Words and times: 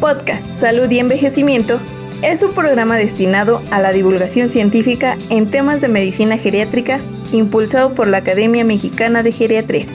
Podcast 0.00 0.46
Salud 0.58 0.90
y 0.90 0.98
Envejecimiento 0.98 1.78
es 2.22 2.42
un 2.42 2.52
programa 2.52 2.96
destinado 2.96 3.62
a 3.70 3.80
la 3.80 3.92
divulgación 3.92 4.50
científica 4.50 5.16
en 5.30 5.50
temas 5.50 5.80
de 5.80 5.88
medicina 5.88 6.36
geriátrica 6.36 6.98
impulsado 7.32 7.94
por 7.94 8.06
la 8.06 8.18
Academia 8.18 8.64
Mexicana 8.64 9.22
de 9.22 9.32
Geriatría. 9.32 9.86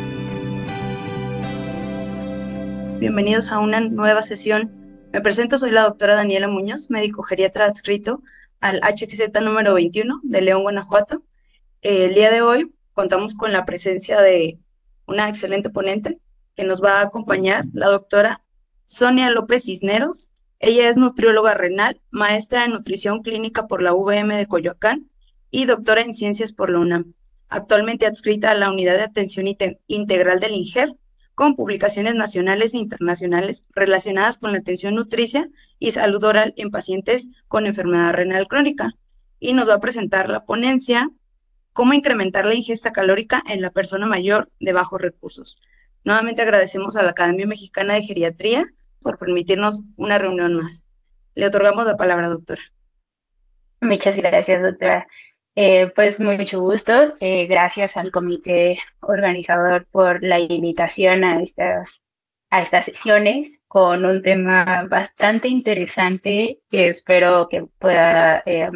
Bienvenidos 3.00 3.52
a 3.52 3.60
una 3.60 3.79
nueva 3.79 4.24
sesión. 4.24 4.72
Me 5.14 5.22
presento, 5.22 5.58
soy 5.58 5.72
la 5.72 5.83
doctora 5.83 6.15
Daniela 6.15 6.47
Muñoz, 6.47 6.90
médico 6.90 7.22
geriatra 7.22 7.65
adscrito 7.65 8.22
al 8.60 8.79
HXZ 8.79 9.42
número 9.42 9.74
21 9.76 10.22
de 10.24 10.42
León, 10.42 10.63
Guanajuato. 10.63 11.22
El 11.81 12.15
día 12.15 12.31
de 12.31 12.42
hoy 12.42 12.74
contamos 12.94 13.36
con 13.36 13.52
la 13.54 13.65
presencia 13.65 14.20
de 14.22 14.60
una 15.06 15.29
excelente 15.29 15.70
ponente 15.70 16.20
que 16.55 16.63
nos 16.63 16.84
va 16.84 16.99
a 16.99 17.04
acompañar, 17.04 17.66
la 17.73 17.88
doctora 17.88 18.41
Sonia 18.94 19.30
López 19.30 19.63
Cisneros. 19.63 20.31
Ella 20.59 20.90
es 20.90 20.98
nutrióloga 20.98 21.54
renal, 21.54 22.02
maestra 22.09 22.66
en 22.66 22.72
nutrición 22.72 23.22
clínica 23.22 23.66
por 23.66 23.82
la 23.82 23.94
UVM 23.94 24.36
de 24.36 24.48
Coyoacán 24.48 25.09
y 25.49 25.63
doctora 25.63 26.02
en 26.02 26.13
ciencias 26.13 26.52
por 26.52 26.70
la 26.70 26.80
UNAM. 26.80 27.13
Actualmente 27.48 28.05
adscrita 28.05 28.52
a 28.52 28.54
la 28.54 28.70
Unidad 28.70 28.98
de 28.98 29.04
Atención 29.04 29.46
Integral 29.88 30.41
del 30.41 30.55
INGER, 30.55 30.98
con 31.35 31.55
publicaciones 31.55 32.16
nacionales 32.16 32.73
e 32.73 32.80
internacionales 32.80 33.63
relacionadas 33.73 34.40
con 34.40 34.52
la 34.52 34.58
atención 34.58 34.96
nutricia 34.96 35.49
y 35.80 35.94
salud 35.94 36.21
oral 36.26 36.54
en 36.58 36.70
pacientes 36.70 37.30
con 37.48 37.68
enfermedad 37.68 38.12
renal 38.12 38.49
crónica. 38.49 38.91
Y 39.40 39.54
nos 39.54 39.70
va 39.70 39.76
a 39.76 39.80
presentar 39.80 40.30
la 40.30 40.44
ponencia 40.44 41.10
Cómo 41.71 41.94
incrementar 41.94 42.46
la 42.46 42.55
ingesta 42.55 42.91
calórica 42.91 43.41
en 43.48 43.62
la 43.62 43.71
persona 43.71 44.05
mayor 44.05 44.52
de 44.60 44.73
bajos 44.73 44.99
recursos. 44.99 45.62
Nuevamente 46.04 46.41
agradecemos 46.41 46.98
a 46.98 47.04
la 47.04 47.12
Academia 47.12 47.48
Mexicana 47.48 47.94
de 47.94 48.04
Geriatría 48.04 48.66
por 49.02 49.18
permitirnos 49.18 49.84
una 49.98 50.18
reunión 50.18 50.55
más. 50.55 50.86
Le 51.36 51.48
otorgamos 51.48 51.86
la 51.86 51.98
palabra, 51.98 52.27
doctora. 52.27 52.62
Muchas 53.82 54.16
gracias, 54.18 54.62
doctora. 54.62 55.07
Eh, 55.55 55.91
pues 55.96 56.20
mucho 56.20 56.62
gusto. 56.62 57.16
Eh, 57.20 57.48
gracias 57.48 57.98
al 57.98 58.12
comité 58.12 58.79
organizador 59.02 59.85
por 59.91 60.24
la 60.24 60.40
invitación 60.40 61.24
a, 61.24 61.41
esta, 61.41 61.85
a 62.49 62.62
estas 62.62 62.85
sesiones 62.85 63.62
con 63.68 64.05
un 64.05 64.22
tema 64.22 64.85
bastante 64.89 65.47
interesante 65.49 66.59
que 66.69 66.89
espero 66.89 67.49
que 67.49 67.66
pueda 67.79 68.44
eh, 68.45 68.69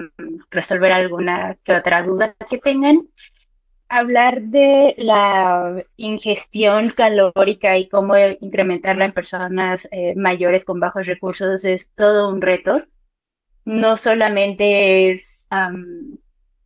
resolver 0.49 0.91
alguna 0.91 1.57
que 1.63 1.73
otra 1.73 2.03
duda 2.03 2.35
que 2.49 2.57
tengan 2.57 3.07
hablar 3.89 4.41
de 4.41 4.95
la 4.97 5.83
ingestión 5.97 6.91
calórica 6.91 7.77
y 7.77 7.87
cómo 7.87 8.17
incrementarla 8.17 9.05
en 9.05 9.13
personas 9.13 9.87
eh, 9.91 10.13
mayores 10.15 10.65
con 10.65 10.79
bajos 10.79 11.05
recursos 11.05 11.65
es 11.65 11.91
todo 11.93 12.29
un 12.29 12.41
reto. 12.41 12.83
No 13.63 13.97
solamente 13.97 15.11
es 15.11 15.23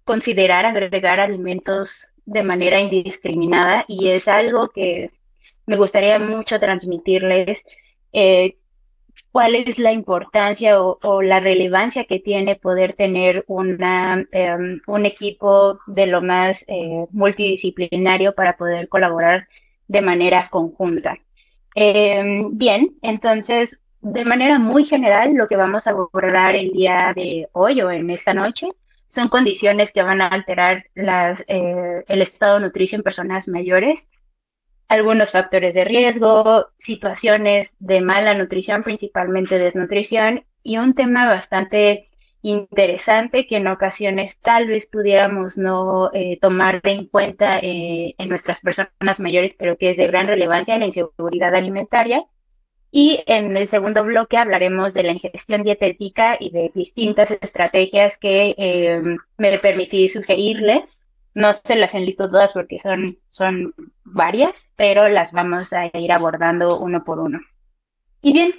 considerar 0.04 0.66
agregar 0.66 1.20
alimentos 1.20 2.08
de 2.26 2.44
manera 2.44 2.80
indiscriminada 2.80 3.86
y 3.88 4.10
es 4.10 4.28
algo 4.28 4.70
que 4.70 5.12
me 5.66 5.78
gustaría 5.78 6.18
mucho 6.20 6.60
transmitirles 6.60 7.64
eh, 8.12 8.58
cuál 9.32 9.56
es 9.56 9.80
la 9.80 9.92
importancia 9.92 10.82
o, 10.82 11.22
la 11.22 11.40
relevancia 11.40 12.06
que 12.06 12.20
tiene 12.20 12.56
poder 12.56 12.94
tener 12.94 13.44
una, 13.48 14.26
em, 14.32 14.82
un 14.88 15.06
equipo 15.06 15.80
de 15.88 16.08
lo 16.08 16.22
más 16.22 16.66
eh, 16.68 17.06
multidisciplinario 17.12 18.34
para 18.36 18.58
poder 18.58 18.90
colaborar 18.90 19.48
de 19.88 20.02
manera 20.02 20.50
conjunta. 20.50 21.18
Em, 21.76 22.58
bien, 22.58 22.96
entonces, 23.02 23.80
de 24.02 24.26
manera 24.26 24.60
muy 24.60 24.86
general, 24.86 25.34
lo 25.34 25.48
que 25.48 25.56
vamos 25.58 25.88
a 25.88 25.92
abordar 25.92 26.56
el 26.56 26.72
día 26.72 27.14
de 27.16 27.48
hoy 27.54 27.82
o 27.82 27.92
en 27.92 28.10
esta 28.10 28.34
noche 28.34 28.70
son 29.08 29.28
condiciones 29.30 29.92
que 29.92 30.04
van 30.04 30.22
a 30.22 30.28
alterar 30.28 30.86
eh, 30.96 32.04
el 32.08 32.22
estado 32.22 32.60
nutricio 32.60 32.98
en 32.98 33.04
personas 33.04 33.48
mayores 33.48 34.10
algunos 34.90 35.32
factores 35.32 35.76
de 35.76 35.86
riesgo, 35.86 36.68
situaciones 36.80 37.70
de 37.80 38.02
mala 38.02 38.34
nutrición, 38.34 38.84
principalmente 38.84 39.60
desnutrición, 39.60 40.44
y 40.64 40.78
un 40.78 40.96
tema 40.96 41.28
bastante 41.28 42.10
interesante 42.42 43.46
que 43.48 43.58
en 43.58 43.68
ocasiones 43.68 44.40
tal 44.40 44.68
vez 44.68 44.88
pudiéramos 44.88 45.58
no 45.58 46.10
eh, 46.14 46.40
tomar 46.42 46.82
en 46.84 47.06
cuenta 47.06 47.60
eh, 47.60 48.16
en 48.18 48.30
nuestras 48.30 48.62
personas 48.62 49.20
mayores, 49.20 49.54
pero 49.58 49.78
que 49.78 49.92
es 49.92 49.98
de 49.98 50.08
gran 50.08 50.28
relevancia 50.28 50.78
la 50.78 50.86
inseguridad 50.86 51.54
alimentaria. 51.54 52.26
Y 52.92 53.24
en 53.28 53.56
el 53.56 53.68
segundo 53.68 54.04
bloque 54.04 54.38
hablaremos 54.38 54.96
de 54.96 55.04
la 55.04 55.12
ingestión 55.12 55.64
dietética 55.64 56.38
y 56.40 56.50
de 56.50 56.72
distintas 56.74 57.30
estrategias 57.30 58.18
que 58.18 58.56
eh, 58.58 59.02
me 59.38 59.60
permití 59.60 60.08
sugerirles 60.08 60.98
no 61.40 61.54
se 61.54 61.78
las 61.78 61.96
enlisto 61.96 62.30
todas 62.30 62.52
porque 62.52 62.80
son, 62.80 63.18
son 63.30 63.74
varias, 64.04 64.68
pero 64.76 65.08
las 65.08 65.32
vamos 65.32 65.72
a 65.72 65.90
ir 65.98 66.12
abordando 66.12 66.78
uno 66.78 67.06
por 67.06 67.20
uno. 67.20 67.40
Y 68.22 68.34
bien, 68.34 68.54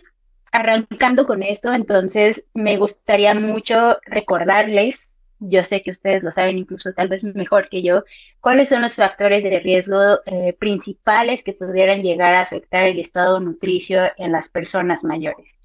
arrancando 0.51 1.27
con 1.27 1.43
esto, 1.43 1.75
entonces 1.75 2.47
me 2.55 2.79
gustaría 2.79 3.35
mucho 3.35 3.99
recordarles, 4.07 5.09
yo 5.41 5.63
sé 5.63 5.83
que 5.83 5.91
ustedes 5.91 6.23
lo 6.23 6.33
saben 6.33 6.57
incluso 6.57 6.95
tal 6.95 7.09
vez 7.09 7.23
mejor 7.23 7.69
que 7.69 7.83
yo, 7.83 8.05
cuáles 8.41 8.71
son 8.71 8.81
los 8.81 8.95
factores 8.95 9.45
de 9.45 9.61
riesgo 9.61 10.21
eh, 10.25 10.55
principales 10.59 11.43
que 11.43 11.53
pudieran 11.53 12.03
llegar 12.03 12.33
a 12.33 12.41
afectar 12.41 12.85
el 12.85 12.99
estado 12.99 13.41
nutricio 13.41 14.01
en 14.17 14.33
las 14.33 14.49
personas 14.49 15.05
mayores. 15.05 15.59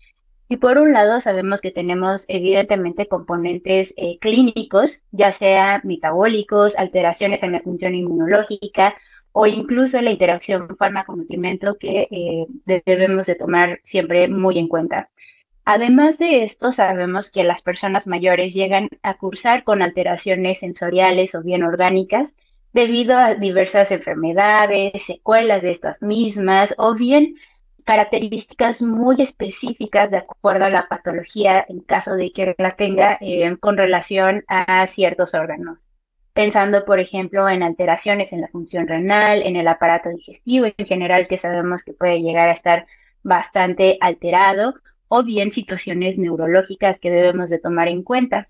Y 0.47 0.57
por 0.57 0.78
un 0.78 0.94
lado, 0.94 1.19
sabemos 1.19 1.61
que 1.61 1.72
tenemos 1.72 2.25
evidentemente 2.28 3.07
componentes 3.07 3.94
eh, 3.97 4.19
clínicos, 4.19 5.00
ya 5.11 5.31
sea 5.31 5.81
metabólicos, 5.83 6.78
alteraciones 6.78 7.41
en 7.41 7.53
la 7.53 7.61
función 7.61 7.95
inmunológica 7.95 8.95
o 9.31 9.47
incluso 9.47 10.00
la 10.01 10.11
interacción 10.11 10.78
fármaco-nutrimento 10.78 11.78
que 11.78 12.07
eh, 12.11 12.45
debemos 12.85 13.25
de 13.25 13.35
tomar 13.35 13.79
siempre 13.84 14.28
muy 14.28 14.59
en 14.59 14.67
cuenta. 14.67 15.09
Además 15.66 16.19
de 16.19 16.44
esto, 16.44 16.72
sabemos 16.72 17.31
que 17.31 17.44
las 17.44 17.63
personas 17.63 18.05
mayores 18.05 18.53
llegan 18.53 18.88
a 19.01 19.17
cursar 19.17 19.63
con 19.63 19.81
alteraciones 19.81 20.59
sensoriales 20.59 21.34
o 21.34 21.41
bien 21.41 21.63
orgánicas 21.63 22.35
debido 22.72 23.17
a 23.17 23.34
diversas 23.34 23.91
enfermedades, 23.91 25.01
secuelas 25.03 25.63
de 25.63 25.72
estas 25.72 26.01
mismas 26.03 26.75
o 26.78 26.94
bien 26.94 27.35
características 27.85 28.81
muy 28.81 29.22
específicas 29.22 30.12
de 30.12 30.18
acuerdo 30.18 30.66
a 30.66 30.69
la 30.69 30.88
patología 30.88 31.66
en 31.69 31.81
caso 31.81 32.16
de 32.16 32.31
que 32.31 32.56
la 32.57 32.75
tenga 32.75 33.18
eh, 33.22 33.56
con 33.59 33.78
relación 33.78 34.44
a 34.47 34.85
ciertos 34.88 35.34
órganos. 35.34 35.78
Pensando, 36.34 36.84
por 36.84 37.00
ejemplo, 37.00 37.47
en 37.47 37.63
alteraciones 37.63 38.34
en 38.34 38.41
la 38.41 38.50
función 38.50 38.88
renal, 38.88 39.41
en 39.44 39.56
el 39.56 39.68
aparato 39.68 40.09
digestivo 40.09 40.66
en 40.66 40.85
general, 40.85 41.28
que 41.28 41.38
sabemos 41.38 41.84
que 41.84 41.94
puede 41.94 42.22
llegar 42.22 42.50
a 42.50 42.53
estar 42.53 42.88
bastante 43.23 43.97
alterado, 44.02 44.73
o 45.07 45.23
bien 45.23 45.52
situaciones 45.52 46.17
neurológicas 46.17 47.00
que 47.00 47.12
debemos 47.12 47.50
de 47.50 47.59
tomar 47.59 47.88
en 47.88 48.03
cuenta. 48.03 48.47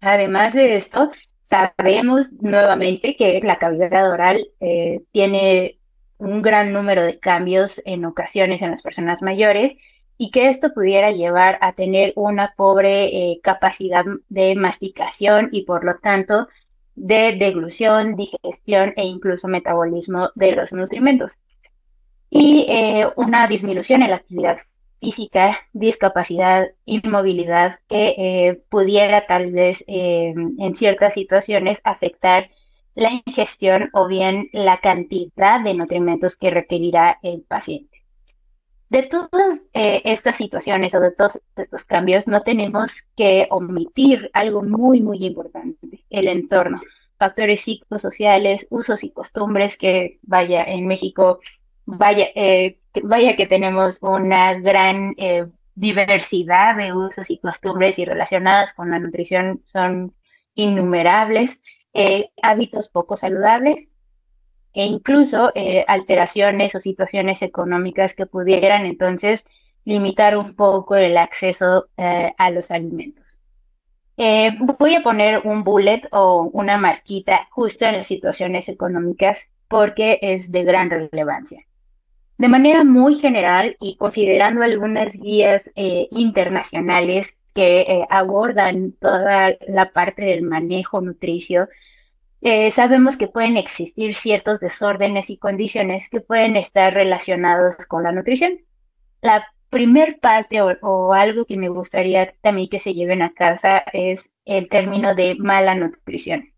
Además 0.00 0.52
de 0.52 0.76
esto, 0.76 1.10
sabemos 1.40 2.32
nuevamente 2.32 3.16
que 3.16 3.40
la 3.42 3.58
cavidad 3.58 4.10
oral 4.10 4.48
eh, 4.60 5.02
tiene 5.12 5.78
un 6.18 6.42
gran 6.42 6.72
número 6.72 7.02
de 7.02 7.18
cambios 7.18 7.80
en 7.84 8.04
ocasiones 8.04 8.62
en 8.62 8.70
las 8.70 8.82
personas 8.82 9.22
mayores 9.22 9.76
y 10.16 10.30
que 10.30 10.48
esto 10.48 10.72
pudiera 10.72 11.10
llevar 11.10 11.58
a 11.60 11.72
tener 11.72 12.12
una 12.16 12.54
pobre 12.56 13.04
eh, 13.06 13.40
capacidad 13.42 14.04
de 14.28 14.54
masticación 14.54 15.48
y 15.52 15.62
por 15.62 15.84
lo 15.84 15.96
tanto 15.98 16.48
de 16.94 17.36
deglución, 17.36 18.14
digestión 18.14 18.94
e 18.96 19.04
incluso 19.04 19.48
metabolismo 19.48 20.30
de 20.36 20.52
los 20.52 20.72
nutrimentos. 20.72 21.32
Y 22.30 22.66
eh, 22.68 23.08
una 23.16 23.46
disminución 23.48 24.02
en 24.02 24.10
la 24.10 24.16
actividad 24.16 24.58
física, 25.00 25.58
discapacidad, 25.72 26.68
inmovilidad 26.84 27.80
que 27.88 28.14
eh, 28.16 28.62
pudiera 28.68 29.26
tal 29.26 29.50
vez 29.50 29.84
en 29.86 30.74
ciertas 30.74 31.14
situaciones 31.14 31.80
afectar 31.84 32.48
la 32.94 33.10
ingestión 33.26 33.90
o 33.92 34.06
bien 34.06 34.48
la 34.52 34.80
cantidad 34.80 35.60
de 35.60 35.74
nutrimentos 35.74 36.36
que 36.36 36.50
requerirá 36.50 37.18
el 37.22 37.42
paciente. 37.42 38.04
De 38.88 39.02
todas 39.02 39.68
eh, 39.72 40.02
estas 40.04 40.36
situaciones 40.36 40.94
o 40.94 41.00
de 41.00 41.10
todos 41.10 41.40
estos 41.56 41.84
cambios, 41.84 42.28
no 42.28 42.42
tenemos 42.42 43.02
que 43.16 43.48
omitir 43.50 44.30
algo 44.32 44.62
muy, 44.62 45.00
muy 45.00 45.24
importante, 45.24 46.04
el 46.10 46.28
entorno, 46.28 46.80
factores 47.18 47.62
psicosociales, 47.62 48.66
usos 48.70 49.02
y 49.02 49.10
costumbres 49.10 49.76
que, 49.76 50.20
vaya, 50.22 50.62
en 50.62 50.86
México, 50.86 51.40
vaya, 51.86 52.28
eh, 52.34 52.78
vaya 53.02 53.34
que 53.36 53.46
tenemos 53.46 53.98
una 54.00 54.54
gran 54.54 55.14
eh, 55.16 55.46
diversidad 55.74 56.76
de 56.76 56.92
usos 56.92 57.30
y 57.30 57.38
costumbres 57.38 57.98
y 57.98 58.04
relacionadas 58.04 58.74
con 58.74 58.90
la 58.90 58.98
nutrición 58.98 59.62
son 59.72 60.14
innumerables 60.54 61.60
eh, 61.94 62.30
hábitos 62.42 62.88
poco 62.88 63.16
saludables 63.16 63.90
e 64.72 64.84
incluso 64.84 65.52
eh, 65.54 65.84
alteraciones 65.88 66.74
o 66.74 66.80
situaciones 66.80 67.42
económicas 67.42 68.14
que 68.14 68.26
pudieran 68.26 68.86
entonces 68.86 69.46
limitar 69.84 70.36
un 70.36 70.54
poco 70.54 70.96
el 70.96 71.16
acceso 71.16 71.88
eh, 71.96 72.32
a 72.36 72.50
los 72.50 72.70
alimentos. 72.70 73.24
Eh, 74.16 74.50
voy 74.78 74.94
a 74.94 75.02
poner 75.02 75.40
un 75.44 75.64
bullet 75.64 76.02
o 76.12 76.48
una 76.52 76.76
marquita 76.76 77.48
justo 77.50 77.84
en 77.84 77.98
las 77.98 78.06
situaciones 78.06 78.68
económicas 78.68 79.48
porque 79.68 80.18
es 80.22 80.52
de 80.52 80.62
gran 80.62 80.88
relevancia. 80.90 81.64
De 82.38 82.48
manera 82.48 82.84
muy 82.84 83.16
general 83.16 83.76
y 83.80 83.96
considerando 83.96 84.62
algunas 84.62 85.14
guías 85.14 85.70
eh, 85.74 86.08
internacionales 86.10 87.38
que 87.54 88.04
abordan 88.10 88.92
toda 88.92 89.56
la 89.68 89.92
parte 89.92 90.22
del 90.22 90.42
manejo 90.42 91.00
nutricio, 91.00 91.68
sabemos 92.72 93.16
que 93.16 93.28
pueden 93.28 93.56
existir 93.56 94.14
ciertos 94.14 94.60
desórdenes 94.60 95.30
y 95.30 95.38
condiciones 95.38 96.10
que 96.10 96.20
pueden 96.20 96.56
estar 96.56 96.92
relacionados 96.92 97.76
con 97.86 98.02
la 98.02 98.12
nutrición. 98.12 98.58
La 99.22 99.46
primer 99.74 100.20
parte 100.20 100.60
o, 100.62 101.12
algo 101.14 101.46
que 101.46 101.56
me 101.56 101.68
gustaría 101.68 102.32
también 102.42 102.68
que 102.68 102.78
se 102.78 102.94
lleven 102.94 103.22
a 103.22 103.34
casa 103.34 103.82
es 103.92 104.30
el 104.44 104.68
término 104.68 105.16
de 105.16 105.34
mala 105.34 105.74
nutrición. 105.74 106.52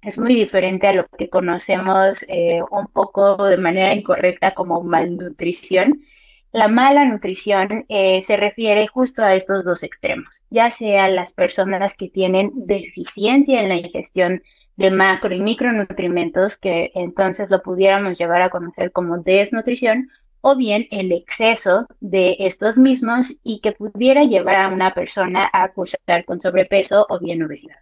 Es 0.00 0.16
muy 0.16 0.36
diferente 0.36 0.86
a 0.86 0.92
lo 0.92 1.08
que 1.08 1.28
conocemos 1.28 2.24
eh, 2.28 2.60
un 2.70 2.86
poco 2.86 3.48
de 3.48 3.56
manera 3.56 3.92
incorrecta 3.92 4.54
como 4.54 4.80
malnutrición. 4.80 6.02
La 6.52 6.68
mala 6.68 7.06
nutrición 7.06 7.86
eh, 7.88 8.20
se 8.20 8.36
refiere 8.36 8.86
justo 8.86 9.22
a 9.22 9.34
estos 9.34 9.64
dos 9.64 9.82
extremos, 9.82 10.28
ya 10.50 10.70
sea 10.70 11.08
las 11.08 11.32
personas 11.32 11.96
que 11.96 12.10
tienen 12.10 12.52
deficiencia 12.54 13.60
en 13.60 13.70
la 13.70 13.76
ingestión 13.76 14.42
de 14.76 14.90
macro 14.90 15.34
y 15.34 15.40
micronutrientes, 15.40 16.58
que 16.58 16.92
entonces 16.94 17.48
lo 17.48 17.62
pudiéramos 17.62 18.18
llevar 18.18 18.42
a 18.42 18.50
conocer 18.50 18.92
como 18.92 19.16
desnutrición, 19.18 20.10
o 20.42 20.54
bien 20.54 20.88
el 20.90 21.12
exceso 21.12 21.86
de 22.00 22.36
estos 22.40 22.76
mismos 22.76 23.34
y 23.42 23.60
que 23.60 23.72
pudiera 23.72 24.24
llevar 24.24 24.56
a 24.56 24.68
una 24.68 24.92
persona 24.92 25.48
a 25.52 25.68
cursar 25.68 26.24
con 26.26 26.40
sobrepeso 26.40 27.06
o 27.08 27.18
bien 27.18 27.42
obesidad. 27.42 27.76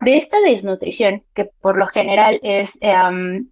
De 0.00 0.16
esta 0.16 0.40
desnutrición, 0.40 1.22
que 1.34 1.50
por 1.60 1.76
lo 1.76 1.86
general 1.86 2.40
es 2.42 2.76
um, 2.82 3.46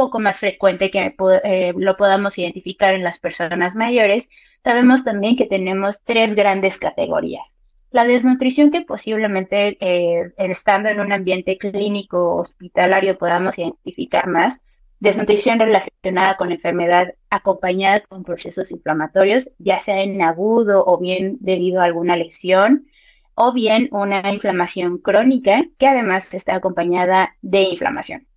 poco 0.00 0.18
más 0.18 0.40
frecuente 0.40 0.90
que 0.90 1.14
eh, 1.44 1.74
lo 1.76 1.94
podamos 1.98 2.38
identificar 2.38 2.94
en 2.94 3.04
las 3.04 3.20
personas 3.20 3.74
mayores, 3.74 4.30
sabemos 4.64 5.04
también 5.04 5.36
que 5.36 5.44
tenemos 5.44 6.00
tres 6.02 6.34
grandes 6.34 6.78
categorías. 6.78 7.54
La 7.90 8.06
desnutrición 8.06 8.70
que 8.70 8.80
posiblemente 8.80 9.76
eh, 9.78 10.32
estando 10.38 10.88
en 10.88 11.00
un 11.00 11.12
ambiente 11.12 11.58
clínico 11.58 12.36
hospitalario 12.36 13.18
podamos 13.18 13.58
identificar 13.58 14.26
más, 14.26 14.58
desnutrición 15.00 15.58
relacionada 15.58 16.38
con 16.38 16.50
enfermedad 16.50 17.12
acompañada 17.28 18.00
con 18.00 18.24
procesos 18.24 18.72
inflamatorios, 18.72 19.50
ya 19.58 19.82
sea 19.82 20.00
en 20.00 20.22
agudo 20.22 20.82
o 20.86 20.96
bien 20.96 21.36
debido 21.40 21.82
a 21.82 21.84
alguna 21.84 22.16
lesión, 22.16 22.86
o 23.34 23.52
bien 23.52 23.90
una 23.92 24.32
inflamación 24.32 24.96
crónica 24.96 25.66
que 25.76 25.86
además 25.86 26.32
está 26.32 26.54
acompañada 26.54 27.36
de 27.42 27.64
inflamación. 27.64 28.29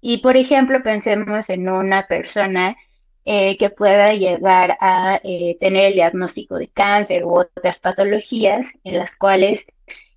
Y 0.00 0.18
por 0.18 0.36
ejemplo, 0.36 0.82
pensemos 0.82 1.50
en 1.50 1.68
una 1.68 2.06
persona 2.06 2.76
eh, 3.30 3.58
que 3.58 3.68
pueda 3.68 4.14
llegar 4.14 4.78
a 4.80 5.20
eh, 5.22 5.58
tener 5.60 5.84
el 5.84 5.92
diagnóstico 5.92 6.56
de 6.56 6.68
cáncer 6.68 7.26
u 7.26 7.40
otras 7.40 7.78
patologías 7.78 8.68
en 8.84 8.96
las 8.96 9.14
cuales 9.16 9.66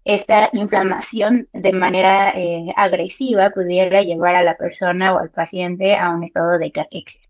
esta 0.06 0.50
inflamación 0.54 1.50
de 1.52 1.74
manera 1.74 2.30
eh, 2.30 2.72
agresiva 2.78 3.50
pudiera 3.50 4.02
llevar 4.02 4.36
a 4.36 4.44
la 4.44 4.56
persona 4.56 5.14
o 5.14 5.20
al 5.20 5.30
paciente 5.30 5.98
a 5.98 6.10
un 6.10 6.24
estado 6.24 6.58
de 6.58 6.72
caquexia. 6.72 7.22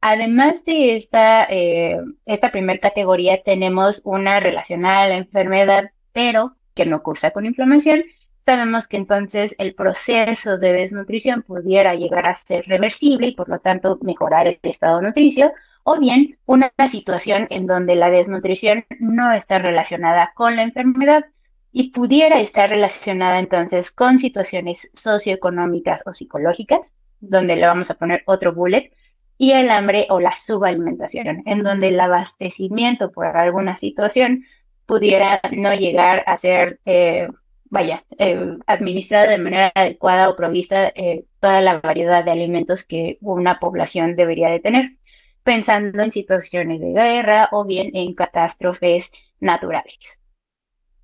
Además 0.00 0.64
de 0.64 0.96
esta, 0.96 1.44
esta 1.44 2.50
primera 2.50 2.80
categoría, 2.80 3.42
tenemos 3.44 4.00
una 4.02 4.40
relacionada 4.40 5.02
a 5.02 5.08
la 5.08 5.16
enfermedad, 5.18 5.90
pero 6.12 6.56
que 6.74 6.84
no 6.84 7.02
cursa 7.02 7.30
con 7.30 7.46
inflamación. 7.46 8.02
Sabemos 8.40 8.88
que 8.88 8.96
entonces 8.96 9.54
el 9.58 9.74
proceso 9.74 10.58
de 10.58 10.72
desnutrición 10.72 11.42
pudiera 11.42 11.94
llegar 11.94 12.26
a 12.26 12.34
ser 12.34 12.66
reversible 12.66 13.28
y 13.28 13.34
por 13.34 13.48
lo 13.48 13.58
tanto 13.58 13.98
mejorar 14.02 14.48
el 14.48 14.58
estado 14.62 15.00
nutricio, 15.02 15.52
o 15.82 15.98
bien 15.98 16.38
una 16.46 16.72
situación 16.88 17.46
en 17.50 17.66
donde 17.66 17.96
la 17.96 18.10
desnutrición 18.10 18.84
no 18.98 19.32
está 19.32 19.58
relacionada 19.58 20.32
con 20.34 20.56
la 20.56 20.62
enfermedad, 20.62 21.24
y 21.72 21.90
pudiera 21.90 22.40
estar 22.40 22.68
relacionada 22.68 23.38
entonces 23.38 23.92
con 23.92 24.18
situaciones 24.18 24.88
socioeconómicas 24.94 26.02
o 26.06 26.14
psicológicas, 26.14 26.92
donde 27.20 27.56
le 27.56 27.66
vamos 27.66 27.90
a 27.90 27.94
poner 27.94 28.22
otro 28.26 28.52
bullet, 28.52 28.90
y 29.38 29.52
el 29.52 29.70
hambre 29.70 30.06
o 30.10 30.20
la 30.20 30.34
subalimentación, 30.34 31.42
en 31.46 31.62
donde 31.62 31.88
el 31.88 32.00
abastecimiento 32.00 33.10
por 33.10 33.26
alguna 33.26 33.78
situación 33.78 34.44
pudiera 34.84 35.40
no 35.52 35.74
llegar 35.74 36.24
a 36.26 36.36
ser, 36.36 36.80
eh, 36.84 37.28
vaya, 37.70 38.04
eh, 38.18 38.58
administrada 38.66 39.28
de 39.28 39.38
manera 39.38 39.72
adecuada 39.74 40.28
o 40.28 40.36
provista 40.36 40.92
eh, 40.94 41.24
toda 41.40 41.60
la 41.60 41.80
variedad 41.80 42.24
de 42.24 42.32
alimentos 42.32 42.84
que 42.84 43.18
una 43.20 43.58
población 43.60 44.16
debería 44.16 44.50
de 44.50 44.60
tener, 44.60 44.96
pensando 45.44 46.02
en 46.02 46.12
situaciones 46.12 46.80
de 46.80 46.92
guerra 46.92 47.48
o 47.52 47.64
bien 47.64 47.90
en 47.94 48.14
catástrofes 48.14 49.10
naturales. 49.38 50.18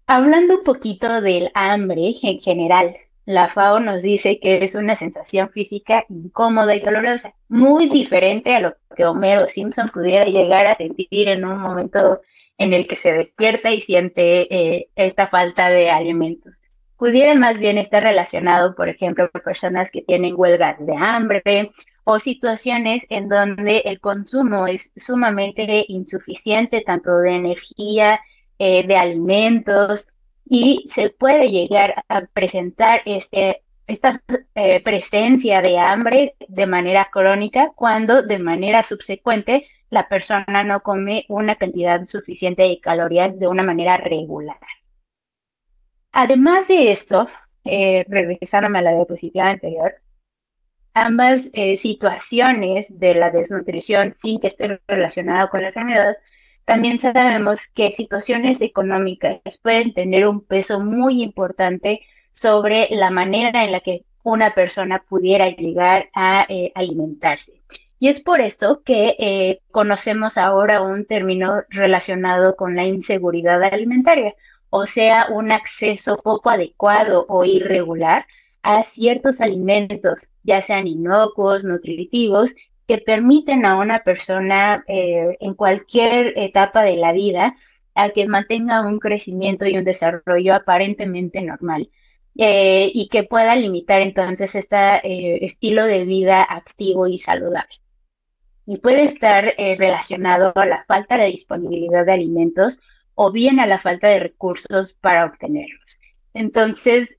Hablando 0.08 0.58
un 0.58 0.64
poquito 0.64 1.20
del 1.20 1.50
hambre 1.54 2.12
en 2.22 2.38
general, 2.38 2.96
la 3.24 3.48
FAO 3.48 3.80
nos 3.80 4.02
dice 4.02 4.38
que 4.38 4.62
es 4.62 4.74
una 4.74 4.96
sensación 4.96 5.50
física 5.50 6.04
incómoda 6.08 6.76
y 6.76 6.80
dolorosa, 6.80 7.34
muy 7.48 7.88
diferente 7.88 8.54
a 8.54 8.60
lo 8.60 8.74
que 8.96 9.04
Homero 9.04 9.48
Simpson 9.48 9.90
pudiera 9.90 10.26
llegar 10.26 10.66
a 10.66 10.76
sentir 10.76 11.28
en 11.28 11.44
un 11.44 11.58
momento 11.58 12.20
en 12.58 12.72
el 12.72 12.86
que 12.86 12.96
se 12.96 13.12
despierta 13.12 13.70
y 13.70 13.80
siente 13.80 14.54
eh, 14.54 14.88
esta 14.96 15.28
falta 15.28 15.68
de 15.68 15.90
alimentos. 15.90 16.54
Pudiera 16.96 17.34
más 17.34 17.60
bien 17.60 17.76
estar 17.76 18.02
relacionado, 18.02 18.74
por 18.74 18.88
ejemplo, 18.88 19.30
con 19.30 19.42
personas 19.42 19.90
que 19.90 20.02
tienen 20.02 20.34
huelgas 20.36 20.78
de 20.84 20.96
hambre 20.96 21.72
o 22.04 22.18
situaciones 22.18 23.04
en 23.10 23.28
donde 23.28 23.78
el 23.84 24.00
consumo 24.00 24.66
es 24.66 24.92
sumamente 24.96 25.84
insuficiente, 25.88 26.80
tanto 26.80 27.18
de 27.18 27.32
energía, 27.32 28.20
eh, 28.58 28.86
de 28.86 28.96
alimentos 28.96 30.06
y 30.48 30.84
se 30.88 31.10
puede 31.10 31.50
llegar 31.50 32.04
a 32.08 32.22
presentar 32.22 33.02
este, 33.04 33.62
esta 33.86 34.22
eh, 34.54 34.80
presencia 34.82 35.60
de 35.60 35.78
hambre 35.78 36.36
de 36.48 36.66
manera 36.66 37.08
crónica 37.12 37.72
cuando 37.74 38.22
de 38.22 38.38
manera 38.38 38.82
subsecuente 38.82 39.66
la 39.90 40.08
persona 40.08 40.64
no 40.64 40.82
come 40.82 41.24
una 41.28 41.56
cantidad 41.56 42.04
suficiente 42.06 42.62
de 42.62 42.80
calorías 42.80 43.38
de 43.38 43.48
una 43.48 43.62
manera 43.62 43.96
regular. 43.96 44.58
Además 46.12 46.68
de 46.68 46.90
esto, 46.90 47.28
eh, 47.64 48.04
regresándome 48.08 48.78
a 48.78 48.82
la 48.82 48.94
diapositiva 48.94 49.48
anterior, 49.48 49.96
ambas 50.94 51.50
situaciones 51.76 52.86
de 52.98 53.14
la 53.14 53.30
desnutrición 53.30 54.16
sin 54.22 54.40
que 54.40 54.48
esté 54.48 54.80
relacionada 54.88 55.48
con 55.50 55.60
la 55.60 55.68
enfermedad 55.68 56.16
también 56.66 56.98
sabemos 56.98 57.68
que 57.68 57.92
situaciones 57.92 58.60
económicas 58.60 59.40
pueden 59.62 59.94
tener 59.94 60.26
un 60.26 60.40
peso 60.40 60.80
muy 60.80 61.22
importante 61.22 62.00
sobre 62.32 62.88
la 62.90 63.10
manera 63.10 63.64
en 63.64 63.70
la 63.70 63.80
que 63.80 64.04
una 64.24 64.52
persona 64.52 65.04
pudiera 65.08 65.48
llegar 65.48 66.10
a 66.12 66.44
eh, 66.48 66.72
alimentarse. 66.74 67.62
Y 67.98 68.08
es 68.08 68.20
por 68.20 68.40
esto 68.40 68.82
que 68.84 69.16
eh, 69.18 69.60
conocemos 69.70 70.36
ahora 70.36 70.82
un 70.82 71.06
término 71.06 71.62
relacionado 71.70 72.54
con 72.56 72.76
la 72.76 72.84
inseguridad 72.84 73.62
alimentaria, 73.62 74.34
o 74.70 74.86
sea, 74.86 75.28
un 75.30 75.50
acceso 75.50 76.16
poco 76.18 76.50
adecuado 76.50 77.24
o 77.28 77.44
irregular 77.44 78.26
a 78.62 78.82
ciertos 78.82 79.40
alimentos, 79.40 80.28
ya 80.42 80.60
sean 80.60 80.86
inocuos, 80.86 81.64
nutritivos, 81.64 82.54
que 82.86 82.98
permiten 82.98 83.64
a 83.64 83.78
una 83.78 84.00
persona 84.04 84.84
eh, 84.88 85.36
en 85.40 85.54
cualquier 85.54 86.38
etapa 86.38 86.82
de 86.82 86.96
la 86.96 87.12
vida 87.12 87.56
a 87.94 88.10
que 88.10 88.26
mantenga 88.28 88.82
un 88.86 88.98
crecimiento 88.98 89.66
y 89.66 89.76
un 89.78 89.84
desarrollo 89.84 90.54
aparentemente 90.54 91.42
normal 91.42 91.90
eh, 92.36 92.90
y 92.94 93.08
que 93.08 93.24
pueda 93.24 93.56
limitar 93.56 94.02
entonces 94.02 94.54
este 94.54 95.44
estilo 95.44 95.86
de 95.86 96.04
vida 96.04 96.42
activo 96.42 97.06
y 97.06 97.18
saludable. 97.18 97.85
Y 98.66 98.78
puede 98.78 99.04
estar 99.04 99.54
relacionado 99.56 100.52
a 100.56 100.66
la 100.66 100.84
falta 100.86 101.16
de 101.16 101.26
disponibilidad 101.26 102.04
de 102.04 102.12
alimentos 102.12 102.80
o 103.14 103.30
bien 103.30 103.60
a 103.60 103.66
la 103.66 103.78
falta 103.78 104.08
de 104.08 104.20
recursos 104.20 104.92
para 104.94 105.24
obtenerlos. 105.24 105.98
Entonces, 106.34 107.16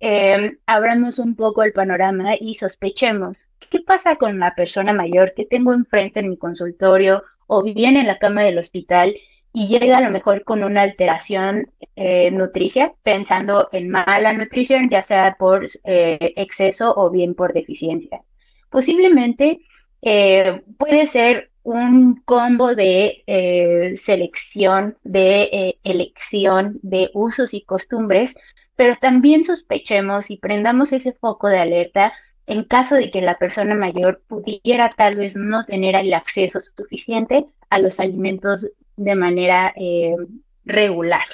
abramos 0.66 1.20
un 1.20 1.36
poco 1.36 1.64
el 1.64 1.74
panorama 1.74 2.36
y 2.40 2.56
sospechemos 2.56 3.38
¿Qué 3.70 3.82
pasa 3.82 4.16
con 4.16 4.40
la 4.40 4.56
persona 4.56 4.94
mayor 4.94 5.34
que 5.36 5.46
tengo 5.46 5.74
enfrente 5.74 6.22
en 6.22 6.30
mi 6.30 6.38
consultorio 6.38 7.24
o 7.48 7.64
viene 7.64 8.00
en 8.00 8.08
la 8.08 8.18
cama 8.18 8.44
del 8.44 8.58
hospital 8.58 9.16
y 9.52 9.68
llega 9.68 9.98
a 9.98 10.02
lo 10.02 10.12
mejor 10.12 10.44
con 10.44 10.64
una 10.64 10.84
alteración 10.84 11.72
eh, 11.96 12.32
nutricia, 12.32 12.94
pensando 13.04 13.70
en 13.74 13.90
mala 13.90 14.32
nutrición, 14.34 14.90
ya 14.90 15.02
sea 15.02 15.36
por 15.38 15.66
eh, 15.84 16.34
exceso 16.38 16.94
o 16.96 17.10
bien 17.10 17.34
por 17.36 17.54
deficiencia? 17.54 18.22
Posiblemente 18.70 19.60
eh, 20.02 20.64
puede 20.78 21.06
ser 21.06 21.52
un 21.64 22.22
combo 22.24 22.76
de 22.76 23.24
eh, 23.28 23.98
selección, 23.98 24.98
de 25.04 25.44
eh, 25.52 25.80
elección, 25.84 26.80
de 26.82 27.10
usos 27.14 27.54
y 27.54 27.64
costumbres, 27.66 28.36
pero 28.78 28.96
también 28.96 29.44
sospechemos 29.44 30.32
y 30.32 30.38
prendamos 30.38 30.94
ese 30.94 31.12
foco 31.12 31.50
de 31.50 31.60
alerta 31.60 32.14
en 32.46 32.64
caso 32.64 32.96
de 32.96 33.12
que 33.12 33.22
la 33.22 33.38
persona 33.38 33.76
mayor 33.76 34.22
pudiera 34.28 34.94
tal 34.96 35.16
vez 35.16 35.36
no 35.36 35.66
tener 35.66 35.96
el 35.96 36.14
acceso 36.14 36.60
suficiente 36.62 37.46
a 37.70 37.80
los 37.80 38.00
alimentos 38.00 38.70
de 38.96 39.16
manera 39.16 39.74
eh, 39.76 40.16
regular. 40.64 41.26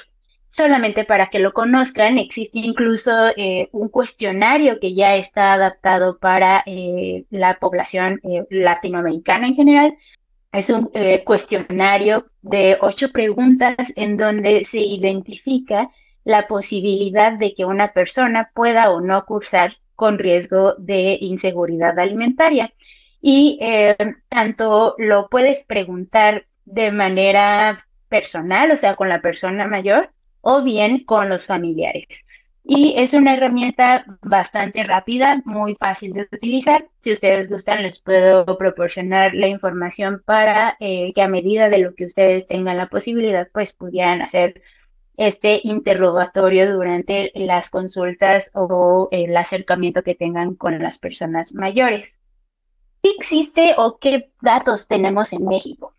Solamente 0.56 1.04
para 1.04 1.30
que 1.30 1.40
lo 1.40 1.52
conozcan, 1.52 2.16
existe 2.16 2.60
incluso 2.60 3.10
eh, 3.36 3.68
un 3.72 3.88
cuestionario 3.88 4.78
que 4.78 4.94
ya 4.94 5.16
está 5.16 5.54
adaptado 5.54 6.18
para 6.18 6.62
eh, 6.64 7.24
la 7.30 7.58
población 7.58 8.20
latinoamericana 8.50 9.48
en 9.48 9.56
general. 9.56 9.96
Es 10.52 10.70
un 10.70 10.92
cuestionario 11.24 12.26
de 12.42 12.78
ocho 12.80 13.10
preguntas 13.10 13.92
en 13.96 14.16
donde 14.16 14.62
se 14.62 14.78
identifica 14.78 15.90
la 16.22 16.46
posibilidad 16.46 17.32
de 17.32 17.52
que 17.54 17.64
una 17.64 17.92
persona 17.92 18.52
pueda 18.54 18.92
o 18.92 19.00
no 19.00 19.24
cursar 19.26 19.78
con 19.96 20.18
riesgo 20.18 20.74
de 20.78 21.18
inseguridad 21.20 21.98
alimentaria. 21.98 22.72
Y 23.20 23.58
eh, 23.60 23.96
tanto 24.28 24.94
lo 24.98 25.28
puedes 25.28 25.64
preguntar 25.64 26.46
de 26.64 26.92
manera 26.92 27.86
personal, 28.08 28.70
o 28.70 28.76
sea, 28.76 28.96
con 28.96 29.08
la 29.08 29.20
persona 29.20 29.66
mayor, 29.66 30.10
o 30.44 30.62
bien 30.62 31.04
con 31.04 31.28
los 31.28 31.46
familiares. 31.46 32.24
Y 32.66 32.94
es 32.96 33.12
una 33.12 33.34
herramienta 33.34 34.06
bastante 34.22 34.84
rápida, 34.84 35.42
muy 35.44 35.74
fácil 35.74 36.14
de 36.14 36.28
utilizar. 36.32 36.88
Si 36.98 37.12
ustedes 37.12 37.50
gustan, 37.50 37.82
les 37.82 37.98
puedo 38.00 38.46
proporcionar 38.56 39.34
la 39.34 39.48
información 39.48 40.22
para 40.24 40.76
eh, 40.80 41.12
que 41.14 41.22
a 41.22 41.28
medida 41.28 41.68
de 41.68 41.78
lo 41.78 41.94
que 41.94 42.06
ustedes 42.06 42.46
tengan 42.46 42.78
la 42.78 42.88
posibilidad, 42.88 43.48
pues 43.52 43.74
pudieran 43.74 44.22
hacer 44.22 44.62
este 45.16 45.60
interrogatorio 45.62 46.72
durante 46.72 47.32
las 47.34 47.68
consultas 47.68 48.50
o 48.54 49.08
el 49.12 49.36
acercamiento 49.36 50.02
que 50.02 50.14
tengan 50.14 50.54
con 50.54 50.82
las 50.82 50.98
personas 50.98 51.52
mayores. 51.52 52.16
¿Qué 53.02 53.10
existe 53.18 53.74
o 53.76 53.98
qué 53.98 54.30
datos 54.40 54.88
tenemos 54.88 55.34
en 55.34 55.44
México? 55.44 55.94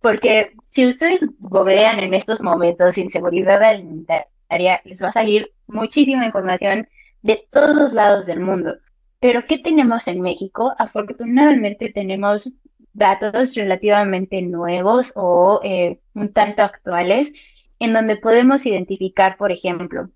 Porque 0.00 0.52
si 0.64 0.86
ustedes 0.86 1.26
googlean 1.38 1.98
en 1.98 2.14
estos 2.14 2.42
momentos 2.42 2.98
inseguridad 2.98 3.62
alimentaria, 3.62 4.80
les 4.84 5.02
va 5.02 5.08
a 5.08 5.12
salir 5.12 5.52
muchísima 5.66 6.24
información 6.24 6.88
de 7.22 7.46
todos 7.50 7.74
los 7.74 7.92
lados 7.92 8.26
del 8.26 8.40
mundo. 8.40 8.76
Pero 9.20 9.44
¿qué 9.48 9.58
tenemos 9.58 10.06
en 10.06 10.20
México? 10.20 10.72
Afortunadamente 10.78 11.90
tenemos 11.92 12.50
datos 12.92 13.54
relativamente 13.54 14.40
nuevos 14.42 15.12
o 15.16 15.60
eh, 15.64 16.00
un 16.14 16.32
tanto 16.32 16.62
actuales 16.62 17.32
en 17.78 17.92
donde 17.92 18.16
podemos 18.16 18.66
identificar, 18.66 19.36
por 19.36 19.52
ejemplo, 19.52 20.10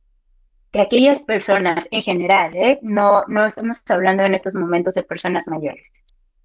que 0.72 0.80
aquellas 0.80 1.24
personas 1.24 1.86
en 1.90 2.02
general, 2.02 2.56
¿eh? 2.56 2.78
no, 2.82 3.24
no 3.28 3.46
estamos 3.46 3.82
hablando 3.88 4.24
en 4.24 4.34
estos 4.34 4.54
momentos 4.54 4.94
de 4.94 5.02
personas 5.02 5.46
mayores. 5.46 5.90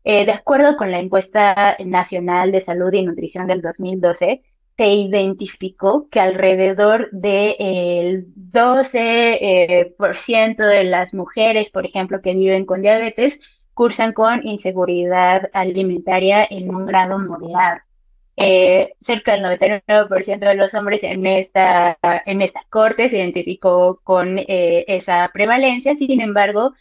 Eh, 0.09 0.25
de 0.25 0.31
acuerdo 0.31 0.77
con 0.77 0.89
la 0.89 0.99
encuesta 0.99 1.75
nacional 1.83 2.53
de 2.53 2.61
salud 2.61 2.93
y 2.93 3.01
nutrición 3.01 3.45
del 3.45 3.61
2012, 3.61 4.41
se 4.77 4.87
identificó 4.87 6.07
que 6.09 6.21
alrededor 6.21 7.09
del 7.11 8.27
12% 8.33 10.65
de 10.65 10.83
las 10.85 11.13
mujeres, 11.13 11.69
por 11.69 11.85
ejemplo, 11.85 12.21
que 12.21 12.33
viven 12.35 12.65
con 12.65 12.81
diabetes, 12.81 13.37
cursan 13.73 14.13
con 14.13 14.47
inseguridad 14.47 15.49
alimentaria 15.51 16.47
en 16.49 16.73
un 16.73 16.85
grado 16.85 17.19
moderado. 17.19 17.81
Eh, 18.37 18.93
cerca 19.01 19.33
del 19.33 19.43
99% 19.43 20.39
de 20.39 20.55
los 20.55 20.73
hombres 20.73 21.03
en 21.03 21.27
esta, 21.27 21.97
en 22.25 22.41
esta 22.41 22.61
corte 22.69 23.09
se 23.09 23.17
identificó 23.17 23.99
con 24.05 24.39
eh, 24.39 24.85
esa 24.87 25.29
prevalencia, 25.33 25.97
sin 25.97 26.21
embargo, 26.21 26.71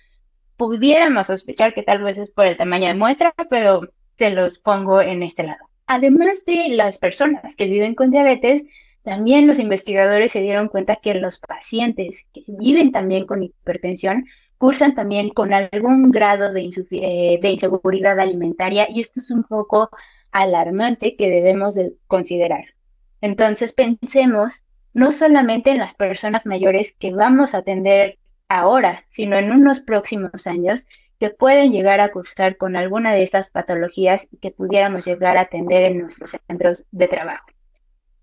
pudiéramos 0.57 1.29
sospechar 1.29 1.75
que 1.75 1.83
tal 1.83 2.03
vez 2.03 2.19
es 2.19 2.31
por 2.31 2.47
el 2.47 2.57
tamaño 2.57 2.89
de 2.89 2.95
muestra, 2.95 3.35
pero 3.51 3.83
se 4.17 4.31
los 4.31 4.59
pongo 4.59 5.01
en 5.01 5.23
este 5.23 5.43
lado. 5.43 5.69
Además 5.87 6.45
de 6.45 6.71
las 6.71 6.99
personas 6.99 7.55
que 7.57 7.67
viven 7.67 7.95
con 7.95 8.11
diabetes, 8.11 8.65
también 9.03 9.47
los 9.47 9.61
investigadores 9.61 10.33
se 10.33 10.41
dieron 10.41 10.69
cuenta 10.69 10.97
que 10.97 11.15
los 11.15 11.39
pacientes 11.39 12.25
que 12.35 12.43
viven 12.49 12.91
también 12.91 13.25
con 13.25 13.43
hipertensión 13.43 14.25
cursan 14.59 14.95
también 14.95 15.31
con 15.31 15.53
algún 15.53 16.11
grado 16.11 16.53
de, 16.53 16.69
eh, 16.91 17.41
inseguridad 17.43 18.19
alimentaria 18.19 18.89
y 18.91 19.01
esto 19.01 19.21
es 19.21 19.31
un 19.31 19.45
poco 19.45 19.91
alarmante 20.33 21.15
que 21.15 21.31
debemos 21.31 21.75
de 21.75 21.93
considerar. 22.07 22.65
Entonces 23.21 23.73
pensemos 23.73 24.53
no 24.93 25.13
solamente 25.13 25.71
en 25.71 25.79
las 25.79 25.95
personas 25.95 26.47
mayores 26.47 26.93
que 26.99 27.13
vamos 27.13 27.55
a 27.55 27.59
atender 27.59 28.19
ahora, 28.49 29.05
sino 29.09 29.37
en 29.37 29.51
unos 29.51 29.81
próximos 29.81 30.47
años 30.47 30.87
que 31.19 31.31
pueden 31.31 31.73
llegar 31.73 32.01
a 32.01 32.11
cursar 32.11 32.57
con 32.57 32.77
alguna 32.77 33.15
de 33.15 33.23
estas 33.23 33.51
patologías 33.51 34.29
que 34.41 34.51
pudiéramos 34.51 35.07
llegar 35.07 35.37
a 35.37 35.43
atender 35.43 35.85
en 35.85 35.99
nuestros 36.03 36.37
centros 36.47 36.85
de 36.91 37.09
trabajo. 37.09 37.47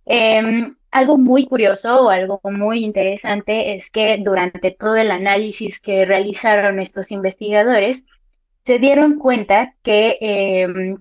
Em, 0.05 0.75
algo 0.91 1.17
muy 1.17 1.47
curioso 1.47 2.01
o 2.01 2.09
algo 2.09 2.39
muy 2.43 2.83
interesante 2.83 3.73
es 3.73 3.89
que 3.89 4.17
durante 4.17 4.71
todo 4.71 4.95
el 4.97 5.11
análisis 5.11 5.79
que 5.79 6.05
realizaron 6.05 6.79
estos 6.79 7.11
investigadores, 7.11 8.05
se 8.65 8.79
dieron 8.79 9.17
cuenta 9.17 9.75
que 9.81 10.17
em, 10.21 10.97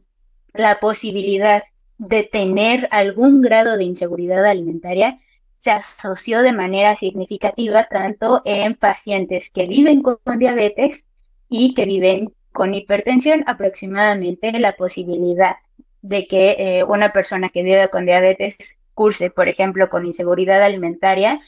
la 0.54 0.80
posibilidad 0.80 1.62
de 1.98 2.22
tener 2.24 2.88
algún 2.90 3.40
grado 3.42 3.76
de 3.76 3.84
inseguridad 3.84 4.44
alimentaria 4.46 5.20
se 5.62 5.70
asoció 5.70 6.42
de 6.42 6.52
manera 6.52 6.96
significativa 6.96 7.86
tanto 7.88 8.42
en 8.44 8.74
pacientes 8.74 9.48
que 9.48 9.68
viven 9.68 10.02
con, 10.02 10.18
diabetes 10.36 11.06
y 11.48 11.74
que 11.74 11.84
viven 11.84 12.32
con 12.50 12.74
hipertensión, 12.74 13.44
aproximadamente 13.46 14.50
la 14.58 14.72
posibilidad 14.72 15.54
de 16.00 16.26
que 16.26 16.56
eh, 16.58 16.82
una 16.82 17.12
persona 17.12 17.48
que 17.48 17.62
vive 17.62 17.88
con 17.90 18.06
diabetes 18.06 18.56
curse, 18.94 19.30
por 19.30 19.46
ejemplo, 19.48 19.88
con 19.88 20.04
inseguridad 20.04 20.60
alimentaria, 20.60 21.40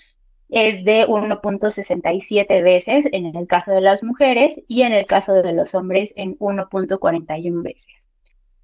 es 0.49 0.85
de 0.85 1.09
1.67 1.09 2.63
veces 2.63 3.07
en 3.11 3.35
el 3.35 3.49
caso 3.49 3.73
de 3.73 3.81
las 3.81 4.05
mujeres 4.05 4.63
y 4.69 4.83
en 4.83 4.93
el 4.93 5.07
caso 5.07 5.33
de 5.33 5.53
los 5.53 5.75
hombres 5.75 6.15
en 6.15 6.39
1.41 6.39 7.63
veces. 7.65 8.07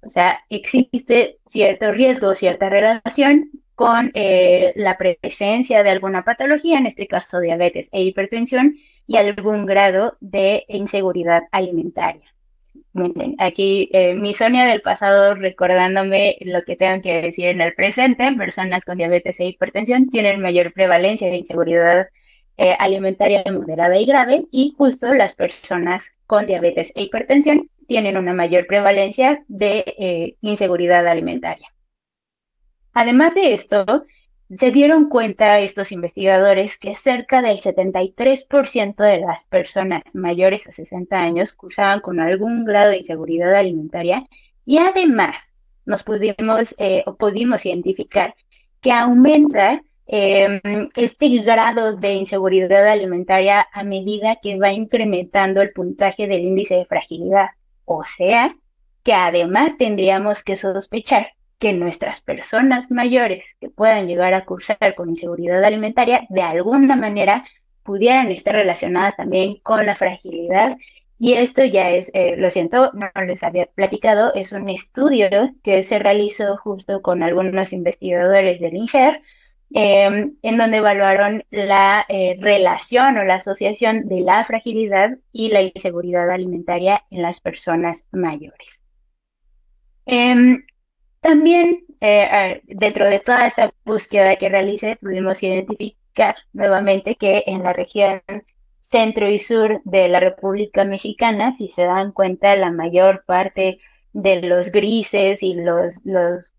O 0.01 0.09
sea, 0.09 0.45
existe 0.49 1.39
cierto 1.45 1.91
riesgo, 1.91 2.35
cierta 2.35 2.69
relación 2.69 3.51
con 3.81 4.11
eh, 4.13 4.73
la 4.75 4.95
presencia 4.95 5.81
de 5.81 5.89
alguna 5.89 6.23
patología, 6.23 6.77
en 6.77 6.85
este 6.85 7.07
caso 7.07 7.39
diabetes 7.39 7.89
e 7.91 8.03
hipertensión, 8.03 8.75
y 9.07 9.17
algún 9.17 9.65
grado 9.65 10.17
de 10.19 10.65
inseguridad 10.67 11.43
alimentaria. 11.51 12.31
Aquí 13.39 13.89
eh, 13.91 14.13
mi 14.13 14.33
Sonia 14.33 14.65
del 14.65 14.81
pasado 14.81 15.33
recordándome 15.33 16.37
lo 16.41 16.61
que 16.63 16.75
tengo 16.75 17.01
que 17.01 17.23
decir 17.23 17.47
en 17.47 17.61
el 17.61 17.73
presente, 17.73 18.31
personas 18.33 18.81
con 18.85 18.97
diabetes 18.97 19.39
e 19.39 19.45
hipertensión 19.45 20.09
tienen 20.09 20.41
mayor 20.41 20.73
prevalencia 20.73 21.27
de 21.29 21.37
inseguridad 21.37 22.07
eh, 22.57 22.75
alimentaria 22.77 23.43
moderada 23.51 23.97
y 23.97 24.05
grave 24.05 24.45
y 24.51 24.75
justo 24.77 25.11
las 25.13 25.33
personas 25.33 26.11
con 26.27 26.45
diabetes 26.45 26.91
e 26.95 27.03
hipertensión 27.03 27.69
tienen 27.87 28.17
una 28.17 28.33
mayor 28.33 28.67
prevalencia 28.67 29.43
de 29.47 29.83
eh, 29.97 30.35
inseguridad 30.41 31.07
alimentaria. 31.07 31.71
Además 32.93 33.35
de 33.35 33.53
esto, 33.53 34.05
se 34.53 34.71
dieron 34.71 35.07
cuenta 35.07 35.59
estos 35.59 35.91
investigadores 35.93 36.77
que 36.77 36.93
cerca 36.93 37.41
del 37.41 37.61
73% 37.61 38.95
de 38.95 39.19
las 39.19 39.45
personas 39.45 40.03
mayores 40.13 40.67
a 40.67 40.73
60 40.73 41.17
años 41.17 41.53
cursaban 41.53 42.01
con 42.01 42.19
algún 42.19 42.65
grado 42.65 42.91
de 42.91 42.97
inseguridad 42.97 43.55
alimentaria 43.55 44.25
y 44.65 44.77
además 44.77 45.53
nos 45.85 46.03
pudimos 46.03 46.75
eh, 46.77 47.03
o 47.05 47.15
pudimos 47.15 47.65
identificar 47.65 48.35
que 48.81 48.91
aumenta 48.91 49.81
em, 50.07 50.59
este 50.95 51.29
grado 51.39 51.95
de 51.95 52.13
inseguridad 52.13 52.87
alimentaria 52.87 53.67
a 53.71 53.83
medida 53.83 54.37
que 54.41 54.57
va 54.57 54.73
incrementando 54.73 55.61
el 55.61 55.71
puntaje 55.71 56.27
del 56.27 56.41
índice 56.41 56.75
de 56.75 56.85
fragilidad. 56.85 57.51
O 57.85 58.03
sea, 58.03 58.55
que 59.03 59.13
además 59.13 59.77
tendríamos 59.77 60.43
que 60.43 60.55
sospechar 60.55 61.29
que 61.61 61.71
nuestras 61.71 62.19
personas 62.19 62.91
mayores 62.91 63.45
que 63.61 63.69
puedan 63.69 64.07
llegar 64.07 64.33
a 64.33 64.43
cursar 64.43 64.95
con 64.95 65.09
inseguridad 65.09 65.63
alimentaria 65.63 66.27
de 66.29 66.41
alguna 66.41 66.97
manera 66.97 67.45
pudieran 67.83 68.29
estar 68.31 68.55
relacionadas 68.55 69.15
también 69.15 69.59
con 69.63 69.85
la 69.85 69.95
fragilidad. 69.95 70.75
Y 71.19 71.33
esto 71.33 71.63
ya 71.63 71.91
es, 71.91 72.11
eh, 72.13 72.35
lo 72.37 72.49
siento, 72.49 72.91
no 72.93 73.09
les 73.25 73.43
había 73.43 73.67
platicado, 73.67 74.33
es 74.33 74.51
un 74.51 74.67
estudio 74.67 75.29
que 75.63 75.83
se 75.83 75.99
realizó 75.99 76.57
justo 76.57 77.01
con 77.01 77.23
algunos 77.23 77.71
investigadores 77.71 78.59
del 78.59 78.75
INGER, 78.75 79.21
Em, 79.73 80.35
en 80.41 80.57
donde 80.57 80.77
evaluaron 80.77 81.45
la 81.49 82.05
eh, 82.09 82.35
relación 82.41 83.17
o 83.17 83.23
la 83.23 83.35
asociación 83.35 84.09
de 84.09 84.19
la 84.19 84.43
fragilidad 84.43 85.17
y 85.31 85.49
la 85.49 85.61
inseguridad 85.61 86.29
alimentaria 86.29 87.05
en 87.09 87.21
las 87.21 87.39
personas 87.39 88.03
mayores. 88.11 88.81
Em, 90.05 90.65
También 91.21 91.85
eh, 92.01 92.61
dentro 92.65 93.05
de 93.05 93.19
toda 93.19 93.47
esta 93.47 93.71
búsqueda 93.85 94.35
que 94.35 94.49
realicé, 94.49 94.97
pudimos 94.97 95.41
identificar 95.43 96.35
nuevamente 96.51 97.15
que 97.15 97.43
en 97.47 97.63
la 97.63 97.73
región 97.73 98.21
centro 98.81 99.29
y 99.29 99.39
sur 99.39 99.81
de 99.85 100.09
la 100.09 100.19
República 100.19 100.83
Mexicana, 100.83 101.55
si 101.57 101.69
se 101.69 101.83
dan 101.83 102.11
cuenta, 102.11 102.55
la 102.55 102.71
mayor 102.71 103.23
parte 103.25 103.79
de 104.13 104.41
los 104.41 104.71
grises 104.71 105.41
y 105.41 105.53
los, 105.53 105.93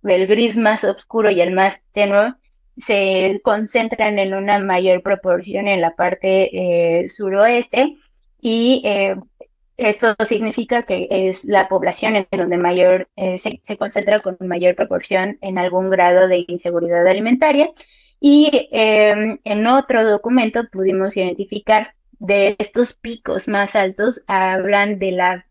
el 0.04 0.26
gris 0.26 0.57
más 0.57 0.85
oscuro 0.85 1.31
y 1.31 1.40
el 1.40 1.52
más 1.52 1.81
tenue 1.92 2.35
se 2.78 3.40
concentran 3.45 4.19
en 4.19 4.33
una 4.33 4.59
mayor 4.61 5.02
proporción 5.02 5.69
en 5.69 5.83
la 5.83 5.95
parte 5.95 7.02
eh, 7.02 7.09
suroeste 7.11 7.99
y 8.40 8.83
eh, 8.85 9.16
esto 9.88 10.14
significa 10.26 10.82
que 10.82 11.08
es 11.10 11.44
la 11.44 11.68
población 11.68 12.16
en 12.16 12.26
donde 12.30 12.56
mayor 12.56 13.08
eh, 13.16 13.38
se, 13.38 13.60
concentra 13.76 14.20
con 14.20 14.36
mayor 14.40 14.74
proporción 14.74 15.38
en 15.40 15.58
algún 15.58 15.90
grado 15.90 16.28
de 16.28 16.44
inseguridad 16.48 17.06
alimentaria. 17.06 17.70
Y 18.20 18.68
em, 18.72 19.38
en 19.44 19.66
otro 19.66 20.04
documento 20.04 20.68
pudimos 20.70 21.16
identificar 21.16 21.94
de 22.18 22.54
estos 22.58 22.92
picos 22.92 23.48
más 23.48 23.74
altos, 23.74 24.22
hablan 24.28 24.98
de 24.98 25.10
la, 25.12 25.46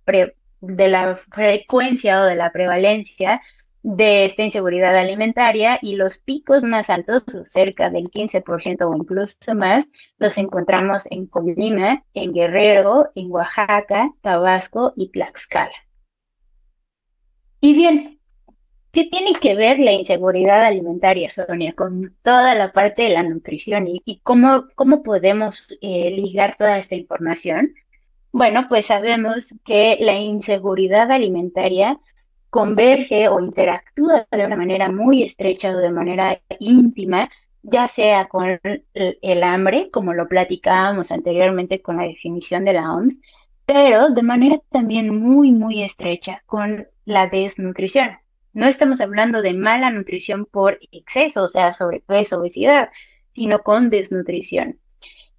de 0.61 0.87
la 0.87 1.15
frecuencia 1.15 2.21
o 2.21 2.25
de 2.25 2.35
la 2.35 2.51
prevalencia 2.51 3.41
de 3.83 4.25
esta 4.25 4.43
inseguridad 4.43 4.95
alimentaria 4.95 5.79
y 5.81 5.95
los 5.95 6.19
picos 6.19 6.63
más 6.63 6.89
altos, 6.89 7.23
cerca 7.47 7.89
del 7.89 8.11
15% 8.11 8.81
o 8.81 8.95
incluso 8.95 9.55
más, 9.55 9.89
los 10.17 10.37
encontramos 10.37 11.07
en 11.09 11.25
Colima, 11.25 12.03
en 12.13 12.33
Guerrero, 12.33 13.09
en 13.15 13.31
Oaxaca, 13.31 14.13
Tabasco 14.21 14.93
y 14.95 15.09
Tlaxcala. 15.09 15.71
Y 17.59 17.73
bien, 17.73 18.19
¿qué 18.91 19.05
tiene 19.05 19.33
que 19.39 19.55
ver 19.55 19.79
la 19.79 19.93
inseguridad 19.93 20.63
alimentaria, 20.63 21.29
Sonia, 21.29 21.73
con 21.73 22.15
toda 22.21 22.53
la 22.55 22.71
parte 22.71 23.03
de 23.03 23.09
la 23.09 23.23
nutrición 23.23 23.87
y, 23.87 24.19
cómo, 24.23 24.65
cómo 24.75 25.01
podemos 25.01 25.67
eh, 25.81 26.11
ligar 26.11 26.55
toda 26.55 26.77
esta 26.77 26.95
información? 26.95 27.73
Bueno, 28.31 28.67
pues 28.69 28.85
sabemos 28.85 29.53
que 29.65 29.97
la 29.99 30.15
inseguridad 30.15 31.11
alimentaria 31.11 31.99
converge 32.51 33.29
o 33.29 33.39
interactúa 33.39 34.27
de 34.29 34.45
una 34.45 34.57
manera 34.57 34.91
muy 34.91 35.23
estrecha 35.23 35.71
o 35.71 35.77
de 35.77 35.89
manera 35.89 36.39
íntima, 36.59 37.29
ya 37.63 37.87
sea 37.87 38.27
con 38.27 38.59
el, 38.93 39.43
hambre, 39.43 39.89
como 39.89 40.13
lo 40.13 40.27
platicábamos 40.27 41.11
anteriormente 41.11 41.81
con 41.81 41.97
la 41.97 42.03
definición 42.03 42.65
de 42.65 42.73
la 42.73 42.93
OMS, 42.93 43.19
pero 43.65 44.09
de 44.09 44.21
manera 44.21 44.59
también 44.69 45.17
muy, 45.17 45.51
muy 45.51 45.81
estrecha 45.81 46.43
con 46.45 46.87
la 47.05 47.27
desnutrición. 47.27 48.17
No 48.53 48.67
estamos 48.67 48.99
hablando 48.99 49.41
de 49.41 49.53
mala 49.53 49.89
nutrición 49.89 50.45
por 50.45 50.77
exceso, 50.91 51.43
o 51.45 51.49
sea, 51.49 51.73
sobrepeso, 51.73 52.39
obesidad, 52.39 52.89
sino 53.33 53.59
con 53.59 53.89
desnutrición. 53.89 54.77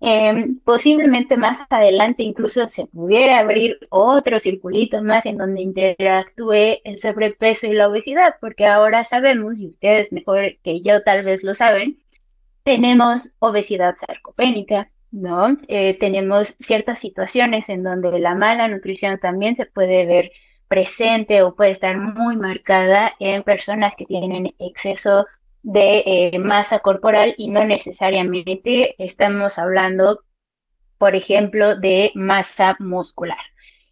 Em, 0.05 0.59
posiblemente 0.65 1.37
más 1.37 1.61
adelante 1.71 2.25
incluso 2.25 2.69
se 2.69 2.87
pudiera 2.87 3.39
abrir 3.39 3.79
otro 3.89 4.41
circulito 4.41 5.01
más 5.01 5.25
en 5.27 5.37
donde 5.37 5.63
interactúe 5.63 6.81
el 6.83 6.99
sobrepeso 6.99 7.69
y 7.69 7.75
la 7.75 7.87
obesidad, 7.89 8.35
porque 8.41 8.67
ahora 8.67 9.05
sabemos, 9.05 9.61
y 9.61 9.69
ustedes 9.69 10.11
mejor 10.11 10.57
que 10.65 10.81
yo 10.81 11.05
tal 11.05 11.23
vez 11.23 11.45
lo 11.45 11.55
saben, 11.55 12.03
tenemos 12.65 13.35
obesidad 13.39 13.95
sarcopénica, 14.05 14.91
¿no? 15.13 15.57
Eh, 15.69 15.95
tenemos 15.95 16.57
ciertas 16.59 16.99
situaciones 16.99 17.69
en 17.69 17.85
donde 17.85 18.19
la 18.19 18.35
mala 18.35 18.67
nutrición 18.67 19.21
también 19.21 19.55
se 19.55 19.67
puede 19.67 20.05
ver 20.05 20.33
presente 20.67 21.43
o 21.43 21.55
puede 21.55 21.71
estar 21.71 21.97
muy 21.97 22.37
marcada 22.37 23.13
en 23.21 23.45
personas 23.45 23.95
que 23.95 24.07
tienen 24.07 24.53
exceso 24.59 25.27
de 25.63 26.03
eh, 26.07 26.39
masa 26.39 26.81
corporal 26.81 27.35
y 27.39 27.49
no 27.49 27.65
necesariamente 27.65 28.95
estamos 29.03 29.59
hablando, 29.59 30.25
por 30.99 31.15
ejemplo, 31.15 31.77
de 31.77 32.13
masa 32.15 32.77
muscular. 32.81 33.39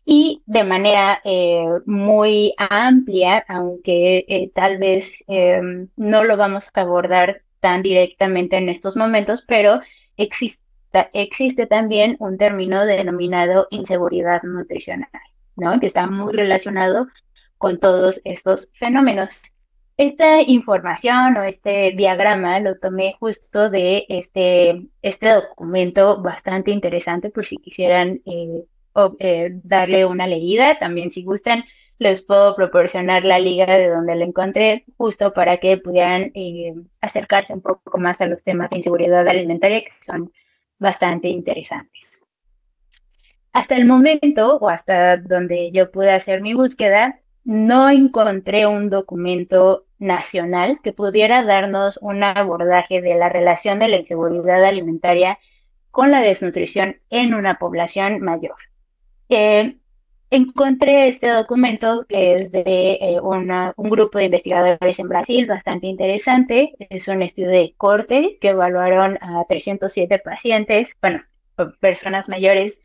Y 0.05 0.43
de 0.47 0.65
manera 0.65 1.21
eh, 1.25 1.67
muy 1.87 2.55
amplia, 2.59 3.45
aunque 3.49 4.25
eh, 4.29 4.51
tal 4.55 4.79
vez 4.79 5.13
em, 5.29 5.89
no 5.97 6.25
lo 6.25 6.37
vamos 6.37 6.71
a 6.75 6.81
abordar 6.81 7.43
tan 7.61 7.83
directamente 7.83 8.57
en 8.57 8.69
estos 8.69 8.97
momentos, 8.97 9.43
pero 9.47 9.81
existe, 10.17 10.61
existe 11.13 11.67
también 11.67 12.17
un 12.19 12.39
término 12.39 12.85
denominado 12.87 13.69
inseguridad 13.71 14.43
nutricional, 14.43 15.11
¿no? 15.57 15.79
que 15.79 15.87
está 15.87 16.07
muy 16.07 16.33
relacionado 16.33 17.07
con 17.59 17.79
todos 17.79 18.21
estos 18.25 18.69
fenómenos. 18.73 19.29
Esta 20.01 20.41
información 20.41 21.37
o 21.37 21.43
este 21.43 21.93
diagrama 21.95 22.59
lo 22.59 22.79
tomé 22.79 23.17
justo 23.21 23.69
de 23.69 24.07
este, 24.09 24.87
este 25.03 25.29
documento 25.29 26.23
bastante 26.23 26.71
interesante 26.71 27.29
por 27.29 27.45
si 27.45 27.59
quisieran 27.59 28.23
eh, 28.25 28.65
eh, 29.19 29.51
darle 29.63 30.07
una 30.07 30.27
leída. 30.27 30.79
También 30.79 31.11
si 31.11 31.23
gustan, 31.23 31.65
les 31.99 32.23
puedo 32.23 32.57
proporcionar 32.57 33.27
la 33.27 33.39
liga 33.39 33.67
de 33.67 33.91
donde 33.91 34.15
la 34.15 34.25
encontré 34.25 34.87
justo 34.97 35.35
para 35.35 35.59
que 35.59 35.77
pudieran 35.77 36.33
eh, 36.35 36.73
acercarse 37.03 37.53
un 37.53 37.61
poco 37.61 37.99
más 37.99 38.23
a 38.23 38.27
los 38.27 38.43
temas 38.43 38.71
de 38.71 38.79
inseguridad 38.79 39.29
alimentaria 39.29 39.83
que 39.83 39.93
son 40.01 40.33
bastante 40.79 41.29
interesantes. 41.29 42.23
Hasta 43.53 43.77
el 43.77 43.85
momento 43.85 44.57
o 44.57 44.71
hasta 44.71 45.19
donde 45.19 45.73
yo 45.73 45.91
pude 45.91 46.11
hacer 46.11 46.41
mi 46.41 46.55
búsqueda, 46.55 47.20
no 47.45 47.89
encontré 47.91 48.67
un 48.67 48.91
documento 48.91 49.85
nacional 49.99 50.79
que 50.83 50.93
pudiera 50.93 51.43
darnos 51.43 51.99
un 52.03 52.23
abordaje 52.23 53.01
de 53.01 53.15
la 53.15 53.29
relación 53.29 53.79
de 53.79 53.89
la 53.89 53.97
inseguridad 53.97 54.65
alimentaria 54.65 55.39
con 55.91 56.11
la 56.11 56.23
desnutrición 56.23 57.01
en 57.11 57.35
una 57.35 57.59
población 57.59 58.21
mayor. 58.21 58.57
Eh, 59.29 59.77
encontré 60.31 61.09
este 61.09 61.29
documento 61.29 62.07
que 62.09 62.35
es 62.35 62.53
de 62.53 62.63
eh, 63.01 63.21
un 63.21 63.91
grupo 63.91 64.19
de 64.19 64.27
investigadores 64.27 64.99
en 64.99 65.09
Brasil 65.09 65.47
bastante 65.47 65.89
interesante. 65.89 66.75
Es 66.79 67.09
un 67.09 67.23
estudio 67.23 67.51
de 67.51 67.75
corte 67.77 68.39
que 68.41 68.49
evaluaron 68.49 69.19
a 69.21 69.45
307 69.49 70.19
pacientes, 70.21 70.97
bueno, 71.03 71.23
personas 71.81 72.29
mayores 72.29 72.81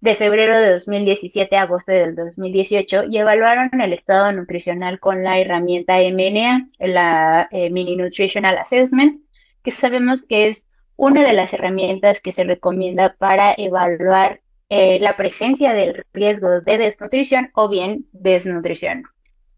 de 0.00 0.14
febrero 0.14 0.58
de 0.60 0.72
2017 0.72 1.56
a 1.56 1.62
agosto 1.62 1.92
del 1.92 2.14
2018 2.14 3.04
y 3.10 3.18
evaluaron 3.18 3.80
el 3.80 3.92
estado 3.92 4.30
nutricional 4.32 5.00
con 5.00 5.22
la 5.22 5.38
herramienta 5.38 5.98
MNA, 5.98 6.68
la 6.78 7.48
eh, 7.50 7.70
Mini 7.70 7.96
Nutritional 7.96 8.58
Assessment, 8.58 9.22
que 9.62 9.70
sabemos 9.70 10.22
que 10.22 10.48
es 10.48 10.66
una 10.96 11.26
de 11.26 11.32
las 11.32 11.52
herramientas 11.52 12.20
que 12.20 12.32
se 12.32 12.44
recomienda 12.44 13.14
para 13.18 13.54
evaluar 13.56 14.40
eh, 14.68 14.98
la 15.00 15.16
presencia 15.16 15.74
del 15.74 16.04
riesgo 16.12 16.60
de 16.60 16.78
desnutrición 16.78 17.50
o 17.54 17.68
bien 17.68 18.06
desnutrición. 18.12 19.04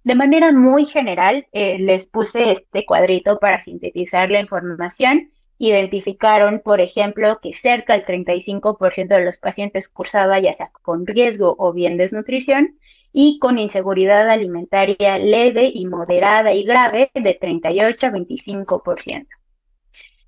De 0.05 0.15
manera 0.15 0.53
muy 0.53 0.87
general, 0.87 1.47
eh, 1.53 1.79
les 1.79 2.07
puse 2.07 2.53
este 2.53 2.87
cuadrito 2.87 3.39
para 3.39 3.61
sintetizar 3.61 4.31
la 4.31 4.41
información 4.41 5.31
identificaron, 5.59 6.61
por 6.65 6.81
ejemplo, 6.81 7.41
que 7.43 7.53
cerca 7.53 7.95
del 7.95 8.07
35% 8.07 9.09
de 9.09 9.25
los 9.25 9.37
pacientes 9.39 9.89
cursaba 9.89 10.39
ya 10.39 10.55
sea 10.55 10.71
con 10.83 11.07
riesgo 11.07 11.57
o 11.59 11.73
bien 11.73 11.97
desnutrición 11.97 12.79
y 13.13 13.39
con 13.39 13.59
inseguridad 13.59 14.29
alimentaria 14.29 15.19
leve 15.19 15.71
y 15.75 15.87
moderada 15.87 16.53
y 16.55 16.65
grave 16.65 17.11
de 17.15 17.35
38 17.35 18.07
a 18.07 18.11
25%. 18.11 19.27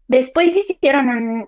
Después 0.08 0.56
hicieron 0.56 1.46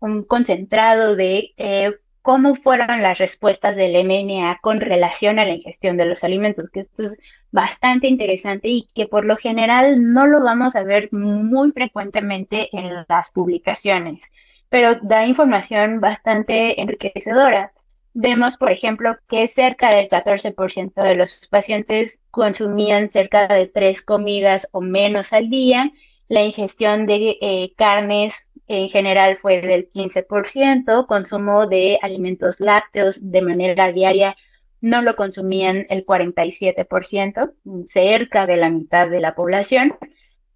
un, 0.00 0.24
concentrado 0.24 1.16
de 1.16 1.54
eh, 1.56 1.94
cómo 2.22 2.54
fueron 2.54 3.02
las 3.02 3.18
respuestas 3.18 3.76
del 3.76 3.94
MNA 4.04 4.60
con 4.62 4.80
relación 4.80 5.38
a 5.38 5.44
la 5.44 5.54
ingestión 5.54 5.96
de 5.96 6.06
los 6.06 6.24
alimentos, 6.24 6.70
que 6.70 6.80
esto 6.80 7.02
es 7.02 7.20
bastante 7.50 8.06
interesante 8.06 8.68
y 8.68 8.88
que 8.94 9.06
por 9.06 9.24
lo 9.24 9.36
general 9.36 10.12
no 10.12 10.26
lo 10.26 10.42
vamos 10.42 10.74
a 10.74 10.82
ver 10.82 11.12
muy 11.12 11.72
frecuentemente 11.72 12.68
en 12.72 13.04
las 13.08 13.30
publicaciones, 13.30 14.20
pero 14.68 14.96
da 15.02 15.26
información 15.26 16.00
bastante 16.00 16.80
enriquecedora. 16.80 17.72
Vemos, 18.14 18.56
por 18.56 18.70
ejemplo, 18.70 19.16
que 19.28 19.46
cerca 19.48 19.90
del 19.90 20.08
14% 20.08 21.02
de 21.02 21.14
los 21.14 21.48
pacientes 21.48 22.20
consumían 22.30 23.10
cerca 23.10 23.48
de 23.48 23.66
tres 23.66 24.02
comidas 24.02 24.68
o 24.72 24.80
menos 24.80 25.32
al 25.32 25.48
día. 25.48 25.90
La 26.28 26.42
ingestión 26.42 27.06
de 27.06 27.38
eh, 27.40 27.72
carnes 27.76 28.44
en 28.78 28.88
general 28.88 29.36
fue 29.36 29.60
del 29.60 29.90
15%, 29.90 31.06
consumo 31.06 31.66
de 31.66 31.98
alimentos 32.02 32.60
lácteos 32.60 33.30
de 33.30 33.42
manera 33.42 33.92
diaria 33.92 34.36
no 34.82 35.00
lo 35.00 35.16
consumían 35.16 35.86
el 35.88 36.04
47%, 36.04 37.52
cerca 37.86 38.46
de 38.46 38.56
la 38.56 38.68
mitad 38.68 39.08
de 39.08 39.20
la 39.20 39.34
población. 39.34 39.94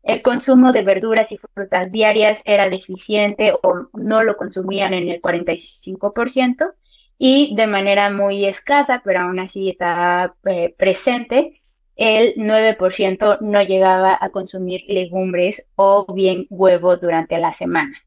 El 0.02 0.20
consumo 0.20 0.72
de 0.72 0.82
verduras 0.82 1.32
y 1.32 1.38
frutas 1.38 1.90
diarias 1.90 2.42
era 2.44 2.68
deficiente 2.68 3.52
o 3.62 3.88
no 3.94 4.22
lo 4.24 4.36
consumían 4.36 4.94
en 4.94 5.08
el 5.08 5.22
45% 5.22 6.74
y 7.18 7.54
de 7.56 7.66
manera 7.66 8.10
muy 8.10 8.44
escasa, 8.44 9.00
pero 9.04 9.20
aún 9.20 9.38
así 9.38 9.70
está 9.70 10.34
eh, 10.44 10.74
presente, 10.76 11.62
el 11.94 12.34
9% 12.34 13.38
no 13.40 13.62
llegaba 13.62 14.18
a 14.20 14.28
consumir 14.28 14.82
legumbres 14.86 15.66
o 15.76 16.12
bien 16.12 16.46
huevo 16.50 16.96
durante 16.96 17.38
la 17.38 17.52
semana. 17.52 18.05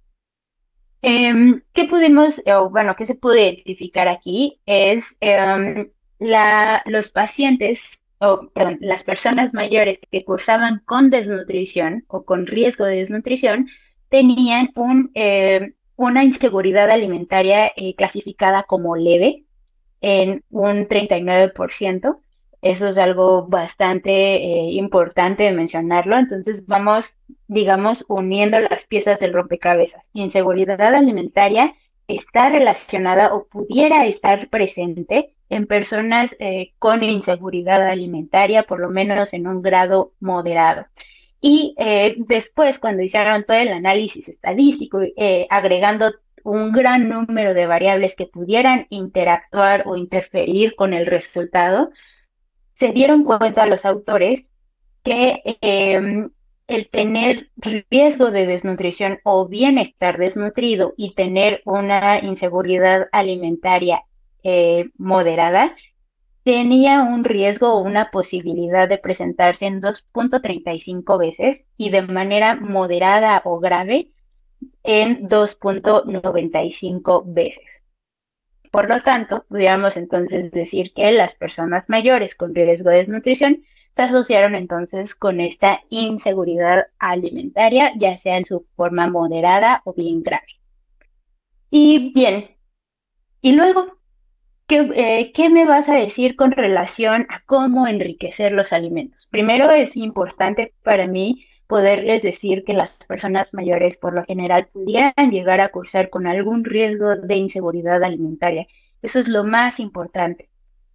Em, 1.02 1.62
¿Qué 1.74 1.86
pudimos, 1.86 2.42
o 2.46 2.70
bueno, 2.70 2.96
qué 2.98 3.06
se 3.06 3.16
pudo 3.16 3.38
identificar 3.38 4.08
aquí? 4.08 4.60
Es 4.66 5.16
em, 5.22 5.90
la, 6.20 6.82
los 6.86 7.10
pacientes, 7.10 8.02
o 8.20 8.50
perdón, 8.50 8.78
las 8.82 9.04
personas 9.04 9.54
mayores 9.54 10.00
que 10.12 10.26
cursaban 10.26 10.82
con 10.86 11.10
desnutrición 11.10 12.04
o 12.08 12.26
con 12.26 12.48
riesgo 12.48 12.86
de 12.86 12.98
desnutrición 12.98 13.68
tenían 14.10 14.72
un, 14.76 15.12
em, 15.14 15.74
una 15.96 16.24
inseguridad 16.24 16.90
alimentaria 16.90 17.72
eh, 17.76 17.96
clasificada 17.96 18.64
como 18.64 18.96
leve 18.96 19.46
en 20.02 20.44
un 20.50 20.88
39%. 20.88 22.22
Eso 22.62 22.88
es 22.88 22.98
algo 22.98 23.48
bastante 23.48 24.12
eh, 24.36 24.72
importante 24.74 25.44
de 25.44 25.52
mencionarlo. 25.54 26.18
Entonces 26.18 26.66
vamos, 26.66 27.14
digamos, 27.50 28.06
uniendo 28.08 28.58
las 28.62 28.86
piezas 28.86 29.20
del 29.20 29.34
rompecabezas. 29.34 30.04
Inseguridad 30.14 30.82
alimentaria 30.82 31.76
está 32.08 32.50
relacionada 32.50 33.34
o 33.34 33.48
pudiera 33.48 34.06
estar 34.06 34.48
presente 34.50 35.36
en 35.50 35.68
personas 35.68 36.38
eh, 36.40 36.72
con 36.80 37.04
inseguridad 37.04 37.86
alimentaria, 37.86 38.64
por 38.64 38.80
lo 38.80 38.90
menos 38.90 39.34
en 39.34 39.48
un 39.48 39.62
grado 39.62 40.14
moderado. 40.22 40.86
Y 41.42 41.76
eh, 41.78 42.16
después, 42.20 42.80
cuando 42.80 43.04
hicieron 43.04 43.44
todo 43.44 43.58
el 43.58 43.70
análisis 43.70 44.30
estadístico, 44.30 45.02
agregando 45.50 46.14
un 46.44 46.72
gran 46.72 47.10
número 47.10 47.54
de 47.54 47.68
variables 47.68 48.16
que 48.16 48.26
pudieran 48.26 48.88
interactuar 48.90 49.84
o 49.88 49.96
interferir 49.98 50.76
con 50.76 50.94
el 50.94 51.06
resultado, 51.06 51.92
se 52.74 52.92
dieron 52.94 53.26
cuenta 53.26 53.66
los 53.66 53.86
autores 53.86 54.48
que 55.04 55.42
em, 55.62 56.30
el 56.70 56.88
tener 56.88 57.50
riesgo 57.58 58.32
de 58.32 58.46
desnutrición 58.46 59.20
o 59.24 59.48
bien 59.48 59.78
estar 59.78 60.18
desnutrido 60.18 60.94
y 60.96 61.16
tener 61.16 61.62
una 61.66 62.20
inseguridad 62.20 63.08
alimentaria 63.12 64.04
eh, 64.44 64.90
moderada 64.98 65.76
tenía 66.44 67.02
un 67.02 67.24
riesgo 67.24 67.74
o 67.74 67.82
una 67.82 68.12
posibilidad 68.12 68.88
de 68.88 68.98
presentarse 68.98 69.66
en 69.66 69.82
2.35 69.82 71.20
veces 71.20 71.64
y 71.76 71.90
de 71.90 72.04
manera 72.04 72.56
moderada 72.56 73.42
o 73.46 73.60
grave 73.60 74.12
en 74.84 75.28
2.95 75.28 77.24
veces. 77.26 77.66
Por 78.72 78.88
lo 78.88 79.00
tanto, 79.00 79.46
pudiéramos 79.50 79.98
entonces 79.98 80.52
decir 80.52 80.94
que 80.94 81.12
las 81.12 81.34
personas 81.34 81.86
mayores 81.88 82.36
con 82.36 82.54
riesgo 82.54 82.92
de 82.92 82.98
desnutrición 82.98 83.64
se 83.96 84.04
asociaron 84.04 84.56
entonces 84.56 85.16
con 85.16 85.42
esta 85.42 85.82
inseguridad 85.90 86.88
alimentaria, 87.00 87.92
ya 87.98 88.18
sea 88.18 88.38
en 88.38 88.46
su 88.46 88.66
forma 88.76 89.08
moderada 89.08 89.82
o 89.86 89.94
bien 89.94 90.24
grave. 90.24 90.60
Y 91.70 92.14
bien, 92.14 92.50
y 93.42 93.54
luego, 93.54 93.98
¿qué, 94.68 94.90
eh, 94.96 95.32
¿qué, 95.34 95.50
me 95.50 95.66
vas 95.66 95.90
a 95.90 95.96
decir 95.96 96.36
con 96.36 96.52
relación 96.52 97.28
a 97.30 97.42
cómo 97.46 97.88
enriquecer 97.88 98.52
los 98.52 98.74
alimentos? 98.74 99.28
Primero 99.28 99.70
es 99.72 99.96
importante 99.96 100.74
para 100.84 101.08
mí 101.08 101.46
poderles 101.68 102.24
decir 102.24 102.64
que 102.66 102.74
las 102.74 102.92
personas 103.08 103.54
mayores 103.54 103.96
por 103.98 104.14
lo 104.14 104.26
general 104.26 104.68
pudieran 104.74 105.32
llegar 105.32 105.62
a 105.62 105.70
cursar 105.70 106.10
con 106.10 106.28
algún 106.28 106.66
riesgo 106.66 107.16
de 107.16 107.36
inseguridad 107.36 108.04
alimentaria. 108.04 108.68
Eso 109.04 109.20
es 109.20 109.28
lo 109.28 109.44
más 109.44 109.80
importante. 109.80 110.50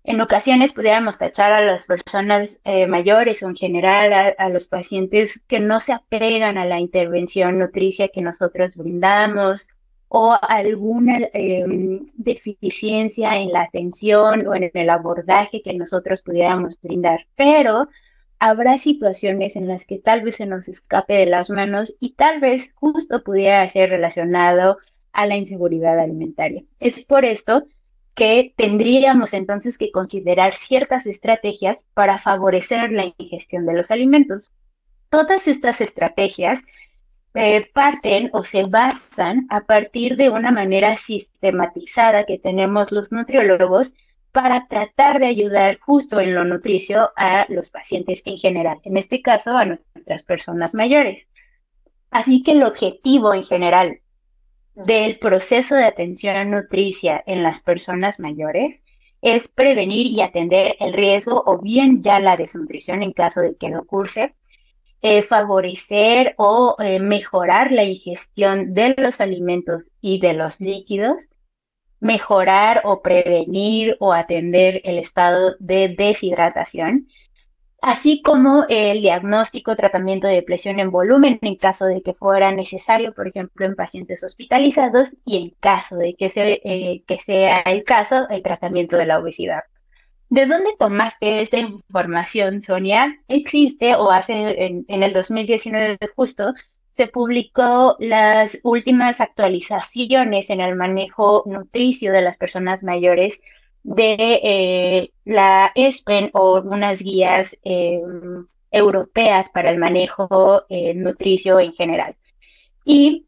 En 0.07 0.21
ocasiones 0.21 0.75
pudiéramos 0.75 1.17
tachar 1.17 1.51
a 1.51 1.65
las 1.65 1.87
personas 1.87 2.61
eh, 2.65 2.87
mayores 2.87 3.43
o 3.43 3.49
en 3.49 3.57
general 3.57 4.35
a, 4.37 4.49
los 4.51 4.69
pacientes 4.69 5.41
que 5.49 5.61
no 5.61 5.81
se 5.81 5.95
apegan 5.95 6.59
a 6.59 6.67
la 6.67 6.79
intervención 6.79 7.59
nutricia 7.59 8.09
que 8.09 8.21
nosotros 8.21 8.75
brindamos 8.75 9.67
o 10.09 10.37
alguna 10.43 11.21
em, 11.33 12.05
deficiencia 12.17 13.37
en 13.39 13.51
la 13.51 13.63
atención 13.63 14.47
o 14.47 14.55
en 14.55 14.71
el 14.75 14.91
abordaje 14.91 15.63
que 15.63 15.73
nosotros 15.73 16.21
pudiéramos 16.21 16.79
brindar. 16.83 17.27
Pero 17.35 17.89
habrá 18.39 18.77
situaciones 18.77 19.57
en 19.57 19.67
las 19.69 19.87
que 19.87 19.99
tal 19.99 20.21
vez 20.21 20.37
se 20.37 20.45
nos 20.45 20.69
escape 20.69 21.15
de 21.15 21.27
las 21.27 21.49
manos 21.49 21.97
y 21.99 22.13
tal 22.13 22.41
vez 22.41 22.73
justo 22.75 23.25
pudiera 23.25 23.67
ser 23.71 23.89
relacionado 23.89 24.77
a 25.15 25.27
la 25.27 25.37
inseguridad 25.37 25.99
alimentaria. 25.99 26.63
Es 26.79 27.05
por 27.05 27.25
esto 27.25 27.65
que 28.15 28.55
tendríamos 28.57 29.35
entonces 29.35 29.77
que 29.77 29.91
considerar 29.91 30.57
ciertas 30.57 31.07
estrategias 31.07 31.85
para 31.95 32.19
favorecer 32.19 32.93
la 32.93 33.13
ingestión 33.19 33.67
de 33.67 33.75
los 33.75 33.91
alimentos. 33.91 34.53
Todas 35.11 35.49
estas 35.49 35.81
estrategias 35.81 36.65
eh, 37.35 37.69
parten 37.73 38.31
o 38.33 38.45
se 38.45 38.65
basan 38.65 39.47
a 39.51 39.63
partir 39.63 40.17
de 40.17 40.31
una 40.31 40.53
manera 40.53 40.97
sistematizada 40.97 42.25
que 42.25 42.39
tenemos 42.39 42.93
los 42.93 43.11
nutriólogos 43.11 43.93
para 44.31 44.67
tratar 44.69 45.19
de 45.19 45.27
ayudar 45.27 45.79
justo 45.81 46.21
en 46.21 46.35
lo 46.35 46.45
nutricio 46.45 47.11
a 47.17 47.47
los 47.49 47.71
pacientes 47.71 48.23
en 48.27 48.37
general, 48.37 48.79
en 48.85 48.97
este 48.97 49.23
caso 49.23 49.57
a 49.57 49.65
nuestras 49.65 50.23
personas 50.23 50.75
mayores. 50.75 51.27
Así 52.11 52.45
que 52.45 52.53
el 52.53 52.63
objetivo 52.63 53.35
en 53.35 53.43
general 53.43 54.01
del 54.75 55.19
proceso 55.19 55.77
de 55.77 55.85
atención 55.85 56.51
nutricia 56.51 57.23
en 57.27 57.43
las 57.43 57.63
personas 57.63 58.19
mayores 58.19 58.85
es 59.23 59.49
prevenir 59.49 60.07
y 60.07 60.21
atender 60.21 60.77
el 60.81 60.93
riesgo 60.93 61.43
o 61.47 61.59
bien 61.59 62.03
ya 62.03 62.21
la 62.21 62.37
desnutrición 62.37 63.03
en 63.03 63.13
caso 63.13 63.41
de 63.41 63.57
que 63.57 63.71
lo 63.71 63.87
curse, 63.87 64.35
eh, 65.01 65.23
favorecer 65.23 66.35
o 66.37 66.77
eh, 66.79 66.99
mejorar 66.99 67.73
la 67.73 67.85
ingestión 67.85 68.75
de 68.75 68.95
los 68.99 69.21
alimentos 69.21 69.83
y 70.01 70.19
de 70.19 70.35
los 70.35 70.61
líquidos, 70.61 71.29
mejorar 72.01 72.83
o 72.85 73.01
prevenir 73.01 73.97
o 74.01 74.13
atender 74.13 74.83
el 74.85 74.99
estado 74.99 75.57
de 75.59 75.89
deshidratación, 75.89 77.09
así 77.85 78.23
como 78.23 78.65
el 78.69 79.03
diagnóstico, 79.03 79.77
tratamiento 79.77 80.27
de 80.27 80.35
depresión 80.35 80.81
en 80.81 80.91
volumen 80.91 81.39
en 81.43 81.57
caso 81.57 81.85
de 81.85 82.03
que 82.03 82.15
fuera 82.15 82.51
necesario, 82.51 83.13
por 83.13 83.29
ejemplo, 83.29 83.67
en 83.67 83.77
pacientes 83.77 84.25
hospitalizados 84.25 85.17
y 85.25 85.37
en 85.37 85.51
caso 85.61 85.97
de 85.97 86.15
que, 86.15 86.33
eh, 86.37 87.03
que 87.07 87.21
sea 87.21 87.61
el 87.61 87.85
caso, 87.85 88.27
el 88.31 88.43
tratamiento 88.43 88.97
de 88.97 89.07
la 89.07 89.19
obesidad. 89.19 89.61
¿De 90.31 90.47
dónde 90.47 90.75
tomaste 90.79 91.43
esta 91.43 91.59
información, 91.59 92.63
Sonia? 92.63 93.21
Existe 93.29 93.95
o 93.95 94.11
hace 94.11 94.33
en, 94.65 94.85
en 94.89 95.03
el 95.03 95.13
2019 95.13 95.99
justo 96.17 96.55
se 96.93 97.09
publicó 97.09 97.97
las 97.99 98.59
últimas 98.63 99.21
actualizaciones 99.21 100.49
en 100.49 100.61
el 100.61 100.77
manejo 100.77 101.43
nutricio 101.45 102.13
de 102.13 102.23
las 102.23 102.37
personas 102.39 102.83
mayores 102.83 103.43
de 103.85 104.17
eh, 104.19 105.11
la 105.25 105.71
ESPEN 105.75 106.31
o 106.33 106.61
unas 106.61 107.03
guías 107.03 107.57
em, 107.63 108.47
europeas 108.71 109.49
para 109.51 109.71
el 109.71 109.79
manejo 109.79 110.65
eh, 110.69 110.95
nutricio 110.95 111.61
en 111.61 111.73
general. 111.75 112.17
Y 112.85 113.27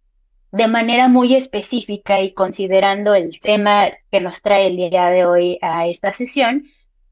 de 0.50 0.66
manera 0.66 1.08
muy 1.08 1.34
específica 1.36 2.20
y 2.20 2.32
considerando 2.32 3.14
el 3.14 3.40
tema 3.40 3.90
que 4.10 4.20
nos 4.20 4.42
trae 4.42 4.66
el 4.68 4.76
día 4.76 5.10
de 5.10 5.24
hoy 5.24 5.58
a 5.62 5.86
esta 5.86 6.12
sesión, 6.12 6.64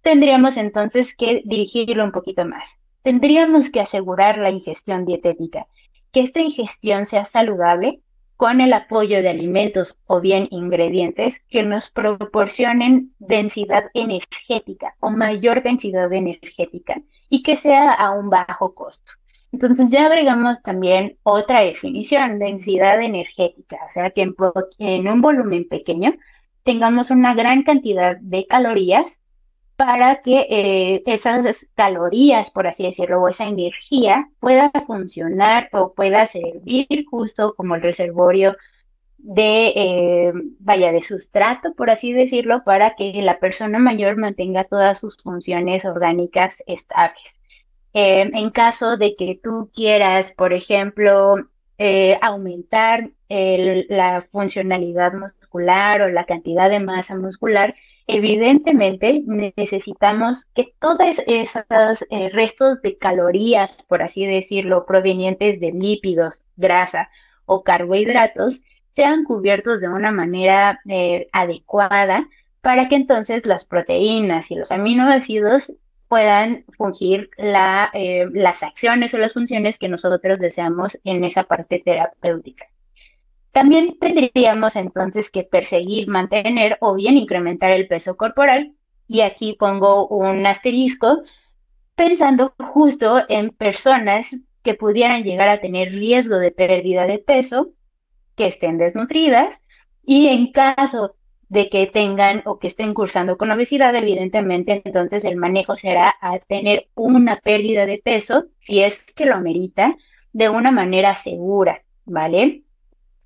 tendríamos 0.02 0.56
entonces 0.56 1.14
que 1.14 1.42
dirigirlo 1.44 2.04
un 2.04 2.12
poquito 2.12 2.44
más. 2.44 2.68
Tendríamos 3.02 3.70
que 3.70 3.80
asegurar 3.80 4.38
la 4.38 4.50
ingestión 4.50 5.04
dietética 5.04 5.66
que 6.14 6.20
esta 6.20 6.40
ingestión 6.40 7.04
sea 7.04 7.26
saludable 7.26 8.00
con 8.44 8.60
el 8.60 8.74
apoyo 8.74 9.22
de 9.22 9.30
alimentos 9.30 9.98
o 10.04 10.20
bien 10.20 10.48
ingredientes 10.50 11.40
que 11.48 11.62
nos 11.62 11.90
proporcionen 11.90 13.14
densidad 13.18 13.84
energética 13.94 14.96
o 15.00 15.08
mayor 15.08 15.62
densidad 15.62 16.12
energética 16.12 17.00
y 17.30 17.42
que 17.42 17.56
sea 17.56 17.94
a 17.94 18.10
un 18.10 18.28
bajo 18.28 18.74
costo. 18.74 19.12
Entonces 19.50 19.90
ya 19.90 20.04
agregamos 20.04 20.60
también 20.60 21.16
otra 21.22 21.60
definición, 21.60 22.38
densidad 22.38 23.00
energética, 23.00 23.78
o 23.88 23.90
sea 23.90 24.10
que 24.10 24.20
en, 24.20 24.34
en 24.76 25.08
un 25.08 25.22
volumen 25.22 25.66
pequeño 25.66 26.12
tengamos 26.64 27.10
una 27.10 27.32
gran 27.32 27.62
cantidad 27.62 28.18
de 28.18 28.46
calorías 28.46 29.16
para 29.76 30.22
que 30.22 30.46
eh, 30.48 31.02
esas 31.06 31.66
calorías, 31.74 32.50
por 32.50 32.66
así 32.66 32.84
decirlo, 32.84 33.20
o 33.20 33.28
esa 33.28 33.44
energía 33.44 34.28
pueda 34.38 34.70
funcionar 34.86 35.68
o 35.72 35.92
pueda 35.94 36.26
servir 36.26 36.86
justo 37.10 37.54
como 37.56 37.74
el 37.74 37.82
reservorio 37.82 38.56
de, 39.18 39.72
eh, 39.74 40.32
vaya, 40.60 40.92
de 40.92 41.02
sustrato, 41.02 41.74
por 41.74 41.90
así 41.90 42.12
decirlo, 42.12 42.62
para 42.64 42.94
que 42.94 43.12
la 43.22 43.40
persona 43.40 43.78
mayor 43.78 44.16
mantenga 44.16 44.64
todas 44.64 45.00
sus 45.00 45.16
funciones 45.22 45.84
orgánicas 45.84 46.62
estables. 46.66 47.24
Eh, 47.94 48.30
en 48.32 48.50
caso 48.50 48.96
de 48.96 49.16
que 49.16 49.40
tú 49.42 49.70
quieras, 49.74 50.32
por 50.32 50.52
ejemplo, 50.52 51.36
aumentar 52.20 53.10
la 53.28 54.20
funcionalidad 54.30 55.12
muscular 55.12 56.02
o 56.02 56.08
la 56.08 56.24
cantidad 56.24 56.70
de 56.70 56.80
masa 56.80 57.16
muscular, 57.16 57.74
Evidentemente, 58.06 59.22
necesitamos 59.26 60.44
que 60.54 60.74
todos 60.78 61.22
esos 61.26 62.04
eh, 62.10 62.28
restos 62.30 62.82
de 62.82 62.98
calorías, 62.98 63.72
por 63.88 64.02
así 64.02 64.26
decirlo, 64.26 64.84
provenientes 64.84 65.58
de 65.58 65.72
lípidos, 65.72 66.42
grasa 66.56 67.08
o 67.46 67.62
carbohidratos, 67.62 68.60
sean 68.92 69.24
cubiertos 69.24 69.80
de 69.80 69.88
una 69.88 70.12
manera 70.12 70.80
eh, 70.86 71.28
adecuada 71.32 72.28
para 72.60 72.88
que 72.88 72.96
entonces 72.96 73.46
las 73.46 73.64
proteínas 73.64 74.50
y 74.50 74.56
los 74.56 74.70
aminoácidos 74.70 75.72
puedan 76.08 76.64
fungir 76.76 77.30
la, 77.38 77.90
eh, 77.94 78.26
las 78.32 78.62
acciones 78.62 79.14
o 79.14 79.18
las 79.18 79.32
funciones 79.32 79.78
que 79.78 79.88
nosotros 79.88 80.38
deseamos 80.38 80.98
en 81.04 81.24
esa 81.24 81.44
parte 81.44 81.82
terapéutica. 81.84 82.66
También 83.54 83.96
tendríamos 84.00 84.74
entonces 84.74 85.30
que 85.30 85.44
perseguir, 85.44 86.08
mantener 86.08 86.76
o 86.80 86.94
bien 86.94 87.16
incrementar 87.16 87.70
el 87.70 87.86
peso 87.86 88.16
corporal. 88.16 88.74
Y 89.06 89.20
aquí 89.20 89.54
pongo 89.56 90.08
un 90.08 90.44
asterisco 90.44 91.22
pensando 91.94 92.52
justo 92.58 93.22
en 93.28 93.50
personas 93.50 94.34
que 94.64 94.74
pudieran 94.74 95.22
llegar 95.22 95.48
a 95.48 95.60
tener 95.60 95.92
riesgo 95.92 96.38
de 96.38 96.50
pérdida 96.50 97.06
de 97.06 97.20
peso, 97.20 97.70
que 98.34 98.48
estén 98.48 98.76
desnutridas 98.76 99.62
y 100.02 100.26
en 100.26 100.50
caso 100.50 101.14
de 101.48 101.68
que 101.68 101.86
tengan 101.86 102.42
o 102.46 102.58
que 102.58 102.66
estén 102.66 102.92
cursando 102.92 103.38
con 103.38 103.52
obesidad, 103.52 103.94
evidentemente 103.94 104.82
entonces 104.84 105.24
el 105.24 105.36
manejo 105.36 105.76
será 105.76 106.16
a 106.20 106.40
tener 106.40 106.88
una 106.96 107.36
pérdida 107.36 107.86
de 107.86 107.98
peso, 107.98 108.46
si 108.58 108.80
es 108.80 109.04
que 109.04 109.26
lo 109.26 109.36
amerita, 109.36 109.96
de 110.32 110.48
una 110.48 110.72
manera 110.72 111.14
segura, 111.14 111.84
¿vale? 112.04 112.63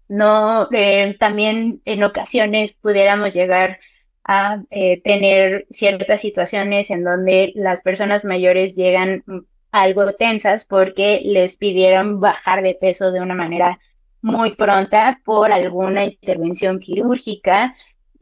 No 0.08 0.68
eh, 0.72 1.16
también 1.18 1.80
en 1.84 2.02
ocasiones 2.02 2.72
pudiéramos 2.80 3.34
llegar 3.34 3.78
a 4.24 4.62
eh, 4.70 5.00
tener 5.02 5.66
ciertas 5.70 6.20
situaciones 6.20 6.90
en 6.90 7.04
donde 7.04 7.52
las 7.54 7.80
personas 7.80 8.24
mayores 8.24 8.74
llegan 8.74 9.22
mm, 9.26 9.38
algo 9.72 10.12
tensas 10.14 10.64
porque 10.64 11.20
les 11.24 11.56
pidieron 11.56 12.20
bajar 12.20 12.62
de 12.62 12.74
peso 12.74 13.12
de 13.12 13.20
una 13.20 13.34
manera 13.34 13.78
muy 14.22 14.54
pronta 14.54 15.20
por 15.24 15.52
alguna 15.52 16.04
intervención 16.04 16.80
quirúrgica 16.80 17.74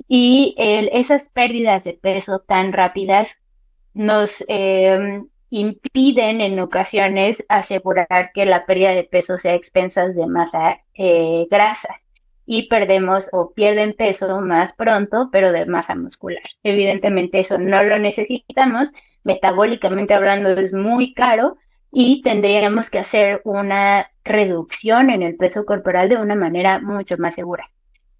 y 0.08 0.54
esas 0.58 1.30
pérdidas 1.30 1.84
de 1.84 1.94
peso 1.94 2.40
tan 2.40 2.72
rápidas 2.72 3.38
nos 3.94 4.44
em, 4.48 5.26
impiden 5.50 6.40
en 6.40 6.58
ocasiones 6.60 7.44
asegurar 7.48 8.30
que 8.34 8.46
la 8.46 8.66
pérdida 8.66 8.90
de 8.90 9.04
peso 9.04 9.38
sea 9.38 9.52
a 9.52 9.56
expensas 9.56 10.14
de 10.14 10.26
masa 10.26 10.80
eh, 10.94 11.46
grasa 11.50 12.00
y 12.46 12.68
perdemos 12.68 13.28
o 13.32 13.52
pierden 13.52 13.94
peso 13.94 14.40
más 14.40 14.72
pronto, 14.72 15.28
pero 15.32 15.52
de 15.52 15.66
masa 15.66 15.94
muscular. 15.94 16.42
Evidentemente 16.62 17.40
eso 17.40 17.58
no 17.58 17.82
lo 17.82 17.98
necesitamos, 17.98 18.92
metabólicamente 19.24 20.14
hablando 20.14 20.50
es 20.50 20.72
muy 20.72 21.12
caro 21.12 21.56
y 21.92 22.22
tendríamos 22.22 22.90
que 22.90 23.00
hacer 23.00 23.40
una 23.44 24.10
reducción 24.24 25.10
en 25.10 25.22
el 25.22 25.36
peso 25.36 25.64
corporal 25.64 26.08
de 26.08 26.16
una 26.16 26.34
manera 26.34 26.78
mucho 26.78 27.16
más 27.18 27.34
segura. 27.34 27.70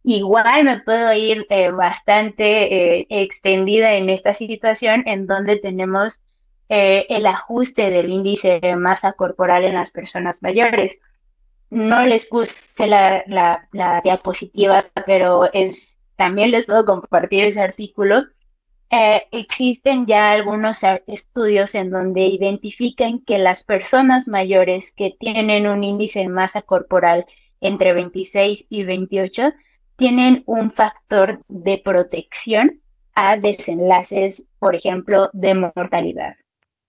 Igual 0.02 0.64
me 0.64 0.80
puedo 0.80 1.12
ir 1.12 1.46
eh, 1.50 1.70
bastante 1.70 3.00
eh, 3.00 3.06
extendida 3.10 3.94
en 3.94 4.08
esta 4.08 4.34
situación 4.34 5.02
en 5.06 5.26
donde 5.26 5.56
tenemos 5.56 6.20
eh, 6.68 7.06
el 7.10 7.26
ajuste 7.26 7.90
del 7.90 8.10
índice 8.10 8.58
de 8.60 8.76
masa 8.76 9.12
corporal 9.12 9.64
en 9.64 9.74
las 9.74 9.92
personas 9.92 10.42
mayores. 10.42 10.98
No 11.70 12.04
les 12.06 12.26
puse 12.26 12.86
la, 12.86 13.24
la, 13.26 14.00
diapositiva, 14.02 14.86
pero 15.06 15.52
es, 15.52 15.88
también 16.16 16.50
les 16.50 16.66
puedo 16.66 16.84
compartir 16.84 17.44
ese 17.44 17.60
artículo. 17.60 18.24
Eh, 18.90 19.22
existen 19.32 20.06
ya 20.06 20.32
algunos 20.32 20.80
estudios 21.06 21.74
en 21.74 21.90
donde 21.90 22.22
identifican 22.22 23.20
que 23.20 23.38
las 23.38 23.64
personas 23.64 24.28
mayores 24.28 24.92
que 24.92 25.16
tienen 25.18 25.66
un 25.66 25.84
índice 25.84 26.20
de 26.20 26.28
masa 26.28 26.62
corporal 26.62 27.26
entre 27.60 27.92
26 27.92 28.66
y 28.68 28.84
28 28.84 29.52
tienen 29.96 30.42
un 30.46 30.70
factor 30.72 31.40
de 31.48 31.78
protección 31.78 32.80
a 33.14 33.36
desenlaces, 33.36 34.44
por 34.58 34.76
ejemplo, 34.76 35.30
de 35.32 35.54
mortalidad 35.54 36.36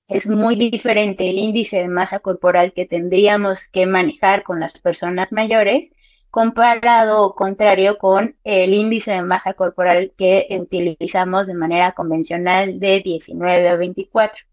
es 0.08 0.26
muy 0.28 0.56
diferente 0.56 1.30
el 1.30 1.38
índice 1.38 1.78
de 1.78 1.88
masa 1.88 2.20
corporal 2.20 2.74
que 2.74 2.86
tendríamos 2.86 3.67
que 3.67 3.86
manejar 3.86 4.43
con 4.43 4.60
las 4.60 4.80
personas 4.80 5.32
mayores 5.32 5.91
comparado 6.30 7.24
o 7.24 7.36
contrario 7.36 7.98
con 7.98 8.36
el 8.43 8.74
índice 8.74 9.12
de 9.12 9.22
masa 9.22 9.54
corporal 9.54 10.13
que 10.17 10.48
utilizamos 10.60 11.48
de 11.48 11.56
manera 11.56 11.93
convencional 11.93 12.80
de 12.80 13.02
19 13.02 13.67
a 13.67 13.76
24. 13.76 14.46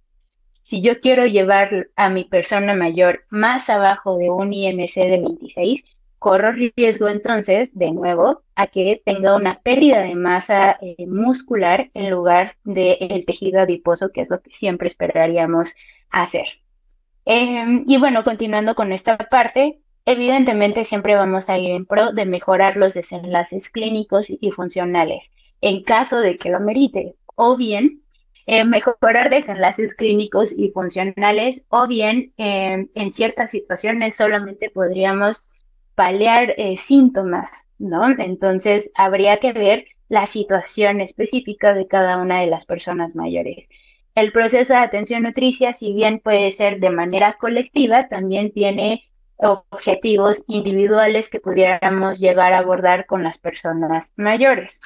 Si 0.62 0.81
yo 0.81 1.01
quiero 1.01 1.27
llevar 1.27 1.88
a 1.95 2.09
mi 2.09 2.25
persona 2.25 2.75
mayor 2.75 3.25
más 3.29 3.69
abajo 3.69 4.17
de 4.17 4.31
un 4.31 4.53
IMC 4.53 4.95
de 4.95 5.21
26, 5.21 5.85
corro 6.25 6.53
riesgo 6.53 7.09
entonces, 7.09 7.69
de 7.75 7.91
nuevo, 7.91 8.45
a 8.55 8.67
que 8.69 9.03
tenga 9.05 9.37
una 9.37 9.61
pérdida 9.61 10.01
de 10.01 10.15
masa 10.15 10.79
eh, 10.81 11.07
muscular 11.07 11.91
en 11.93 12.11
lugar 12.11 12.57
del 12.65 13.27
tejido 13.27 13.61
adiposo, 13.61 14.09
que 14.09 14.23
es 14.23 14.31
lo 14.31 14.41
que 14.41 14.51
siempre 14.55 14.89
esperaríamos 14.89 15.75
hacer. 16.09 16.47
Em, 17.27 17.85
y 17.87 17.99
bueno, 17.99 18.25
continuando 18.25 18.75
con 18.75 18.91
esta 18.93 19.19
parte, 19.19 19.81
evidentemente 20.07 20.85
siempre 20.85 21.15
vamos 21.15 21.51
a 21.51 21.59
ir 21.59 21.73
en 21.73 21.85
pro 21.85 22.15
de 22.15 22.25
mejorar 22.25 22.79
los 22.79 22.95
desenlaces 22.95 23.69
clínicos 23.69 24.29
y 24.31 24.51
funcionales, 24.51 25.31
en 25.61 25.83
caso 25.83 26.21
de 26.21 26.39
que 26.39 26.49
lo 26.49 26.59
merite, 26.59 27.17
o 27.35 27.55
bien 27.59 28.01
eh, 28.47 28.65
mejorar 28.65 29.29
desenlaces 29.29 29.95
clínicos 29.95 30.55
y 30.57 30.71
funcionales, 30.71 31.67
o 31.69 31.87
bien 31.87 32.33
em, 32.39 32.89
en 32.95 33.13
ciertas 33.13 33.51
situaciones 33.51 34.17
solamente 34.17 34.71
podríamos 34.71 35.45
paliar 35.94 36.54
eh, 36.57 36.76
síntomas, 36.76 37.50
¿no? 37.78 38.09
Entonces, 38.18 38.90
habría 38.94 39.38
que 39.38 39.52
ver 39.52 39.87
la 40.09 40.26
situación 40.26 41.00
específica 41.00 41.74
de 41.74 41.87
cada 41.87 42.18
una 42.18 42.40
de 42.40 42.46
las 42.46 42.64
personas 42.66 43.14
mayores. 43.14 43.68
El 44.14 44.30
proceso 44.33 44.74
de 44.74 44.80
atención 44.80 45.24
nutricia, 45.24 45.72
si 45.72 45.92
bien 45.92 46.20
puede 46.20 46.50
ser 46.52 46.78
de 46.78 46.90
manera 46.90 47.37
colectiva, 47.38 48.09
también 48.09 48.52
tiene 48.52 49.11
objetivos 49.37 50.44
individuales 50.46 51.30
que 51.30 51.40
pudiéramos 51.40 52.20
llegar 52.20 52.52
a 52.52 52.59
abordar 52.59 53.07
con 53.07 53.24
las 53.24 53.38
personas 53.38 54.12
mayores. 54.16 54.78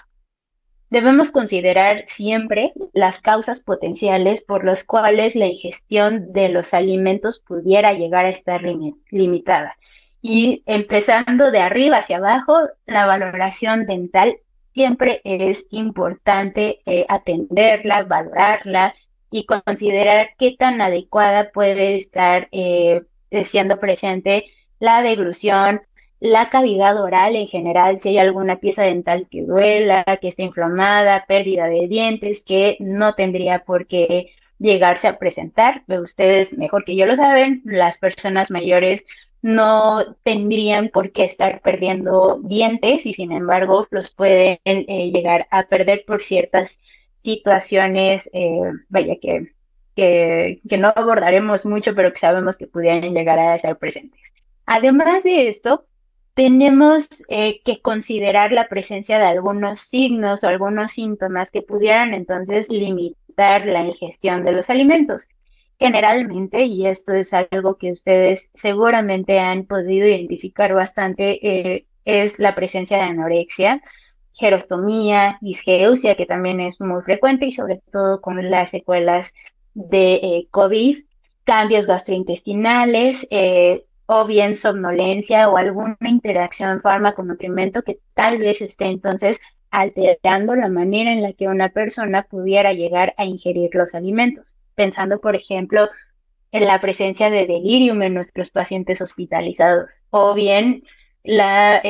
Debemos 0.90 1.30
considerar 1.30 2.04
siempre 2.06 2.72
las 2.94 3.20
causas 3.20 3.60
potenciales 3.60 4.40
por 4.42 4.64
las 4.64 4.84
cuales 4.84 5.34
la 5.34 5.46
ingestión 5.46 6.32
de 6.32 6.48
los 6.48 6.72
alimentos 6.72 7.40
pudiera 7.40 7.92
llegar 7.92 8.24
a 8.24 8.30
estar 8.30 8.62
limitada. 9.10 9.76
Y 10.20 10.62
empezando 10.66 11.50
de 11.50 11.60
arriba 11.60 11.98
hacia 11.98 12.16
abajo, 12.16 12.58
la 12.86 13.06
valoración 13.06 13.86
dental 13.86 14.36
siempre 14.74 15.20
es 15.24 15.66
importante 15.70 16.80
eh, 16.86 17.06
atenderla, 17.08 18.02
valorarla 18.04 18.94
y 19.30 19.44
considerar 19.46 20.30
qué 20.38 20.56
tan 20.58 20.80
adecuada 20.80 21.50
puede 21.50 21.96
estar 21.96 22.48
eh, 22.52 23.02
siendo 23.44 23.78
presente 23.78 24.46
la 24.80 25.02
deglución, 25.02 25.82
la 26.20 26.50
cavidad 26.50 27.00
oral 27.00 27.36
en 27.36 27.46
general, 27.46 28.00
si 28.00 28.10
hay 28.10 28.18
alguna 28.18 28.56
pieza 28.56 28.82
dental 28.82 29.28
que 29.30 29.42
duela, 29.42 30.04
que 30.20 30.28
esté 30.28 30.42
inflamada, 30.42 31.24
pérdida 31.26 31.66
de 31.66 31.86
dientes, 31.86 32.44
que 32.44 32.76
no 32.80 33.14
tendría 33.14 33.60
por 33.60 33.86
qué 33.86 34.32
llegarse 34.58 35.06
a 35.06 35.18
presentar. 35.18 35.84
Ustedes 35.86 36.56
mejor 36.56 36.84
que 36.84 36.96
yo 36.96 37.06
lo 37.06 37.16
saben, 37.16 37.62
las 37.64 37.98
personas 37.98 38.50
mayores 38.50 39.04
no 39.42 40.16
tendrían 40.24 40.88
por 40.88 41.12
qué 41.12 41.24
estar 41.24 41.60
perdiendo 41.60 42.40
dientes 42.42 43.06
y 43.06 43.14
sin 43.14 43.32
embargo 43.32 43.86
los 43.90 44.12
pueden 44.12 44.58
eh, 44.64 45.10
llegar 45.12 45.46
a 45.50 45.64
perder 45.64 46.04
por 46.06 46.22
ciertas 46.22 46.78
situaciones, 47.22 48.28
eh, 48.32 48.60
vaya 48.88 49.16
que, 49.20 49.52
que, 49.94 50.78
no 50.78 50.92
abordaremos 50.94 51.66
mucho, 51.66 51.94
pero 51.94 52.12
que 52.12 52.18
sabemos 52.18 52.56
que 52.56 52.66
pudieran 52.66 53.14
llegar 53.14 53.38
a 53.38 53.58
ser 53.58 53.76
presentes. 53.76 54.20
Además 54.66 55.24
de 55.24 55.48
esto, 55.48 55.86
tenemos 56.34 57.08
eh, 57.28 57.60
que 57.64 57.80
considerar 57.80 58.52
la 58.52 58.68
presencia 58.68 59.18
de 59.18 59.26
algunos 59.26 59.80
signos 59.80 60.42
o 60.42 60.48
algunos 60.48 60.92
síntomas 60.92 61.50
que 61.50 61.62
pudieran 61.62 62.14
entonces 62.14 62.68
limitar 62.70 63.66
la 63.66 63.82
ingestión 63.82 64.44
de 64.44 64.52
los 64.52 64.70
alimentos 64.70 65.28
generalmente, 65.78 66.64
y 66.64 66.86
esto 66.86 67.12
es 67.12 67.32
algo 67.34 67.76
que 67.76 67.92
ustedes 67.92 68.50
seguramente 68.54 69.38
han 69.38 69.64
podido 69.66 70.06
identificar 70.06 70.74
bastante, 70.74 71.38
eh, 71.46 71.86
es 72.04 72.38
la 72.38 72.54
presencia 72.54 72.98
de 72.98 73.04
anorexia, 73.04 73.82
gerostomía, 74.32 75.38
disgeusia, 75.40 76.16
que 76.16 76.26
también 76.26 76.60
es 76.60 76.80
muy 76.80 77.02
frecuente 77.02 77.46
y 77.46 77.52
sobre 77.52 77.80
todo 77.92 78.20
con 78.20 78.50
las 78.50 78.70
secuelas 78.70 79.34
de 79.74 80.14
eh, 80.14 80.48
COVID, 80.50 80.98
cambios 81.44 81.86
gastrointestinales, 81.86 83.26
eh, 83.30 83.84
o 84.10 84.24
bien 84.24 84.56
somnolencia 84.56 85.50
o 85.50 85.58
alguna 85.58 85.96
interacción 86.00 86.80
fármaco-nutrimento 86.80 87.82
que 87.82 87.98
tal 88.14 88.38
vez 88.38 88.62
esté 88.62 88.86
entonces 88.86 89.38
alterando 89.70 90.54
la 90.54 90.70
manera 90.70 91.12
en 91.12 91.22
la 91.22 91.34
que 91.34 91.46
una 91.46 91.68
persona 91.68 92.22
pudiera 92.22 92.72
llegar 92.72 93.12
a 93.18 93.26
ingerir 93.26 93.68
los 93.74 93.94
alimentos, 93.94 94.56
pensando, 94.78 95.20
por 95.20 95.34
ejemplo, 95.34 95.90
en 96.52 96.64
la 96.64 96.80
presencia 96.80 97.28
de 97.28 97.46
delirium 97.46 98.00
en 98.02 98.14
nuestros 98.14 98.50
pacientes 98.50 99.02
hospitalizados, 99.02 99.90
o 100.10 100.32
bien 100.34 100.84
la, 101.24 101.82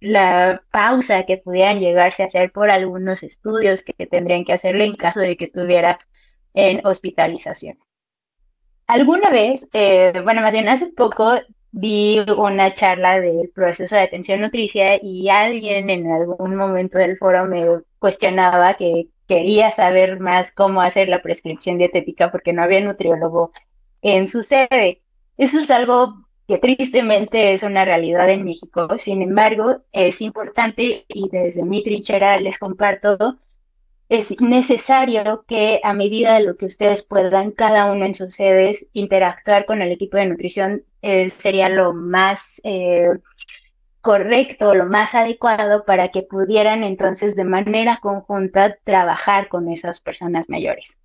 la 0.00 0.62
pausa 0.72 1.24
que 1.24 1.36
pudieran 1.36 1.78
llegarse 1.78 2.22
a 2.24 2.26
hacer 2.26 2.50
por 2.50 2.70
algunos 2.70 3.22
estudios 3.22 3.84
que 3.84 4.06
tendrían 4.06 4.44
que 4.44 4.54
hacerle 4.54 4.86
en 4.86 4.96
caso 4.96 5.20
de 5.20 5.36
que 5.36 5.44
estuviera 5.44 6.00
en 6.54 6.84
hospitalización. 6.84 7.78
Alguna 8.86 9.30
vez, 9.30 9.68
eh, 9.72 10.20
bueno, 10.24 10.40
más 10.40 10.52
bien 10.52 10.68
hace 10.68 10.86
poco 10.86 11.34
vi 11.70 12.20
una 12.38 12.72
charla 12.72 13.20
del 13.20 13.50
proceso 13.50 13.96
de 13.96 14.02
atención 14.02 14.40
nutricia 14.40 14.98
y 15.02 15.28
alguien 15.28 15.90
en 15.90 16.10
algún 16.10 16.56
momento 16.56 16.96
del 16.96 17.18
foro 17.18 17.46
me 17.46 17.66
cuestionaba 17.98 18.74
que 18.74 19.08
quería 19.26 19.70
saber 19.70 20.20
más 20.20 20.50
cómo 20.52 20.80
hacer 20.82 21.08
la 21.08 21.22
prescripción 21.22 21.78
dietética 21.78 22.30
porque 22.30 22.52
no 22.52 22.62
había 22.62 22.80
nutriólogo 22.80 23.52
en 24.02 24.28
su 24.28 24.42
sede. 24.42 25.02
Eso 25.36 25.58
es 25.58 25.70
algo 25.70 26.26
que 26.48 26.58
tristemente 26.58 27.52
es 27.52 27.62
una 27.62 27.84
realidad 27.84 28.30
en 28.30 28.44
México. 28.44 28.88
Sin 28.98 29.22
embargo, 29.22 29.82
es 29.92 30.20
importante 30.20 31.04
y 31.08 31.28
desde 31.28 31.64
mi 31.64 31.82
trinchera 31.82 32.38
les 32.40 32.58
comparto, 32.58 33.38
es 34.08 34.40
necesario 34.40 35.44
que 35.48 35.80
a 35.82 35.92
medida 35.92 36.34
de 36.34 36.44
lo 36.44 36.56
que 36.56 36.66
ustedes 36.66 37.02
puedan, 37.02 37.50
cada 37.50 37.90
uno 37.90 38.04
en 38.04 38.14
sus 38.14 38.36
sedes, 38.36 38.86
interactuar 38.92 39.66
con 39.66 39.82
el 39.82 39.90
equipo 39.90 40.16
de 40.16 40.26
nutrición 40.26 40.84
eh, 41.02 41.28
sería 41.30 41.68
lo 41.68 41.92
más 41.92 42.60
eh, 42.62 43.08
correcto, 44.06 44.72
lo 44.72 44.86
más 44.86 45.16
adecuado 45.16 45.84
para 45.84 46.10
que 46.10 46.22
pudieran 46.22 46.84
entonces 46.84 47.34
de 47.34 47.42
manera 47.42 47.98
conjunta 48.00 48.76
trabajar 48.84 49.48
con 49.48 49.68
esas 49.68 49.98
personas 49.98 50.48
mayores. 50.48 50.96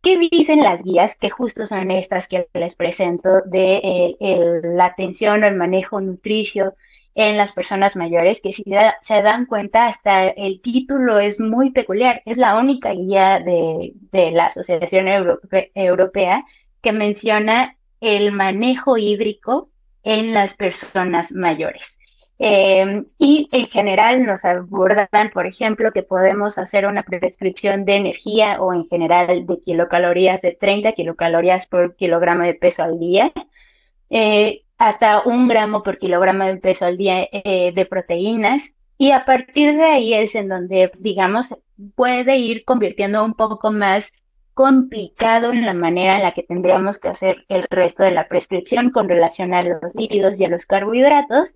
¿Qué 0.00 0.16
dicen 0.30 0.62
las 0.62 0.82
guías? 0.82 1.16
Que 1.16 1.28
justo 1.28 1.66
son 1.66 1.90
estas 1.90 2.28
que 2.28 2.48
les 2.54 2.74
presento 2.74 3.42
de 3.44 4.16
eh, 4.18 4.60
la 4.62 4.86
atención 4.86 5.44
o 5.44 5.46
el 5.46 5.54
manejo 5.54 6.00
nutricio 6.00 6.74
en 7.14 7.36
las 7.36 7.52
personas 7.52 7.94
mayores, 7.94 8.40
que 8.40 8.54
si 8.54 8.64
se 9.02 9.22
dan 9.22 9.44
cuenta, 9.44 9.86
hasta 9.86 10.26
el 10.26 10.62
título 10.62 11.18
es 11.18 11.38
muy 11.38 11.72
peculiar. 11.72 12.22
Es 12.24 12.38
la 12.38 12.56
única 12.56 12.92
guía 12.92 13.38
de, 13.38 13.92
la 14.32 14.46
Asociación 14.46 15.08
Europea 15.74 16.46
que 16.80 16.92
menciona 16.92 17.76
el 18.00 18.32
manejo 18.32 18.96
hídrico 18.96 19.68
en 20.04 20.32
las 20.32 20.54
personas 20.54 21.32
mayores. 21.32 21.95
Em, 22.38 23.06
y 23.18 23.48
en 23.50 23.64
general 23.64 24.24
nos 24.26 24.44
abordan, 24.44 25.30
por 25.32 25.46
ejemplo, 25.46 25.92
que 25.92 26.02
podemos 26.02 26.58
hacer 26.58 26.86
una 26.86 27.02
prescripción 27.02 27.86
de 27.86 27.94
energía 27.94 28.60
o 28.60 28.74
en 28.74 28.86
general 28.88 29.46
de 29.46 29.60
kilocalorías 29.64 30.42
de 30.42 30.52
30 30.52 30.92
kilocalorías 30.92 31.66
por 31.66 31.96
kilogramo 31.96 32.44
de 32.44 32.54
peso 32.54 32.82
al 32.82 32.98
día, 32.98 33.32
eh, 34.10 34.64
hasta 34.78 35.22
un 35.22 35.48
gramo 35.48 35.82
por 35.82 35.98
kilogramo 35.98 36.44
de 36.44 36.58
peso 36.58 36.84
al 36.84 36.98
día 36.98 37.26
eh, 37.32 37.72
de 37.74 37.86
proteínas. 37.86 38.72
Y 38.98 39.12
a 39.12 39.24
partir 39.24 39.76
de 39.76 39.84
ahí 39.84 40.14
es 40.14 40.34
en 40.34 40.48
donde, 40.48 40.90
digamos, 40.98 41.54
puede 41.94 42.36
ir 42.36 42.64
convirtiendo 42.64 43.24
un 43.24 43.34
poco 43.34 43.72
más 43.72 44.12
complicado 44.54 45.52
en 45.52 45.66
la 45.66 45.74
manera 45.74 46.16
en 46.16 46.22
la 46.22 46.32
que 46.32 46.42
tendríamos 46.42 46.98
que 46.98 47.08
hacer 47.08 47.44
el 47.48 47.66
resto 47.70 48.02
de 48.02 48.10
la 48.10 48.28
prescripción 48.28 48.90
con 48.90 49.08
relación 49.08 49.52
a 49.52 49.62
los 49.62 49.80
líquidos 49.94 50.38
y 50.40 50.44
a 50.44 50.48
los 50.48 50.64
carbohidratos 50.64 51.54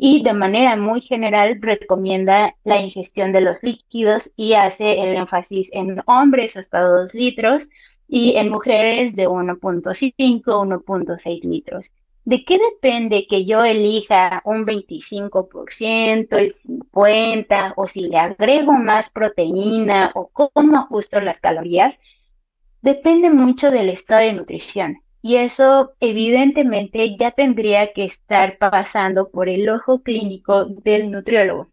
y 0.00 0.22
de 0.22 0.32
manera 0.32 0.76
muy 0.76 1.00
general 1.00 1.58
recomienda 1.60 2.54
la 2.64 2.80
ingestión 2.80 3.32
de 3.32 3.40
los 3.40 3.56
líquidos 3.62 4.30
y 4.36 4.52
hace 4.52 5.00
el 5.00 5.16
énfasis 5.16 5.70
en 5.72 6.02
hombres 6.06 6.56
hasta 6.56 6.80
2 6.82 7.14
litros 7.14 7.68
y 8.06 8.36
en 8.36 8.48
mujeres 8.48 9.16
de 9.16 9.28
1.5, 9.28 10.42
1.6 10.44 11.42
litros. 11.42 11.90
¿De 12.24 12.44
qué 12.44 12.58
depende 12.58 13.26
que 13.26 13.44
yo 13.44 13.64
elija 13.64 14.40
un 14.44 14.66
25%, 14.66 16.36
el 16.36 16.54
50% 16.54 17.72
o 17.76 17.86
si 17.86 18.02
le 18.02 18.18
agrego 18.18 18.74
más 18.74 19.10
proteína 19.10 20.12
o 20.14 20.28
cómo 20.28 20.78
ajusto 20.78 21.20
las 21.20 21.40
calorías? 21.40 21.98
Depende 22.82 23.30
mucho 23.30 23.70
del 23.70 23.88
estado 23.88 24.20
de 24.20 24.32
nutrición. 24.34 24.98
Y 25.20 25.36
eso 25.36 25.94
evidentemente 26.00 27.16
ya 27.18 27.32
tendría 27.32 27.92
que 27.92 28.04
estar 28.04 28.58
pasando 28.58 29.30
por 29.30 29.48
el 29.48 29.68
ojo 29.68 30.02
clínico 30.02 30.66
del 30.66 31.10
nutriólogo. 31.10 31.68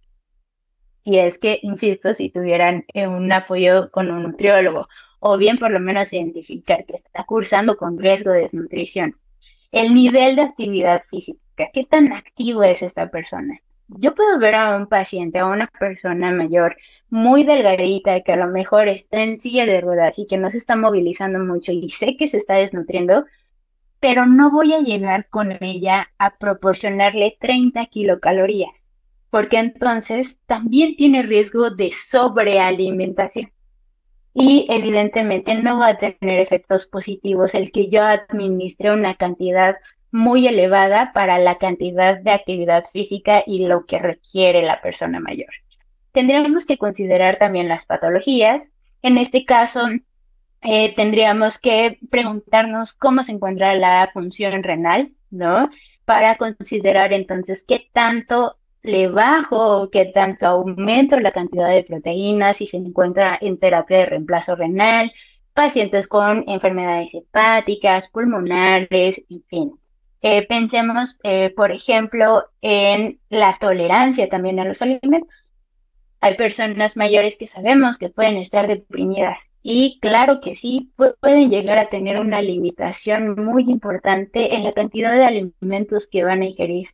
Si 1.03 1.19
es 1.19 1.38
que, 1.38 1.60
insisto, 1.62 2.13
si 2.15 2.29
tuvieran 2.31 2.86
eh, 2.93 3.08
un 3.08 3.31
apoyo 3.31 3.91
con 3.91 4.10
un 4.10 4.23
nutriólogo, 4.23 4.88
o 5.19 5.38
bien 5.38 5.58
por 5.58 5.71
lo 5.71 5.79
menos 5.79 6.13
identificar 6.13 6.86
que 6.86 6.95
está 6.95 7.23
cursando 7.25 7.77
con 7.77 7.99
riesgo 7.99 8.31
de 8.31 8.41
desnutrición. 8.41 9.15
El 9.71 9.93
nivel 9.93 10.36
de 10.36 10.43
actividad 10.43 11.03
física, 11.10 11.69
¿qué 11.73 11.84
tan 11.84 12.13
activo 12.13 12.63
es 12.63 12.81
esta 12.81 13.10
persona? 13.10 13.60
Yo 13.88 14.15
puedo 14.15 14.39
ver 14.39 14.56
a 14.56 14.76
un 14.78 14.88
paciente, 14.88 15.39
a 15.39 15.45
una 15.45 15.67
persona 15.67 16.32
mayor, 16.32 16.76
muy 17.10 17.43
delgadita, 17.43 18.21
que 18.21 18.32
a 18.34 18.36
lo 18.36 18.48
mejor 18.48 18.88
está 18.88 19.21
en 19.21 19.39
silla 19.39 19.65
de 19.65 19.80
ruedas 19.80 20.17
y 20.17 20.26
que 20.26 20.38
no 20.38 20.50
se 20.50 20.58
está 20.58 20.76
movilizando 20.76 21.39
mucho 21.39 21.71
y 21.71 21.89
sé 21.91 22.17
que 22.17 22.28
se 22.28 22.38
está 22.38 22.56
desnutriendo, 22.56 23.26
pero 24.00 24.26
no 24.26 24.52
voy 24.52 24.74
a 24.74 24.82
llegar 24.82 25.28
con 25.30 25.52
ella 25.63 26.10
a 26.17 26.36
proporcionarle 26.38 27.38
30 27.39 27.86
kilocalorías, 27.86 28.88
porque 29.30 29.60
entonces 29.60 30.39
también 30.48 30.95
tiene 30.95 31.21
riesgo 31.21 31.69
de 31.69 31.91
sobrealimentación. 31.91 33.52
Y 34.34 34.65
evidentemente 34.69 35.56
no 35.56 35.80
va 35.80 35.89
a 35.89 35.98
tener 35.98 36.39
efectos 36.39 36.86
positivos 36.86 37.56
el 37.56 37.71
que 37.71 37.89
yo 37.89 38.04
administre 38.04 38.91
una 38.91 39.15
cantidad 39.15 39.78
muy 40.15 40.47
elevada 40.47 41.12
para 41.12 41.38
la 41.39 41.58
cantidad 41.58 42.17
de 42.17 42.32
actividad 42.32 42.86
física 42.86 43.43
y 43.45 43.65
lo 43.65 43.86
que 43.86 43.99
requiere 43.99 44.62
la 44.62 44.82
persona 44.82 45.19
mayor. 45.19 45.49
Tendríamos 46.13 46.65
que 46.65 46.78
considerar 46.78 47.38
también 47.38 47.67
las 47.67 47.84
patologías. 47.84 48.69
En 49.01 49.17
este 49.17 49.43
caso, 49.43 49.82
eh, 50.62 50.95
tendríamos 50.95 51.60
que 51.60 51.99
preguntarnos 52.10 52.93
cómo 52.93 53.23
se 53.23 53.34
encuentra 53.34 53.75
la 53.75 54.10
función 54.13 54.63
renal, 54.63 55.12
¿no? 55.32 55.69
Para 56.06 56.38
considerar 56.38 57.12
entonces 57.12 57.65
qué 57.67 57.89
tanto 57.91 58.56
le 58.84 59.08
bajo 59.08 59.82
o 59.82 59.89
qué 59.89 60.06
tanto 60.06 60.45
aumento 60.47 61.19
la 61.19 61.34
cantidad 61.34 61.69
de 61.69 61.84
proteínas 61.84 62.58
si 62.58 62.67
se 62.67 62.78
encuentra 62.78 63.38
en 63.41 63.60
terapia 63.60 63.97
de 63.97 64.06
reemplazo 64.06 64.56
renal, 64.56 65.12
pacientes 65.54 66.08
con 66.08 66.45
enfermedades 66.47 67.13
hepáticas, 67.13 68.08
pulmonares, 68.08 69.21
en 69.30 69.43
fin. 69.49 69.80
Eh, 70.21 70.45
pensemos, 70.47 71.17
eh, 71.23 71.51
por 71.56 71.71
ejemplo, 71.71 72.45
en 72.62 73.19
la 73.30 73.58
tolerancia 73.60 74.28
también 74.30 74.60
a 74.60 74.65
los 74.65 74.82
alimentos. 74.82 75.51
Hay 76.21 76.36
personas 76.36 76.97
mayores 76.97 77.38
que 77.38 77.45
sabemos 77.45 77.99
que 77.99 78.10
pueden 78.10 78.38
estar 78.38 78.67
deprimidas 78.67 79.51
y 79.62 79.99
claro 79.99 80.41
que 80.41 80.56
sí, 80.56 80.91
pueden 80.95 81.49
llegar 81.49 81.78
a 81.78 81.89
tener 81.89 82.19
una 82.19 82.41
limitación 82.41 83.36
muy 83.36 83.63
importante 83.63 84.56
en 84.56 84.63
la 84.63 84.73
cantidad 84.73 85.12
de 85.13 85.25
alimentos 85.25 86.08
que 86.08 86.23
van 86.23 86.41
a 86.41 86.45
ingerir. 86.45 86.89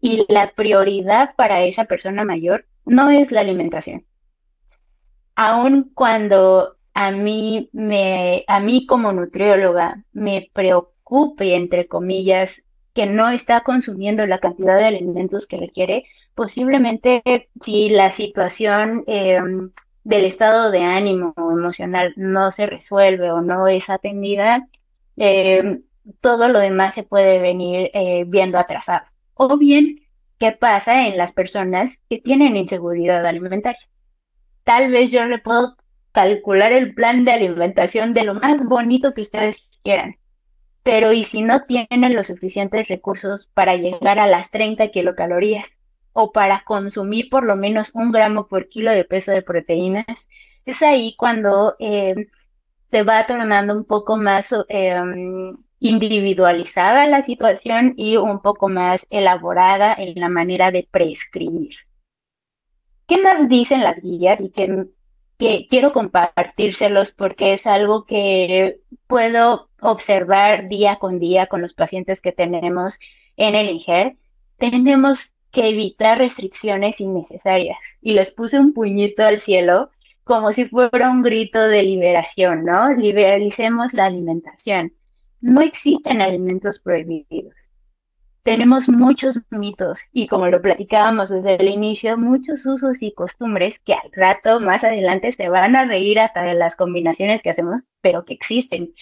Y 0.00 0.24
la 0.28 0.52
prioridad 0.52 1.34
para 1.36 1.64
esa 1.64 1.84
persona 1.84 2.24
mayor 2.24 2.66
no 2.84 3.10
es 3.10 3.30
la 3.30 3.40
alimentación. 3.40 4.04
Aun 5.34 5.90
cuando 5.94 6.76
a 6.94 7.10
mí, 7.10 7.70
me, 7.72 8.44
a 8.46 8.60
mí 8.60 8.86
como 8.86 9.12
nutrióloga 9.12 10.04
me 10.12 10.50
preocupe, 11.12 11.54
entre 11.54 11.86
comillas, 11.86 12.62
que 12.94 13.06
no 13.06 13.30
está 13.30 13.60
consumiendo 13.62 14.26
la 14.26 14.38
cantidad 14.38 14.78
de 14.78 14.86
alimentos 14.86 15.46
que 15.46 15.58
requiere, 15.58 16.04
posiblemente 16.34 17.22
si 17.60 17.90
la 17.90 18.10
situación 18.10 19.04
em, 19.06 19.70
del 20.04 20.24
estado 20.24 20.70
de 20.70 20.82
ánimo 20.82 21.34
emocional 21.36 22.14
no 22.16 22.50
se 22.50 22.66
resuelve 22.66 23.30
o 23.30 23.42
no 23.42 23.68
es 23.68 23.90
atendida, 23.90 24.66
em, 25.16 25.82
todo 26.20 26.48
lo 26.48 26.58
demás 26.58 26.94
se 26.94 27.02
puede 27.02 27.40
venir 27.40 27.90
eh, 27.94 28.24
viendo 28.26 28.58
atrasado. 28.58 29.04
O 29.34 29.58
bien, 29.58 30.00
¿qué 30.38 30.52
pasa 30.52 31.06
en 31.06 31.16
las 31.18 31.32
personas 31.32 31.98
que 32.08 32.18
tienen 32.20 32.56
inseguridad 32.56 33.24
alimentaria? 33.26 33.80
Tal 34.64 34.90
vez 34.90 35.12
yo 35.12 35.24
le 35.26 35.38
puedo 35.38 35.76
calcular 36.12 36.72
el 36.72 36.94
plan 36.94 37.24
de 37.24 37.32
alimentación 37.32 38.14
de 38.14 38.24
lo 38.24 38.34
más 38.34 38.64
bonito 38.64 39.14
que 39.14 39.22
ustedes 39.22 39.68
quieran. 39.82 40.16
Pero 40.82 41.12
¿y 41.12 41.24
si 41.24 41.42
no 41.42 41.62
tienen 41.62 42.14
los 42.14 42.26
suficientes 42.26 42.88
recursos 42.88 43.46
para 43.54 43.76
llegar 43.76 44.18
a 44.18 44.26
las 44.26 44.50
30 44.50 44.88
kilocalorías? 44.88 45.76
o 46.12 46.32
para 46.32 46.62
consumir 46.64 47.28
por 47.30 47.44
lo 47.44 47.56
menos 47.56 47.90
un 47.94 48.12
gramo 48.12 48.46
por 48.46 48.68
kilo 48.68 48.90
de 48.90 49.04
peso 49.04 49.32
de 49.32 49.42
proteínas, 49.42 50.06
es 50.64 50.82
ahí 50.82 51.14
cuando 51.16 51.74
eh, 51.78 52.28
se 52.90 53.02
va 53.02 53.26
tornando 53.26 53.74
un 53.74 53.84
poco 53.84 54.16
más 54.16 54.54
em, 54.68 55.56
individualizada 55.80 57.06
la 57.06 57.24
situación 57.24 57.94
y 57.96 58.16
un 58.16 58.40
poco 58.42 58.68
más 58.68 59.06
elaborada 59.10 59.94
en 59.94 60.20
la 60.20 60.28
manera 60.28 60.70
de 60.70 60.86
prescribir. 60.90 61.74
¿Qué 63.06 63.18
más 63.18 63.48
dicen 63.48 63.82
las 63.82 64.00
guías 64.00 64.40
y 64.40 64.50
que, 64.50 64.86
quiero 65.68 65.92
compartírselos 65.92 67.10
porque 67.10 67.52
es 67.54 67.66
algo 67.66 68.04
que 68.04 68.78
puedo 69.08 69.70
observar 69.82 70.68
día 70.68 70.96
con 70.96 71.18
día 71.18 71.46
con 71.46 71.60
los 71.60 71.74
pacientes 71.74 72.22
que 72.22 72.32
tenemos 72.32 72.98
en 73.36 73.54
el 73.54 73.68
INGER? 73.68 74.16
Tenemos 74.56 75.32
que 75.50 75.68
evitar 75.68 76.18
restricciones 76.18 77.00
innecesarias. 77.00 77.76
Y 78.00 78.12
les 78.12 78.30
puse 78.30 78.58
un 78.58 78.72
puñito 78.72 79.22
al 79.22 79.38
cielo 79.38 79.90
como 80.24 80.52
si 80.52 80.66
fuera 80.66 81.10
un 81.10 81.22
grito 81.22 81.60
de 81.60 81.82
liberación, 81.82 82.64
¿no? 82.64 82.94
Liberalicemos 82.94 83.92
la 83.92 84.06
alimentación. 84.06 84.92
No 85.40 85.60
existen 85.60 86.22
alimentos 86.22 86.78
prohibidos. 86.78 87.54
Tenemos 88.44 88.88
muchos 88.88 89.40
mitos 89.50 90.00
y 90.12 90.26
como 90.26 90.48
lo 90.48 90.60
platicábamos 90.60 91.28
desde 91.28 91.56
el 91.56 91.68
inicio, 91.68 92.18
muchos 92.18 92.66
usos 92.66 93.00
y 93.00 93.12
costumbres 93.12 93.78
que 93.78 93.94
al 93.94 94.10
rato, 94.12 94.58
más 94.58 94.82
adelante, 94.82 95.30
se 95.30 95.48
van 95.48 95.76
a 95.76 95.84
reír 95.84 96.18
hasta 96.18 96.42
de 96.42 96.54
las 96.54 96.74
combinaciones 96.74 97.40
que 97.40 97.50
hacemos, 97.50 97.82
pero 98.00 98.24
que 98.24 98.34
existen. 98.34 98.94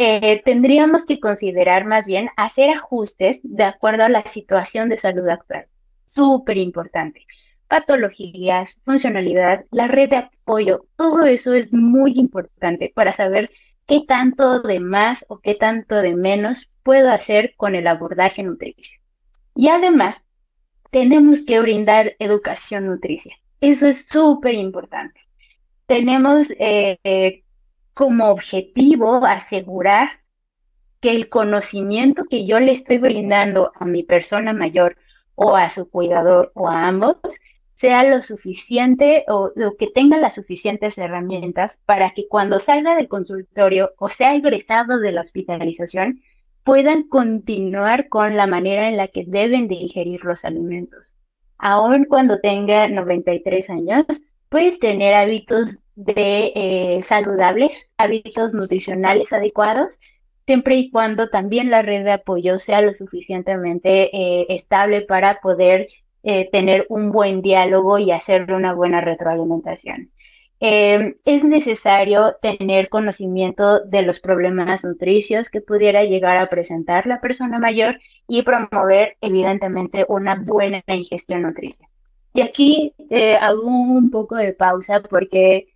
Eh, 0.00 0.40
tendríamos 0.44 1.04
que 1.04 1.18
considerar 1.18 1.84
más 1.84 2.06
bien 2.06 2.30
hacer 2.36 2.70
ajustes 2.70 3.40
de 3.42 3.64
acuerdo 3.64 4.04
a 4.04 4.08
la 4.08 4.24
situación 4.26 4.88
de 4.88 4.96
salud 4.96 5.28
actual. 5.28 5.66
Súper 6.04 6.56
importante 6.56 7.26
patologías, 7.68 8.78
funcionalidad, 8.84 9.66
la 9.70 9.86
red 9.86 10.10
de 10.10 10.16
apoyo, 10.16 10.86
todo 10.96 11.24
eso 11.24 11.52
es 11.52 11.72
muy 11.72 12.12
importante 12.18 12.90
para 12.94 13.12
saber 13.12 13.50
qué 13.86 14.02
tanto 14.06 14.60
de 14.62 14.80
más 14.80 15.24
o 15.28 15.38
qué 15.40 15.54
tanto 15.54 15.96
de 15.96 16.16
menos 16.16 16.70
puedo 16.82 17.10
hacer 17.10 17.54
con 17.56 17.74
el 17.74 17.86
abordaje 17.86 18.42
nutricio. 18.42 18.98
Y 19.54 19.68
además, 19.68 20.24
tenemos 20.90 21.44
que 21.44 21.60
brindar 21.60 22.16
educación 22.18 22.86
nutricia. 22.86 23.36
Eso 23.60 23.86
es 23.86 24.06
súper 24.08 24.54
importante. 24.54 25.20
Tenemos 25.86 26.50
eh, 26.58 26.98
eh, 27.04 27.42
como 27.98 28.30
objetivo 28.30 29.26
asegurar 29.26 30.20
que 31.00 31.10
el 31.10 31.28
conocimiento 31.28 32.26
que 32.30 32.46
yo 32.46 32.60
le 32.60 32.70
estoy 32.70 32.98
brindando 32.98 33.72
a 33.74 33.86
mi 33.86 34.04
persona 34.04 34.52
mayor 34.52 34.96
o 35.34 35.56
a 35.56 35.68
su 35.68 35.90
cuidador 35.90 36.52
o 36.54 36.68
a 36.68 36.86
ambos 36.86 37.16
sea 37.74 38.04
lo 38.04 38.22
suficiente 38.22 39.24
o, 39.26 39.50
que 39.76 39.88
tenga 39.88 40.16
las 40.16 40.36
suficientes 40.36 40.96
herramientas 40.96 41.80
para 41.86 42.10
que 42.10 42.28
cuando 42.28 42.60
salga 42.60 42.94
del 42.94 43.08
consultorio 43.08 43.90
o 43.98 44.08
sea 44.10 44.36
egresado 44.36 45.00
de 45.00 45.10
la 45.10 45.22
hospitalización, 45.22 46.22
puedan 46.62 47.02
continuar 47.02 48.08
con 48.08 48.36
la 48.36 48.46
manera 48.46 48.88
en 48.88 48.96
la 48.96 49.08
que 49.08 49.24
deben 49.26 49.66
de 49.66 49.74
ingerir 49.74 50.24
los 50.24 50.44
alimentos. 50.44 51.14
Aún 51.58 52.04
cuando 52.04 52.38
tenga 52.38 52.86
93 52.86 53.70
años, 53.70 54.06
puede 54.50 54.78
tener 54.78 55.14
hábitos 55.14 55.80
de 55.98 56.52
eh, 56.54 57.00
saludables, 57.02 57.88
hábitos 57.96 58.54
nutricionales 58.54 59.32
adecuados, 59.32 59.98
siempre 60.46 60.76
y 60.76 60.90
cuando 60.92 61.28
también 61.28 61.70
la 61.70 61.82
red 61.82 62.04
de 62.04 62.12
apoyo 62.12 62.60
sea 62.60 62.80
lo 62.82 62.94
suficientemente 62.94 64.16
eh, 64.16 64.46
estable 64.48 65.00
para 65.00 65.40
poder 65.40 65.88
eh, 66.22 66.48
tener 66.52 66.86
un 66.88 67.10
buen 67.10 67.42
diálogo 67.42 67.98
y 67.98 68.12
hacer 68.12 68.52
una 68.52 68.74
buena 68.74 69.00
retroalimentación. 69.00 70.12
Em, 70.60 71.16
es 71.24 71.42
necesario 71.42 72.36
tener 72.40 72.88
conocimiento 72.88 73.80
de 73.80 74.02
los 74.02 74.20
problemas 74.20 74.84
nutricios 74.84 75.50
que 75.50 75.60
pudiera 75.60 76.04
llegar 76.04 76.36
a 76.36 76.48
presentar 76.48 77.08
la 77.08 77.20
persona 77.20 77.58
mayor 77.58 77.98
y 78.28 78.42
promover, 78.42 79.16
evidentemente, 79.20 80.06
una 80.08 80.36
buena 80.36 80.80
ingestión 80.86 81.42
nutricia. 81.42 81.88
Y 82.34 82.42
aquí 82.42 82.94
hago 83.40 83.62
un 83.66 84.10
poco 84.10 84.36
de 84.36 84.52
pausa 84.52 85.00
porque 85.02 85.68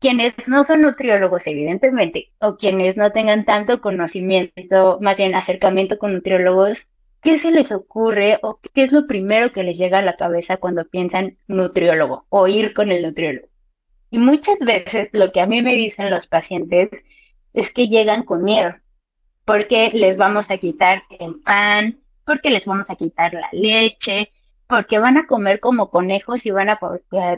quienes 0.00 0.34
no 0.48 0.64
son 0.64 0.82
nutriólogos, 0.82 1.46
evidentemente, 1.46 2.32
o 2.40 2.56
quienes 2.56 2.96
no 2.96 3.12
tengan 3.12 3.44
tanto 3.44 3.80
conocimiento, 3.80 4.98
más 5.00 5.18
bien 5.18 5.34
acercamiento 5.34 5.98
con 5.98 6.12
nutriólogos, 6.14 6.86
¿qué 7.22 7.38
se 7.38 7.50
les 7.50 7.72
ocurre 7.72 8.38
o 8.42 8.60
qué 8.74 8.84
es 8.84 8.92
lo 8.92 9.06
primero 9.06 9.52
que 9.52 9.64
les 9.64 9.78
llega 9.78 9.98
a 9.98 10.02
la 10.02 10.16
cabeza 10.16 10.58
cuando 10.58 10.86
piensan 10.86 11.36
nutriólogo 11.48 12.26
o 12.28 12.46
ir 12.46 12.74
con 12.74 12.90
el 12.90 13.02
nutriólogo? 13.02 13.48
Y 14.10 14.18
muchas 14.18 14.58
veces 14.60 15.10
lo 15.12 15.32
que 15.32 15.40
a 15.40 15.46
mí 15.46 15.62
me 15.62 15.74
dicen 15.74 16.10
los 16.10 16.26
pacientes 16.26 16.90
es 17.52 17.72
que 17.72 17.88
llegan 17.88 18.22
con 18.22 18.44
miedo, 18.44 18.74
porque 19.44 19.90
les 19.92 20.16
vamos 20.16 20.50
a 20.50 20.58
quitar 20.58 21.02
el 21.18 21.40
pan, 21.40 22.00
porque 22.24 22.50
les 22.50 22.66
vamos 22.66 22.88
a 22.90 22.96
quitar 22.96 23.34
la 23.34 23.48
leche, 23.52 24.30
porque 24.66 24.98
van 24.98 25.16
a 25.16 25.26
comer 25.26 25.60
como 25.60 25.90
conejos 25.90 26.46
y 26.46 26.50
van 26.50 26.68
a, 26.68 26.78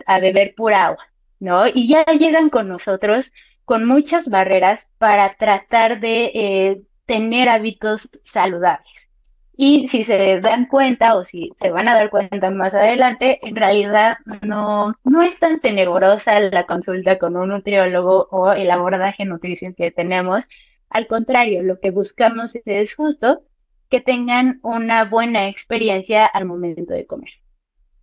a 0.06 0.18
beber 0.20 0.54
pura 0.54 0.86
agua, 0.86 1.09
¿no? 1.40 1.66
Y 1.66 1.88
ya 1.88 2.04
llegan 2.04 2.50
con 2.50 2.68
nosotros 2.68 3.32
con 3.64 3.86
muchas 3.86 4.28
barreras 4.28 4.90
para 4.98 5.34
tratar 5.36 6.00
de 6.00 6.30
eh, 6.34 6.82
tener 7.06 7.48
hábitos 7.48 8.08
saludables. 8.24 9.08
Y 9.56 9.88
si 9.88 10.04
se 10.04 10.40
dan 10.40 10.66
cuenta 10.66 11.16
o 11.16 11.24
si 11.24 11.50
se 11.60 11.70
van 11.70 11.86
a 11.88 11.94
dar 11.94 12.08
cuenta 12.08 12.50
más 12.50 12.74
adelante, 12.74 13.40
en 13.42 13.56
realidad 13.56 14.16
no, 14.42 14.94
no 15.04 15.22
es 15.22 15.38
tan 15.38 15.60
tenebrosa 15.60 16.40
la 16.40 16.66
consulta 16.66 17.18
con 17.18 17.36
un 17.36 17.50
nutriólogo 17.50 18.26
o 18.30 18.52
el 18.52 18.70
abordaje 18.70 19.24
nutrición 19.26 19.74
que 19.74 19.90
tenemos. 19.90 20.46
Al 20.88 21.06
contrario, 21.06 21.62
lo 21.62 21.78
que 21.78 21.90
buscamos 21.90 22.56
es 22.64 22.94
justo 22.94 23.42
que 23.90 24.00
tengan 24.00 24.60
una 24.62 25.04
buena 25.04 25.48
experiencia 25.48 26.24
al 26.24 26.46
momento 26.46 26.94
de 26.94 27.06
comer. 27.06 27.39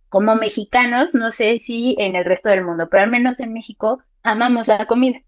Como 0.08 0.34
mexicanos, 0.34 1.14
no 1.14 1.30
sé 1.30 1.58
si 1.60 1.96
en 1.98 2.16
el 2.16 2.24
resto 2.24 2.48
del 2.48 2.64
mundo, 2.64 2.88
pero 2.88 3.02
al 3.04 3.10
menos 3.10 3.38
en 3.40 3.52
México, 3.52 4.02
amamos 4.22 4.68
la 4.68 4.86
comida. 4.86 5.20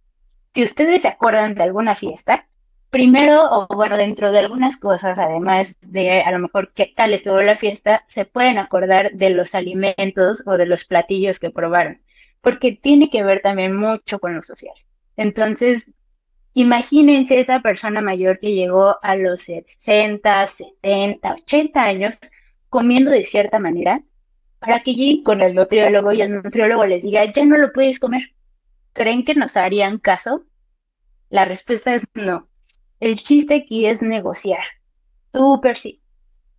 Si 0.54 0.64
ustedes 0.64 1.02
se 1.02 1.08
acuerdan 1.08 1.54
de 1.54 1.62
alguna 1.62 1.94
fiesta, 1.94 2.48
primero, 2.90 3.48
o 3.50 3.66
bueno, 3.74 3.96
dentro 3.96 4.32
de 4.32 4.40
algunas 4.40 4.76
cosas, 4.76 5.18
además 5.18 5.76
de 5.80 6.22
a 6.22 6.32
lo 6.32 6.40
mejor 6.40 6.72
qué 6.74 6.92
tal 6.94 7.14
estuvo 7.14 7.40
la 7.40 7.56
fiesta, 7.56 8.04
se 8.08 8.24
pueden 8.24 8.58
acordar 8.58 9.12
de 9.12 9.30
los 9.30 9.54
alimentos 9.54 10.42
o 10.46 10.56
de 10.56 10.66
los 10.66 10.84
platillos 10.84 11.38
que 11.38 11.50
probaron, 11.50 12.02
porque 12.40 12.72
tiene 12.72 13.10
que 13.10 13.22
ver 13.22 13.40
también 13.42 13.76
mucho 13.76 14.18
con 14.18 14.34
lo 14.34 14.42
social. 14.42 14.74
Entonces, 15.16 15.88
imagínense 16.54 17.38
esa 17.38 17.60
persona 17.60 18.00
mayor 18.00 18.40
que 18.40 18.54
llegó 18.54 18.96
a 19.02 19.14
los 19.14 19.42
60, 19.42 20.48
70, 20.48 21.34
80 21.34 21.82
años 21.82 22.18
comiendo 22.68 23.10
de 23.10 23.24
cierta 23.24 23.58
manera, 23.58 24.02
para 24.60 24.80
que 24.82 24.94
lleguen 24.94 25.24
con 25.24 25.40
el 25.40 25.54
nutriólogo 25.54 26.12
y 26.12 26.20
el 26.22 26.42
nutriólogo 26.42 26.86
les 26.86 27.02
diga, 27.02 27.24
ya 27.30 27.44
no 27.44 27.56
lo 27.56 27.72
puedes 27.72 27.98
comer. 27.98 28.34
¿Creen 28.92 29.24
que 29.24 29.34
nos 29.34 29.56
harían 29.56 29.98
caso? 29.98 30.44
La 31.30 31.44
respuesta 31.44 31.94
es 31.94 32.04
no. 32.14 32.48
El 33.00 33.20
chiste 33.20 33.54
aquí 33.54 33.86
es 33.86 34.02
negociar. 34.02 34.62
Súper 35.32 35.78
sí. 35.78 36.02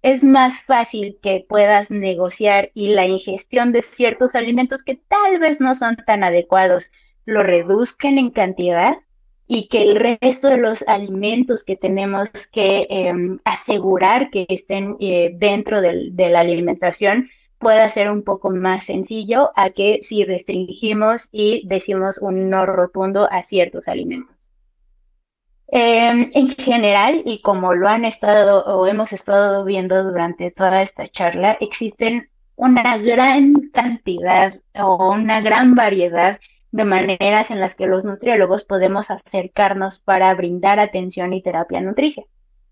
Es 0.01 0.23
más 0.23 0.63
fácil 0.63 1.19
que 1.21 1.45
puedas 1.47 1.91
negociar 1.91 2.71
y 2.73 2.87
la 2.87 3.05
ingestión 3.05 3.71
de 3.71 3.83
ciertos 3.83 4.33
alimentos 4.33 4.81
que 4.81 4.95
tal 4.95 5.37
vez 5.39 5.61
no 5.61 5.75
son 5.75 5.95
tan 6.07 6.23
adecuados 6.23 6.91
lo 7.25 7.43
reduzcan 7.43 8.17
en 8.17 8.31
cantidad 8.31 8.97
y 9.45 9.67
que 9.67 9.83
el 9.83 10.17
resto 10.21 10.47
de 10.47 10.57
los 10.57 10.83
alimentos 10.87 11.63
que 11.63 11.75
tenemos 11.75 12.29
que 12.51 12.87
em, 12.89 13.37
asegurar 13.43 14.31
que 14.31 14.47
estén 14.49 14.95
eh, 14.99 15.31
dentro 15.35 15.81
de 15.81 16.29
la 16.29 16.39
alimentación 16.39 17.29
pueda 17.61 17.87
ser 17.89 18.11
un 18.11 18.23
poco 18.23 18.49
más 18.49 18.85
sencillo 18.85 19.51
a 19.55 19.69
que 19.69 19.99
si 20.01 20.25
restringimos 20.25 21.29
y 21.31 21.65
decimos 21.67 22.17
un 22.17 22.49
no 22.49 22.65
rotundo 22.65 23.29
a 23.31 23.43
ciertos 23.43 23.87
alimentos. 23.87 24.49
Em, 25.67 26.31
en 26.33 26.49
general, 26.49 27.21
y 27.23 27.41
como 27.41 27.73
lo 27.73 27.87
han 27.87 28.03
estado 28.03 28.65
o 28.65 28.87
hemos 28.87 29.13
estado 29.13 29.63
viendo 29.63 30.03
durante 30.03 30.51
toda 30.51 30.81
esta 30.81 31.07
charla, 31.07 31.57
existen 31.61 32.29
una 32.55 32.97
gran 32.97 33.53
cantidad 33.73 34.55
o 34.75 35.11
una 35.13 35.39
gran 35.39 35.73
variedad 35.75 36.39
de 36.71 36.83
maneras 36.83 37.51
en 37.51 37.59
las 37.59 37.75
que 37.75 37.87
los 37.87 38.03
nutriólogos 38.03 38.65
podemos 38.65 39.11
acercarnos 39.11 39.99
para 39.99 40.33
brindar 40.33 40.79
atención 40.79 41.33
y 41.33 41.41
terapia 41.41 41.79
nutricia. 41.81 42.25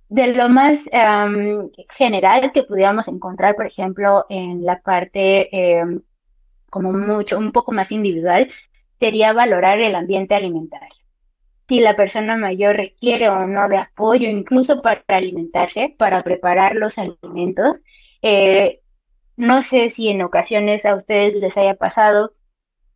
De 0.10 0.28
lo 0.28 0.50
más 0.50 0.90
em, 0.92 1.70
general 1.98 2.52
que 2.52 2.64
pudiéramos 2.64 3.08
encontrar, 3.08 3.56
por 3.56 3.68
ejemplo, 3.68 4.26
en 4.30 4.66
la 4.66 4.82
parte 4.82 5.50
em, 5.80 6.02
como 6.70 6.92
mucho, 6.94 7.38
un 7.38 7.52
poco 7.52 7.72
más 7.72 7.92
individual, 7.92 8.50
sería 9.00 9.34
valorar 9.34 9.80
el 9.80 9.96
ambiente 9.96 10.36
alimentario 10.36 11.00
si 11.70 11.80
la 11.80 11.96
persona 11.96 12.36
mayor 12.36 12.78
requiere 12.78 13.30
o 13.30 13.46
no 13.46 13.70
de 13.70 13.78
apoyo, 13.78 14.28
incluso 14.28 14.82
para 14.82 15.04
alimentarse, 15.08 15.96
para 16.00 16.24
preparar 16.24 16.76
los 16.76 16.98
alimentos. 16.98 17.80
Eh, 18.24 18.82
no 19.38 19.62
sé 19.62 19.92
si 19.92 20.10
en 20.10 20.24
ocasiones 20.24 20.86
a 20.86 20.96
ustedes 20.96 21.36
les 21.36 21.56
haya 21.58 21.76
pasado 21.76 22.34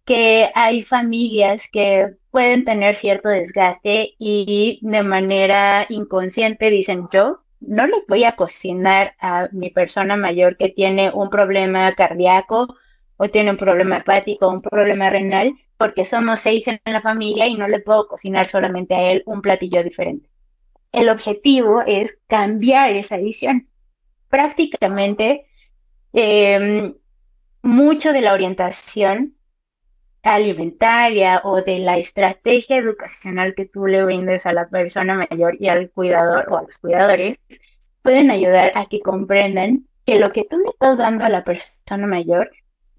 que 0.06 0.50
hay 0.56 0.82
familias 0.82 1.68
que 1.72 2.16
pueden 2.34 2.66
tener 2.66 2.96
cierto 2.96 3.30
desgaste 3.30 4.16
y 4.18 4.80
de 4.82 5.04
manera 5.04 5.86
inconsciente 5.88 6.72
dicen 6.72 7.08
yo 7.14 7.44
no 7.60 7.86
le 7.86 7.94
voy 8.08 8.24
a 8.24 8.36
cocinar 8.36 9.14
a 9.20 9.50
mi 9.52 9.70
persona 9.70 10.18
mayor 10.18 10.58
que 10.58 10.70
tiene 10.70 11.12
un 11.14 11.30
problema 11.30 11.94
cardíaco 11.94 12.76
o 13.18 13.30
tiene 13.30 13.52
un 13.52 13.58
problema 13.58 13.98
hepático, 13.98 14.50
un 14.50 14.64
problema 14.64 15.12
renal, 15.12 15.54
porque 15.78 16.06
somos 16.06 16.40
seis 16.40 16.68
en 16.68 16.80
la 16.86 17.02
familia 17.02 17.46
y 17.46 17.54
no 17.56 17.68
le 17.68 17.80
puedo 17.80 18.08
cocinar 18.08 18.50
solamente 18.50 18.96
a 18.96 19.12
él 19.12 19.22
un 19.28 19.44
platillo 19.44 19.84
diferente. 19.84 20.28
El 20.92 21.10
objetivo 21.10 21.84
es 21.86 22.18
cambiar 22.26 22.90
esa 22.90 23.18
visión. 23.18 23.68
Prácticamente, 24.30 25.46
em, 26.14 26.96
mucho 27.62 28.12
de 28.12 28.22
la 28.22 28.34
orientación 28.34 29.36
alimentaria 30.24 31.42
o 31.44 31.62
de 31.62 31.80
la 31.80 31.98
estrategia 31.98 32.78
educacional 32.78 33.54
que 33.56 33.66
tú 33.66 33.86
le 33.88 34.04
brindes 34.04 34.46
a 34.46 34.54
la 34.54 34.68
persona 34.70 35.28
mayor 35.30 35.58
y 35.60 35.68
al 35.68 35.92
cuidador 35.92 36.48
o 36.50 36.58
a 36.58 36.64
los 36.64 36.78
cuidadores 36.78 37.38
pueden 38.02 38.32
ayudar 38.32 38.72
a 38.76 38.86
que 38.86 39.02
comprendan 39.02 39.86
que 40.06 40.20
lo 40.20 40.32
que 40.32 40.46
tú 40.46 40.58
le 40.58 40.70
estás 40.70 40.98
dando 40.98 41.26
a 41.26 41.30
la 41.30 41.44
persona 41.44 42.08
mayor, 42.08 42.52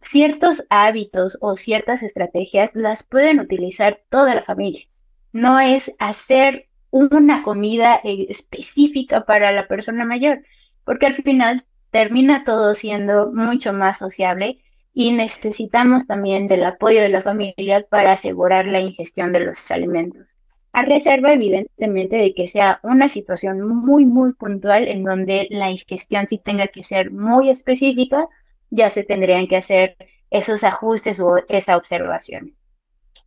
ciertos 0.03 0.65
hábitos 0.71 1.39
o 1.41 1.57
ciertas 1.57 2.03
estrategias 2.03 2.71
las 2.75 3.05
pueden 3.05 3.41
utilizar 3.41 4.01
toda 4.11 4.35
la 4.35 4.43
familia. 4.43 4.87
No 5.33 5.61
es 5.61 5.93
hacer 5.99 6.69
una 6.91 7.43
comida 7.43 8.01
específica 8.05 9.25
para 9.25 9.51
la 9.53 9.67
persona 9.67 10.05
mayor, 10.05 10.43
porque 10.85 11.07
al 11.07 11.15
final 11.17 11.65
termina 11.91 12.45
todo 12.45 12.75
siendo 12.75 13.33
mucho 13.33 13.73
más 13.73 13.99
sociable 13.99 14.61
y 14.95 15.11
necesitamos 15.11 16.07
también 16.07 16.47
del 16.47 16.65
apoyo 16.65 17.03
de 17.03 17.09
la 17.09 17.23
familia 17.23 17.85
para 17.91 18.13
asegurar 18.13 18.67
la 18.67 18.81
ingestión 18.81 19.33
de 19.33 19.41
los 19.41 19.71
alimentos. 19.71 20.37
A 20.73 20.83
reserva, 20.83 21.33
evidentemente, 21.33 22.17
de 22.17 22.33
que 22.33 22.49
sea 22.49 22.81
una 22.83 23.09
situación 23.09 23.61
muy, 23.61 24.07
muy 24.07 24.33
puntual 24.33 24.89
en 24.89 25.05
donde 25.05 25.49
la 25.51 25.71
ingestión 25.71 26.27
sí 26.29 26.39
tenga 26.39 26.69
que 26.69 26.85
ser 26.85 27.11
muy 27.11 27.51
específica, 27.51 28.29
ya 28.71 28.89
se 28.91 29.03
tendrían 29.03 29.49
que 29.49 29.57
hacer 29.57 29.97
esos 30.31 30.65
ajustes 30.65 31.21
o 31.21 31.37
esa 31.49 31.77
observación. 31.77 32.55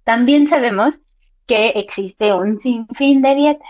También 0.03 0.47
sabemos 0.47 1.01
que 1.45 1.70
existe 1.70 2.34
un 2.34 2.59
sinfín 2.59 3.22
de 3.22 3.36
dietas. 3.36 3.70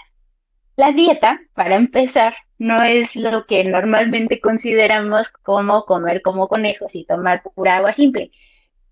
La 0.75 0.91
dieta, 0.91 1.39
para 1.53 1.75
empezar, 1.75 2.35
no 2.59 2.83
es 2.83 3.15
lo 3.15 3.45
que 3.45 3.63
normalmente 3.63 4.39
consideramos 4.39 5.27
como 5.43 5.85
comer 5.85 6.21
como 6.21 6.47
conejos 6.47 6.95
y 6.95 7.05
tomar 7.05 7.43
pura 7.43 7.77
agua 7.77 7.93
simple. 7.93 8.31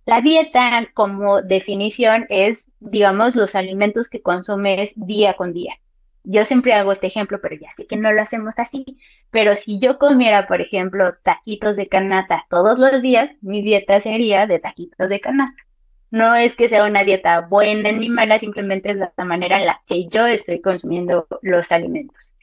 La 0.06 0.22
dieta, 0.22 0.88
como 0.94 1.42
definición, 1.42 2.28
es, 2.30 2.66
digamos, 2.80 3.36
los 3.36 3.56
alimentos 3.56 4.08
que 4.08 4.22
consumes 4.22 4.94
día 4.96 5.34
con 5.34 5.52
día. 5.54 5.76
Yo 6.24 6.46
siempre 6.46 6.74
hago 6.74 6.92
este 6.92 7.08
ejemplo, 7.08 7.40
pero 7.42 7.56
ya 7.56 7.70
sé 7.76 7.88
que 7.88 7.98
no 7.98 8.12
lo 8.12 8.22
hacemos 8.22 8.54
así. 8.58 9.00
Pero 9.32 9.56
si 9.56 9.80
yo 9.80 9.98
comiera, 9.98 10.48
por 10.48 10.62
ejemplo, 10.62 11.16
taquitos 11.24 11.76
de 11.76 11.88
canasta 11.88 12.46
todos 12.50 12.78
los 12.78 13.02
días, 13.02 13.34
mi 13.42 13.62
dieta 13.64 14.00
sería 14.00 14.46
de 14.48 14.60
taquitos 14.60 15.10
de 15.10 15.20
canasta. 15.20 15.64
No 16.12 16.36
es 16.36 16.56
que 16.56 16.70
sea 16.70 16.86
una 16.86 17.04
dieta 17.04 17.42
buena 17.42 17.92
ni 17.92 18.10
mala, 18.10 18.40
simplemente 18.40 18.92
es 18.92 18.98
la 18.98 19.26
manera 19.26 19.60
en 19.60 19.66
la 19.66 19.82
que 19.88 20.08
yo 20.08 20.26
estoy 20.28 20.62
consumiendo 20.62 21.28
los 21.42 21.72
alimentos 21.72 22.36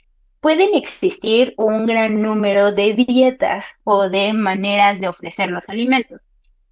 pueden 0.42 0.74
existir 0.74 1.54
un 1.56 1.86
gran 1.86 2.20
número 2.20 2.72
de 2.72 2.94
dietas 2.94 3.76
o 3.84 4.08
de 4.08 4.32
maneras 4.32 5.00
de 5.00 5.06
ofrecer 5.06 5.48
los 5.48 5.62
alimentos. 5.68 6.20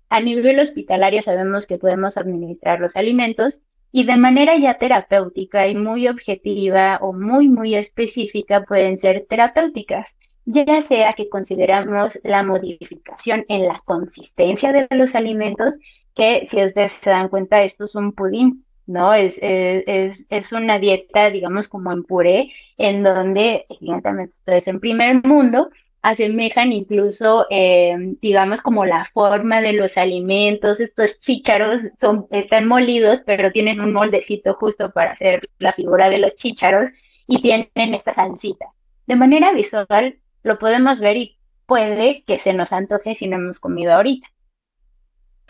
A 0.08 0.20
nivel 0.20 0.58
hospitalario 0.58 1.22
sabemos 1.22 1.68
que 1.68 1.78
podemos 1.78 2.16
administrar 2.16 2.80
los 2.80 2.96
alimentos 2.96 3.60
y 3.92 4.04
de 4.04 4.16
manera 4.16 4.58
ya 4.58 4.74
terapéutica 4.74 5.68
y 5.68 5.76
muy 5.76 6.08
objetiva 6.08 6.98
o 7.00 7.12
muy, 7.12 7.48
muy 7.48 7.76
específica 7.76 8.64
pueden 8.64 8.98
ser 8.98 9.26
terapéuticas, 9.30 10.16
ya 10.46 10.82
sea 10.82 11.12
que 11.12 11.28
consideramos 11.28 12.18
la 12.24 12.42
modificación 12.42 13.44
en 13.48 13.68
la 13.68 13.80
consistencia 13.84 14.72
de 14.72 14.88
los 14.90 15.14
alimentos, 15.14 15.78
que 16.16 16.44
si 16.44 16.60
ustedes 16.60 16.94
se 16.94 17.10
dan 17.10 17.28
cuenta, 17.28 17.62
esto 17.62 17.84
es 17.84 17.94
un 17.94 18.14
pudín, 18.14 18.64
¿no? 18.90 19.14
Es, 19.14 19.38
es, 19.42 20.26
es, 20.28 20.52
una 20.52 20.78
dieta, 20.78 21.30
digamos, 21.30 21.68
como 21.68 21.92
en 21.92 22.04
puré, 22.04 22.52
en 22.76 23.02
donde, 23.02 23.66
evidentemente, 23.68 24.34
ustedes 24.34 24.68
en 24.68 24.80
primer 24.80 25.24
mundo 25.26 25.70
asemejan 26.02 26.72
incluso, 26.72 27.46
eh, 27.50 27.94
digamos, 28.20 28.60
como 28.62 28.84
la 28.86 29.04
forma 29.12 29.60
de 29.60 29.74
los 29.74 29.96
alimentos. 29.96 30.80
Estos 30.80 31.20
chícharos 31.20 31.82
son, 32.00 32.26
están 32.30 32.66
molidos, 32.66 33.20
pero 33.26 33.52
tienen 33.52 33.80
un 33.80 33.92
moldecito 33.92 34.54
justo 34.54 34.90
para 34.90 35.12
hacer 35.12 35.48
la 35.58 35.72
figura 35.72 36.08
de 36.08 36.18
los 36.18 36.34
chícharos 36.34 36.90
y 37.26 37.42
tienen 37.42 37.94
esta 37.94 38.14
salsita. 38.14 38.66
De 39.06 39.16
manera 39.16 39.52
visual, 39.52 40.18
lo 40.42 40.58
podemos 40.58 41.00
ver 41.00 41.16
y 41.16 41.36
puede 41.66 42.24
que 42.26 42.38
se 42.38 42.52
nos 42.54 42.72
antoje 42.72 43.14
si 43.14 43.28
no 43.28 43.36
hemos 43.36 43.60
comido 43.60 43.92
ahorita. 43.92 44.26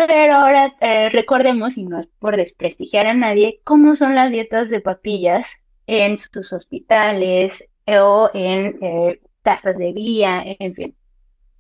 Pero 0.07 0.35
ahora 0.35 0.75
eh, 0.81 1.11
recordemos, 1.11 1.77
y 1.77 1.85
no 1.85 2.01
es 2.01 2.07
por 2.19 2.37
desprestigiar 2.37 3.07
a 3.07 3.13
nadie, 3.13 3.61
cómo 3.65 3.97
son 3.97 4.15
las 4.15 4.31
dietas 4.31 4.71
de 4.71 4.81
papillas 4.81 5.53
en 5.87 6.17
sus 6.17 6.55
hospitales 6.55 7.65
o 7.87 8.31
en 8.33 8.79
eh, 8.81 9.21
tasas 9.43 9.77
de 9.77 9.93
guía, 9.93 10.43
en 10.59 10.75
fin. 10.75 10.97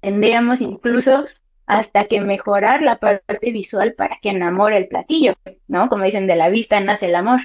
Tendríamos 0.00 0.62
incluso 0.62 1.26
hasta 1.66 2.06
que 2.06 2.22
mejorar 2.22 2.80
la 2.80 2.98
parte 2.98 3.52
visual 3.52 3.92
para 3.92 4.18
que 4.22 4.30
enamore 4.30 4.78
el 4.78 4.88
platillo, 4.88 5.34
¿no? 5.68 5.90
Como 5.90 6.04
dicen, 6.04 6.26
de 6.26 6.36
la 6.36 6.48
vista 6.48 6.80
nace 6.80 7.06
el 7.06 7.16
amor. 7.16 7.40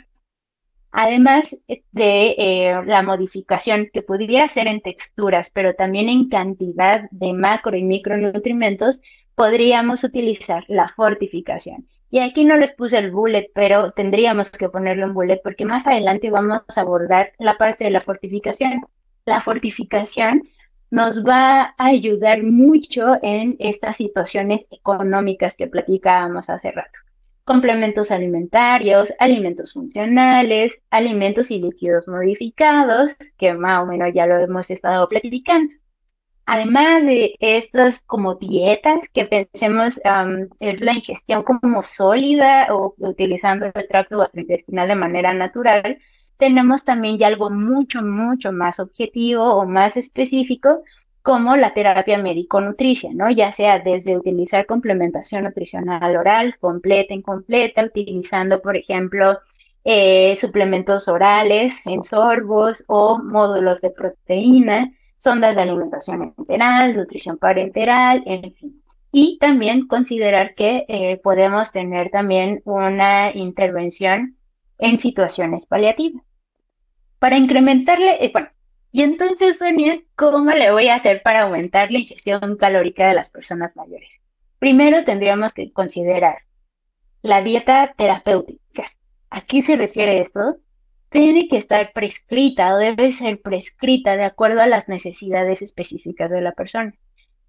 Además 0.91 1.57
de 1.91 2.35
eh, 2.37 2.81
la 2.85 3.03
modificación 3.03 3.89
que 3.91 4.01
pudiera 4.01 4.47
ser 4.47 4.67
en 4.67 4.79
texturas, 4.79 5.49
pero 5.49 5.75
también 5.75 6.07
en 6.07 6.29
cantidad 6.29 7.09
de 7.11 7.33
macro 7.33 7.75
y 7.75 7.83
micronutrimentos, 7.83 9.01
podríamos 9.35 10.03
utilizar 10.03 10.63
la 10.67 10.89
fortificación. 10.95 11.87
Y 12.09 12.19
aquí 12.19 12.45
no 12.45 12.55
les 12.55 12.71
puse 12.71 12.97
el 12.97 13.11
bullet, 13.11 13.51
pero 13.53 13.91
tendríamos 13.91 14.49
que 14.51 14.69
ponerlo 14.69 15.05
en 15.05 15.13
bullet 15.13 15.41
porque 15.43 15.65
más 15.65 15.85
adelante 15.85 16.29
vamos 16.29 16.61
a 16.75 16.81
abordar 16.81 17.33
la 17.39 17.57
parte 17.57 17.83
de 17.83 17.91
la 17.91 18.01
fortificación. 18.01 18.81
La 19.25 19.41
fortificación 19.41 20.43
nos 20.91 21.25
va 21.25 21.73
a 21.77 21.85
ayudar 21.85 22.43
mucho 22.43 23.15
en 23.21 23.57
estas 23.59 23.97
situaciones 23.97 24.67
económicas 24.71 25.57
que 25.57 25.67
platicábamos 25.67 26.49
hace 26.49 26.71
rato. 26.71 26.99
Complementos 27.43 28.11
alimentarios, 28.11 29.13
alimentos 29.19 29.73
funcionales, 29.73 30.79
alimentos 30.89 31.51
y 31.51 31.59
líquidos 31.59 32.07
modificados, 32.07 33.11
que 33.37 33.53
más 33.53 33.83
o 33.83 33.87
menos 33.87 34.09
ya 34.13 34.25
lo 34.25 34.37
hemos 34.37 34.71
estado 34.71 35.07
platicando. 35.09 35.73
Además 36.45 37.05
de 37.05 37.35
estas 37.39 38.01
como 38.01 38.35
dietas 38.35 39.09
que 39.09 39.25
pensemos 39.25 39.99
es 40.59 40.81
la 40.81 40.93
ingestión 40.93 41.43
como 41.43 41.81
sólida 41.81 42.67
o 42.71 42.93
utilizando 42.99 43.65
el 43.65 43.87
tracto 43.87 44.19
gastrointestinal 44.19 44.87
de 44.87 44.95
manera 44.95 45.33
natural, 45.33 45.97
tenemos 46.37 46.83
también 46.85 47.17
ya 47.17 47.27
algo 47.27 47.49
mucho, 47.49 48.01
mucho 48.01 48.51
más 48.51 48.79
objetivo 48.79 49.55
o 49.55 49.65
más 49.65 49.97
específico 49.97 50.83
como 51.23 51.55
la 51.55 51.73
terapia 51.73 52.19
médico-nutricia, 52.19 53.09
¿no? 53.13 53.31
Ya 53.31 53.51
sea 53.51 53.79
desde 53.79 54.15
utilizar 54.15 54.67
complementación 54.67 55.45
nutricional 55.45 56.15
oral, 56.15 56.55
completa, 56.59 57.15
incompleta, 57.15 57.83
utilizando, 57.83 58.61
por 58.61 58.77
ejemplo, 58.77 59.39
eh, 59.83 60.35
suplementos 60.35 61.07
orales 61.07 61.81
en 61.85 62.03
sorbos 62.03 62.83
o 62.87 63.17
módulos 63.17 63.81
de 63.81 63.89
proteína, 63.89 64.91
sondas 65.25 65.55
de 65.55 65.63
alimentación 65.63 66.33
enteral, 66.37 66.95
nutrición 66.95 67.37
parenteral, 67.37 68.23
en 68.25 68.53
fin. 68.53 68.81
Y 69.11 69.37
también 69.39 69.87
considerar 69.87 70.55
que 70.55 70.85
eh, 70.87 71.17
podemos 71.17 71.71
tener 71.71 72.11
también 72.11 72.61
una 72.63 73.31
intervención 73.35 74.37
en 74.77 74.99
situaciones 74.99 75.65
paliativas. 75.65 76.23
Para 77.19 77.37
incrementarle, 77.37 78.23
eh, 78.23 78.29
bueno, 78.31 78.49
y 78.91 79.01
entonces, 79.01 79.57
Sonia, 79.57 79.99
¿cómo 80.15 80.51
le 80.51 80.71
voy 80.71 80.87
a 80.87 80.95
hacer 80.95 81.21
para 81.23 81.41
aumentar 81.41 81.91
la 81.91 81.99
ingestión 81.99 82.55
calórica 82.55 83.07
de 83.07 83.15
las 83.15 83.29
personas 83.29 83.75
mayores? 83.75 84.09
Primero 84.59 85.03
tendríamos 85.03 85.53
que 85.53 85.73
considerar 85.73 86.43
la 87.21 87.41
dieta 87.41 87.93
terapéutica. 87.97 88.91
¿A 89.29 89.41
qué 89.41 89.61
se 89.61 89.75
refiere 89.75 90.19
esto? 90.19 90.57
Tiene 91.15 91.47
que 91.47 91.55
estar 91.55 91.93
prescrita 91.93 92.75
o 92.75 92.77
debe 92.77 93.09
ser 93.13 93.41
prescrita 93.41 94.17
de 94.17 94.25
acuerdo 94.25 94.61
a 94.61 94.67
las 94.67 94.89
necesidades 94.89 95.61
específicas 95.61 96.29
de 96.29 96.41
la 96.41 96.51
persona. 96.51 96.93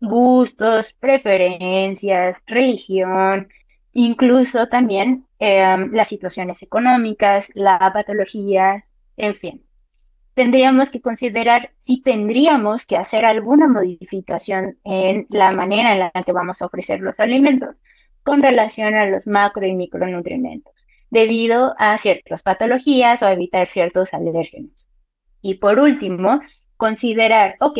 Gustos, 0.00 0.92
preferencias, 0.92 2.36
religión, 2.46 3.48
incluso 3.92 4.68
también 4.68 5.26
em, 5.40 5.90
las 5.92 6.06
situaciones 6.06 6.62
económicas, 6.62 7.50
la 7.54 7.78
patología, 7.92 8.84
en 9.16 9.34
fin. 9.34 9.64
Tendríamos 10.34 10.90
que 10.90 11.00
considerar 11.00 11.72
si 11.78 12.00
tendríamos 12.00 12.86
que 12.86 12.96
hacer 12.96 13.24
alguna 13.24 13.66
modificación 13.66 14.78
en 14.84 15.26
la 15.28 15.50
manera 15.50 15.92
en 15.92 15.98
la 15.98 16.22
que 16.24 16.32
vamos 16.32 16.62
a 16.62 16.66
ofrecer 16.66 17.00
los 17.00 17.18
alimentos 17.18 17.74
con 18.22 18.44
relación 18.44 18.94
a 18.94 19.06
los 19.06 19.26
macro 19.26 19.66
y 19.66 19.74
micronutrientes 19.74 20.75
debido 21.10 21.74
a 21.78 21.96
ciertas 21.98 22.42
patologías 22.42 23.22
o 23.22 23.28
evitar 23.28 23.68
ciertos 23.68 24.14
alérgenos. 24.14 24.88
Y 25.42 25.54
por 25.54 25.78
último, 25.78 26.40
considerar, 26.76 27.56
ok, 27.60 27.78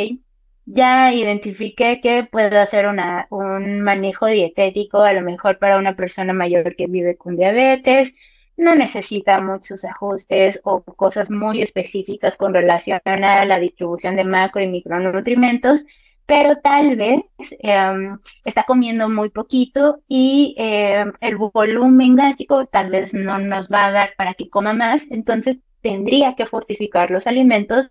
ya 0.67 1.13
identifiqué 1.13 2.01
que 2.01 2.25
puedo 2.25 2.59
hacer 2.61 2.87
una, 2.87 3.27
un 3.31 3.83
manejo 3.83 4.27
dietético, 4.27 5.03
a 5.03 5.13
lo 5.13 5.23
mejor 5.23 5.59
para 5.59 5.79
una 5.79 5.97
persona 5.97 6.33
mayor 6.33 6.75
que 6.77 6.87
vive 6.87 7.17
con 7.17 7.37
diabetes, 7.37 8.15
no 8.57 8.75
necesita 8.75 9.41
muchos 9.41 9.85
ajustes 9.85 10.61
o 10.65 10.83
cosas 10.83 11.31
muy 11.31 11.61
específicas 11.63 12.37
con 12.37 12.55
relación 12.55 13.01
a 13.05 13.45
la 13.45 13.59
distribución 13.59 14.17
de 14.17 14.25
macro 14.25 14.63
y 14.63 14.67
micronutrientes, 14.67 15.87
pero 16.27 16.57
tal 16.59 16.97
vez 16.97 17.23
em, 17.61 18.19
está 18.45 18.65
comiendo 18.65 19.09
muy 19.09 19.31
poquito 19.31 20.01
y 20.09 20.55
em, 20.59 21.13
el 21.21 21.37
volumen 21.37 22.17
gástrico 22.17 22.67
tal 22.67 22.91
vez 22.91 23.15
no 23.15 23.39
nos 23.39 23.69
va 23.69 23.87
a 23.87 23.93
dar 23.93 24.11
para 24.17 24.35
que 24.35 24.51
coma 24.51 24.73
más, 24.73 25.11
entonces 25.11 25.59
tendría 25.81 26.35
que 26.35 26.47
fortificar 26.47 27.11
los 27.11 27.27
alimentos 27.27 27.91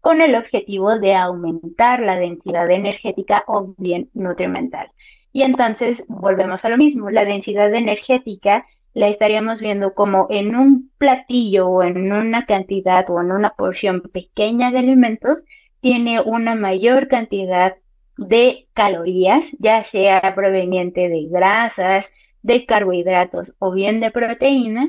con 0.00 0.20
el 0.20 0.34
objetivo 0.34 0.98
de 0.98 1.14
aumentar 1.14 2.00
la 2.00 2.16
densidad 2.16 2.70
energética 2.70 3.44
o 3.46 3.74
bien 3.78 4.10
nutrimental. 4.14 4.90
Y 5.32 5.42
entonces 5.42 6.04
volvemos 6.08 6.64
a 6.64 6.68
lo 6.68 6.76
mismo, 6.76 7.10
la 7.10 7.24
densidad 7.24 7.72
energética 7.74 8.66
la 8.92 9.08
estaríamos 9.08 9.60
viendo 9.60 9.94
como 9.94 10.26
en 10.30 10.56
un 10.56 10.90
platillo 10.98 11.68
o 11.68 11.82
en 11.82 12.12
una 12.12 12.44
cantidad 12.44 13.08
o 13.08 13.20
en 13.20 13.30
una 13.30 13.50
porción 13.50 14.02
pequeña 14.12 14.70
de 14.70 14.78
alimentos, 14.78 15.44
tiene 15.80 16.20
una 16.20 16.54
mayor 16.54 17.08
cantidad 17.08 17.76
de 18.16 18.68
calorías, 18.74 19.50
ya 19.58 19.82
sea 19.82 20.34
proveniente 20.34 21.08
de 21.08 21.26
grasas, 21.30 22.12
de 22.42 22.66
carbohidratos 22.66 23.54
o 23.58 23.72
bien 23.72 24.00
de 24.00 24.10
proteína, 24.10 24.88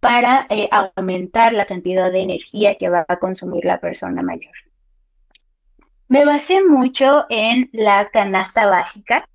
para 0.00 0.46
eh, 0.48 0.68
aumentar 0.70 1.52
la 1.52 1.66
cantidad 1.66 2.12
de 2.12 2.20
energía 2.20 2.76
que 2.76 2.88
va 2.88 3.04
a 3.08 3.18
consumir 3.18 3.64
la 3.64 3.80
persona 3.80 4.22
mayor. 4.22 4.54
Me 6.06 6.24
basé 6.24 6.62
mucho 6.64 7.26
en 7.28 7.68
la 7.72 8.08
canasta 8.10 8.66
básica 8.66 9.28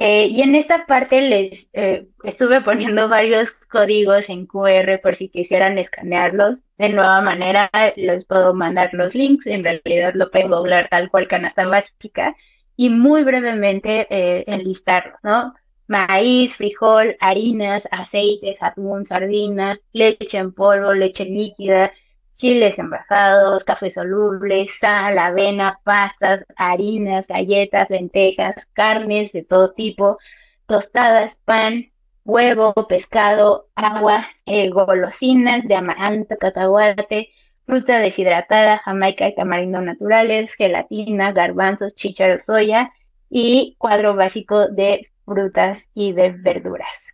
eh, 0.00 0.26
y 0.26 0.42
en 0.42 0.54
esta 0.56 0.86
parte 0.86 1.20
les 1.20 1.68
eh, 1.72 2.08
estuve 2.24 2.60
poniendo 2.62 3.08
varios 3.08 3.52
códigos 3.70 4.28
en 4.28 4.46
QR 4.46 5.00
por 5.00 5.14
si 5.14 5.28
quisieran 5.28 5.78
escanearlos. 5.78 6.62
De 6.78 6.88
nueva 6.88 7.20
manera, 7.20 7.70
les 7.96 8.24
puedo 8.24 8.54
mandar 8.54 8.90
los 8.94 9.14
links. 9.14 9.46
En 9.46 9.62
realidad 9.62 10.14
lo 10.14 10.30
pueden 10.30 10.50
googlear 10.50 10.88
tal 10.88 11.10
cual 11.10 11.28
canasta 11.28 11.66
básica 11.66 12.34
y 12.76 12.90
muy 12.90 13.22
brevemente 13.22 14.06
enlistarlos, 14.50 15.18
¿no? 15.22 15.54
maíz, 15.90 16.56
frijol, 16.56 17.16
harinas, 17.20 17.88
aceites, 17.90 18.56
atún, 18.60 19.04
sardina, 19.04 19.80
leche 19.92 20.38
en 20.38 20.52
polvo, 20.52 20.94
leche 20.94 21.24
líquida, 21.24 21.92
chiles 22.40 22.78
envasados, 22.78 23.64
café 23.64 23.90
soluble, 23.90 24.66
sal, 24.70 25.18
avena, 25.18 25.78
pastas, 25.84 26.44
harinas, 26.56 27.28
galletas, 27.28 27.90
lentejas, 27.90 28.66
carnes 28.72 29.32
de 29.32 29.44
todo 29.44 29.72
tipo, 29.72 30.18
tostadas, 30.66 31.36
pan, 31.44 31.92
huevo, 32.24 32.72
pescado, 32.88 33.68
agua, 33.74 34.26
eh, 34.46 34.70
golosinas 34.70 35.64
de 35.68 35.74
amaranto, 35.74 36.36
cacahuate, 36.38 37.30
fruta 37.66 37.98
deshidratada, 37.98 38.78
jamaica 38.78 39.28
y 39.28 39.34
tamarindo 39.34 39.82
naturales, 39.82 40.54
gelatina, 40.54 41.32
garbanzos, 41.32 41.94
chícharo, 41.94 42.42
soya 42.46 42.92
y 43.28 43.76
cuadro 43.78 44.16
básico 44.16 44.68
de 44.68 45.10
frutas 45.26 45.90
y 45.94 46.12
de 46.14 46.30
verduras. 46.30 47.12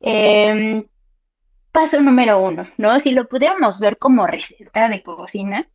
Em, 0.00 0.86
paso 1.74 2.00
número 2.00 2.40
uno, 2.40 2.68
¿no? 2.78 3.00
Si 3.00 3.10
lo 3.10 3.26
pudiéramos 3.28 3.80
ver 3.80 3.98
como 3.98 4.28
receta 4.28 4.88
de 4.88 5.02
cocina, 5.02 5.68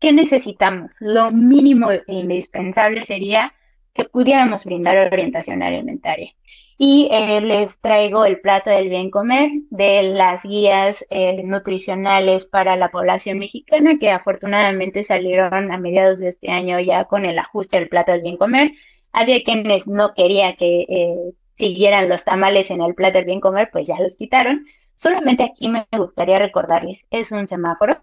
¿qué 0.00 0.12
necesitamos? 0.12 0.90
Lo 0.98 1.30
mínimo 1.30 1.92
e 1.92 2.02
indispensable 2.08 3.06
sería 3.06 3.54
que 3.94 4.04
pudiéramos 4.04 4.64
brindar 4.64 4.96
orientación 5.12 5.62
alimentaria. 5.62 6.34
Y 6.78 7.08
eh, 7.12 7.40
les 7.42 7.80
traigo 7.80 8.24
el 8.24 8.40
plato 8.40 8.70
del 8.70 8.88
bien 8.88 9.10
comer 9.12 9.50
de 9.70 10.02
las 10.02 10.42
guías 10.42 11.06
eh, 11.10 11.42
nutricionales 11.44 12.46
para 12.46 12.74
la 12.74 12.90
población 12.90 13.38
mexicana 13.38 13.98
que 14.00 14.10
afortunadamente 14.10 15.04
salieron 15.04 15.70
a 15.70 15.78
mediados 15.78 16.18
de 16.18 16.30
este 16.30 16.50
año 16.50 16.80
ya 16.80 17.04
con 17.04 17.24
el 17.24 17.38
ajuste 17.38 17.78
del 17.78 17.88
plato 17.88 18.10
del 18.10 18.22
bien 18.22 18.36
comer 18.36 18.72
había 19.12 19.42
quienes 19.44 19.86
no 19.86 20.14
quería 20.14 20.56
que 20.56 20.86
eh, 20.88 21.32
siguieran 21.58 22.08
los 22.08 22.24
tamales 22.24 22.70
en 22.70 22.80
el 22.80 22.94
plato 22.94 23.18
del 23.18 23.26
bien 23.26 23.40
comer, 23.40 23.68
pues 23.70 23.86
ya 23.86 24.00
los 24.00 24.16
quitaron. 24.16 24.66
Solamente 25.00 25.44
aquí 25.44 25.66
me 25.66 25.86
gustaría 25.96 26.38
recordarles, 26.38 27.06
es 27.10 27.32
un 27.32 27.48
semáforo. 27.48 27.98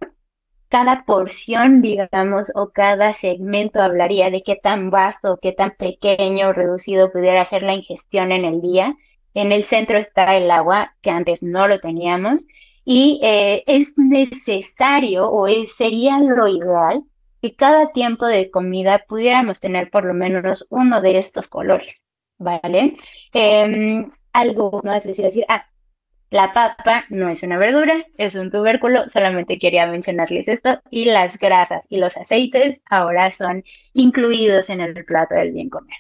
Cada 0.68 1.06
porción, 1.06 1.84
digamos, 1.84 2.52
o 2.56 2.72
cada 2.72 3.14
segmento 3.14 3.80
hablaría 3.84 4.32
de 4.32 4.42
qué 4.42 4.56
tan 4.56 4.90
vasto 4.90 5.38
qué 5.40 5.52
tan 5.52 5.76
pequeño 5.78 6.54
reducido 6.54 7.12
pudiera 7.12 7.46
ser 7.46 7.62
la 7.62 7.76
ingestión 7.76 8.32
en 8.32 8.46
el 8.46 8.62
día. 8.62 8.96
En 9.36 9.52
el 9.52 9.66
centro 9.66 10.00
está 10.00 10.36
el 10.38 10.50
agua, 10.50 10.96
que 11.04 11.12
antes 11.12 11.44
no 11.44 11.68
lo 11.68 11.80
teníamos, 11.80 12.48
y 12.84 13.20
eh, 13.22 13.64
es 13.68 13.94
necesario 13.96 15.32
o 15.32 15.48
sería 15.68 16.18
lo 16.18 16.48
ideal 16.48 17.04
que 17.44 17.56
cada 17.56 17.92
tiempo 17.92 18.26
de 18.26 18.50
comida 18.50 19.06
pudiéramos 19.08 19.60
tener 19.60 19.92
por 19.92 20.04
lo 20.04 20.16
menos 20.16 20.66
uno 20.72 21.00
de 21.00 21.20
estos 21.20 21.48
colores, 21.48 22.02
¿vale? 22.40 22.96
Em, 23.34 24.10
algo 24.34 24.82
es 24.84 25.04
decir, 25.04 25.26
decir, 25.26 25.46
ah, 25.48 25.68
la 26.30 26.54
papa 26.54 27.06
no 27.10 27.30
es 27.30 27.44
una 27.44 27.58
verdura, 27.58 28.06
es 28.18 28.36
un 28.36 28.52
tubérculo, 28.52 29.08
solamente 29.08 29.58
quería 29.60 29.88
mencionarles 29.88 30.48
esto, 30.48 30.82
y 30.90 31.06
las 31.06 31.38
grasas 31.38 31.84
y 31.90 31.98
los 31.98 32.18
aceites 32.18 32.82
ahora 32.90 33.32
son 33.32 33.64
incluidos 33.94 34.70
en 34.70 34.82
el 34.82 35.06
plato 35.06 35.36
del 35.36 35.52
bien 35.54 35.70
comer. 35.70 35.98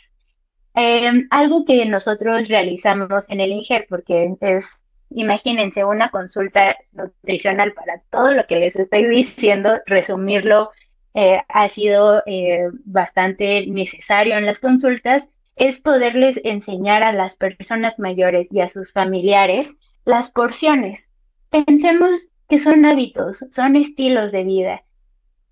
Em, 0.75 1.27
algo 1.31 1.65
que 1.65 1.85
nosotros 1.85 2.49
realizamos 2.49 3.25
en 3.29 3.39
el 3.41 3.51
INGER, 3.51 3.87
porque 3.89 4.35
es, 4.41 4.75
imagínense, 5.09 5.83
una 5.85 6.11
consulta 6.11 6.75
nutricional 6.91 7.73
para 7.73 8.01
todo 8.11 8.31
lo 8.31 8.45
que 8.47 8.57
les 8.57 8.75
estoy 8.75 9.07
diciendo, 9.07 9.79
resumirlo 9.85 10.71
eh, 11.13 11.41
ha 11.47 11.67
sido 11.67 12.21
eh, 12.27 12.67
bastante 12.85 13.65
necesario 13.67 14.37
en 14.37 14.45
las 14.45 14.59
consultas 14.59 15.29
es 15.55 15.81
poderles 15.81 16.39
enseñar 16.43 17.01
a 17.01 17.11
las 17.11 17.37
personas 17.37 17.97
mayores 17.97 18.47
y 18.51 18.61
a 18.61 18.69
sus 18.69 18.93
familiares 18.93 19.73
las 20.07 20.31
porciones. 20.31 21.01
Pensemos 21.49 22.27
que 22.47 22.59
son 22.59 22.85
hábitos, 22.85 23.43
son 23.51 23.75
estilos 23.75 24.31
de 24.31 24.43
vida. 24.45 24.83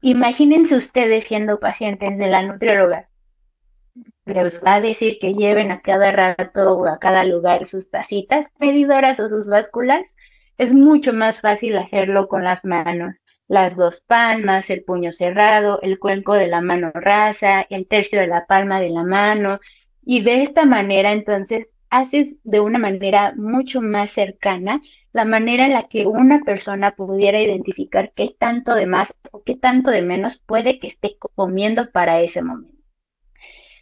Imagínense 0.01 0.75
ustedes 0.75 1.25
siendo 1.25 1.59
pacientes 1.59 2.17
de 2.17 2.27
la 2.27 2.41
nutrióloga. 2.41 3.09
Les 4.25 4.63
va 4.63 4.75
a 4.75 4.81
decir 4.81 5.17
que 5.19 5.33
lleven 5.33 5.71
a 5.71 5.81
cada 5.81 6.11
rato 6.11 6.77
o 6.77 6.87
a 6.87 6.99
cada 6.99 7.25
lugar 7.25 7.65
sus 7.65 7.91
tacitas 7.91 8.47
medidoras 8.57 9.19
o 9.19 9.27
sus 9.27 9.49
básculas. 9.49 10.01
Es 10.57 10.73
mucho 10.73 11.11
más 11.11 11.41
fácil 11.41 11.77
hacerlo 11.77 12.29
con 12.29 12.45
las 12.45 12.63
manos 12.63 13.13
las 13.47 13.75
dos 13.75 14.01
palmas, 14.01 14.69
el 14.69 14.83
puño 14.83 15.11
cerrado, 15.11 15.79
el 15.83 15.99
cuenco 15.99 16.33
de 16.33 16.47
la 16.47 16.61
mano 16.61 16.91
rasa, 16.95 17.61
el 17.69 17.87
tercio 17.87 18.19
de 18.19 18.27
la 18.27 18.47
palma 18.47 18.79
de 18.79 18.89
la 18.89 19.03
mano. 19.03 19.59
Y 20.03 20.21
de 20.21 20.41
esta 20.43 20.65
manera, 20.65 21.11
entonces, 21.11 21.67
haces 21.97 22.35
de 22.43 22.59
una 22.59 22.79
manera 22.79 23.33
mucho 23.35 23.81
más 23.81 24.11
cercana 24.11 24.81
la 25.13 25.23
manera 25.23 25.65
en 25.65 25.71
la 25.71 25.87
que 25.87 26.05
una 26.05 26.41
persona 26.41 26.93
pudiera 26.93 27.39
identificar 27.39 28.11
qué 28.13 28.35
tanto 28.37 28.75
de 28.75 28.85
más 28.85 29.13
o 29.31 29.43
qué 29.43 29.55
tanto 29.55 29.89
de 29.91 30.01
menos 30.01 30.37
puede 30.37 30.77
que 30.77 30.87
esté 30.87 31.15
comiendo 31.35 31.89
para 31.91 32.19
ese 32.19 32.41
momento. 32.41 32.75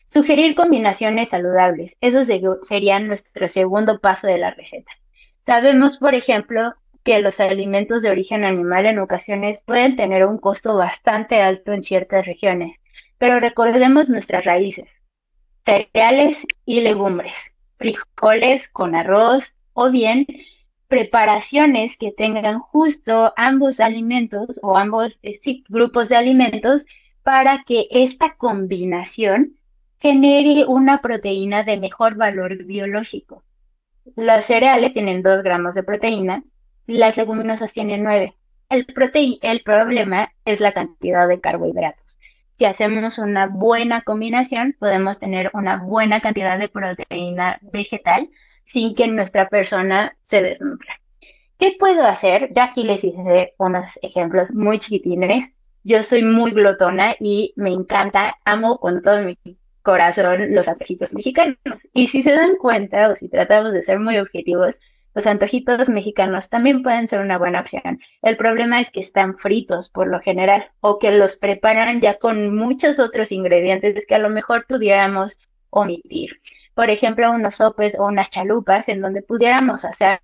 Sugerir 0.06 0.54
combinaciones 0.54 1.30
saludables. 1.30 1.98
Eso 2.02 2.24
sería 2.62 3.00
nuestro 3.00 3.48
segundo 3.50 4.00
paso 4.00 4.28
de 4.28 4.38
la 4.38 4.52
receta. 4.52 4.92
Sabemos, 5.44 5.98
por 5.98 6.14
ejemplo, 6.14 6.76
que 7.04 7.20
los 7.20 7.40
alimentos 7.40 8.04
de 8.04 8.12
origen 8.12 8.46
animal 8.46 8.86
en 8.86 9.00
ocasiones 9.00 9.58
pueden 9.66 9.96
tener 9.96 10.28
un 10.28 10.38
costo 10.38 10.78
bastante 10.78 11.42
alto 11.42 11.74
en 11.74 11.82
ciertas 11.82 12.28
regiones, 12.28 12.78
pero 13.18 13.40
recordemos 13.40 14.08
nuestras 14.08 14.46
raíces, 14.46 14.90
cereales 15.66 16.46
y 16.64 16.82
legumbres, 16.82 17.36
frijoles 17.84 18.68
con 18.70 18.96
arroz 18.96 19.54
o 19.74 19.92
bien 19.92 20.26
preparaciones 20.88 21.98
que 21.98 22.12
tengan 22.12 22.60
justo 22.60 23.34
ambos 23.36 23.80
alimentos 23.80 24.48
o 24.62 24.78
ambos 24.78 25.18
eh, 25.24 25.40
grupos 25.68 26.10
de 26.10 26.16
alimentos 26.16 26.86
para 27.24 27.64
que 27.66 27.88
esta 27.92 28.36
combinación 28.36 29.58
genere 30.00 30.66
una 30.66 31.02
proteína 31.02 31.64
de 31.64 31.78
mejor 31.78 32.16
valor 32.16 32.64
biológico. 32.66 33.44
Los 34.16 34.46
cereales 34.46 34.94
tienen 34.94 35.24
2 35.24 35.44
gramos 35.44 35.74
de 35.74 35.84
proteína 35.84 36.44
las 36.86 37.18
leguminosas 37.18 37.72
tienen 37.74 38.04
9. 38.04 38.36
El, 38.70 38.86
el 39.42 39.64
problema 39.64 40.34
es 40.46 40.60
la 40.60 40.74
cantidad 40.74 41.28
de 41.28 41.40
carbohidratos. 41.40 42.18
Si 42.58 42.66
hacemos 42.66 43.18
una 43.18 43.48
buena 43.48 44.02
combinación, 44.04 44.76
podemos 44.80 45.20
tener 45.20 45.50
una 45.54 45.78
buena 45.78 46.22
cantidad 46.22 46.60
de 46.60 46.70
proteína 46.70 47.60
vegetal 47.62 48.30
sin 48.66 48.96
que 48.96 49.08
nuestra 49.08 49.50
persona 49.50 50.16
se 50.22 50.42
desnutra. 50.42 51.00
¿Qué 51.58 51.76
puedo 51.80 52.04
hacer? 52.04 52.52
Ya 52.54 52.66
aquí 52.66 52.84
les 52.84 53.04
hice 53.04 53.54
unos 53.58 53.98
ejemplos 54.02 54.52
muy 54.52 54.80
chiquitines. 54.80 55.50
Yo 55.84 56.04
soy 56.04 56.24
muy 56.24 56.52
glotona 56.52 57.16
y 57.20 57.54
me 57.56 57.72
encanta, 57.72 58.38
amo 58.46 58.78
con 58.80 59.02
todo 59.02 59.22
mi 59.24 59.38
corazón 59.82 60.54
los 60.54 60.68
antojitos 60.68 61.14
mexicanos. 61.14 61.58
Y 61.94 62.08
si 62.08 62.24
se 62.24 62.34
dan 62.34 62.56
cuenta, 62.56 63.10
o 63.10 63.16
si 63.16 63.30
tratamos 63.30 63.74
de 63.74 63.84
ser 63.84 64.00
muy 64.00 64.18
objetivos, 64.18 64.76
los 65.14 65.26
antojitos 65.28 65.90
mexicanos 65.90 66.50
también 66.50 66.82
pueden 66.82 67.08
ser 67.08 67.20
una 67.20 67.38
buena 67.38 67.62
opción. 67.62 68.00
El 68.22 68.38
problema 68.38 68.80
es 68.80 68.92
que 68.92 69.00
están 69.00 69.38
fritos 69.38 69.90
por 69.90 70.08
lo 70.08 70.20
general 70.20 70.72
o 70.82 70.98
que 71.00 71.12
los 71.12 71.38
preparan 71.38 72.02
ya 72.02 72.18
con 72.18 72.56
muchos 72.56 73.00
otros 73.00 73.32
ingredientes 73.32 74.06
que 74.08 74.16
a 74.16 74.20
lo 74.20 74.30
mejor 74.30 74.66
pudiéramos 74.68 75.38
omitir. 75.70 76.40
Por 76.74 76.90
ejemplo, 76.90 77.32
unos 77.32 77.58
sopes 77.58 77.96
o 78.00 78.06
unas 78.06 78.32
chalupas 78.32 78.90
en 78.90 79.02
donde 79.02 79.22
pudiéramos 79.22 79.86
hacer 79.86 80.20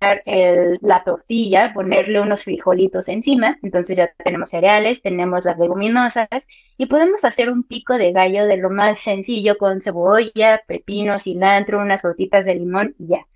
la 0.80 1.04
tortilla, 1.04 1.72
ponerle 1.72 2.20
unos 2.20 2.42
frijolitos 2.42 3.06
encima. 3.06 3.56
Entonces 3.62 3.96
ya 3.96 4.12
tenemos 4.24 4.50
cereales, 4.50 5.00
tenemos 5.00 5.44
las 5.44 5.56
leguminosas 5.56 6.28
y 6.76 6.86
podemos 6.86 7.24
hacer 7.24 7.50
un 7.50 7.62
pico 7.62 7.96
de 7.98 8.10
gallo 8.10 8.46
de 8.46 8.56
lo 8.56 8.70
más 8.70 8.98
sencillo 8.98 9.58
con 9.58 9.80
cebolla, 9.80 10.62
pepino, 10.66 11.20
cilantro, 11.20 11.78
unas 11.78 12.02
gotitas 12.02 12.44
de 12.44 12.56
limón 12.56 12.96
y 12.98 13.06
ya 13.08 13.26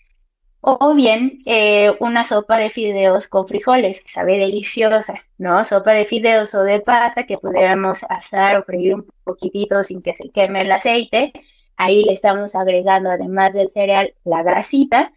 o 0.66 0.94
bien 0.94 1.42
eh, 1.44 1.92
una 2.00 2.24
sopa 2.24 2.56
de 2.56 2.70
fideos 2.70 3.28
con 3.28 3.46
frijoles, 3.46 4.02
que 4.02 4.08
sabe 4.08 4.38
deliciosa, 4.38 5.22
¿no? 5.36 5.62
Sopa 5.64 5.92
de 5.92 6.06
fideos 6.06 6.54
o 6.54 6.62
de 6.62 6.80
pasta 6.80 7.26
que 7.26 7.36
pudiéramos 7.36 8.02
asar 8.08 8.56
o 8.56 8.64
freír 8.64 8.94
un 8.94 9.06
poquitito 9.24 9.84
sin 9.84 10.00
que 10.00 10.14
se 10.14 10.30
queme 10.30 10.62
el 10.62 10.72
aceite. 10.72 11.32
Ahí 11.76 12.04
le 12.04 12.12
estamos 12.12 12.54
agregando, 12.54 13.10
además 13.10 13.52
del 13.52 13.70
cereal, 13.70 14.14
la 14.24 14.42
grasita. 14.42 15.12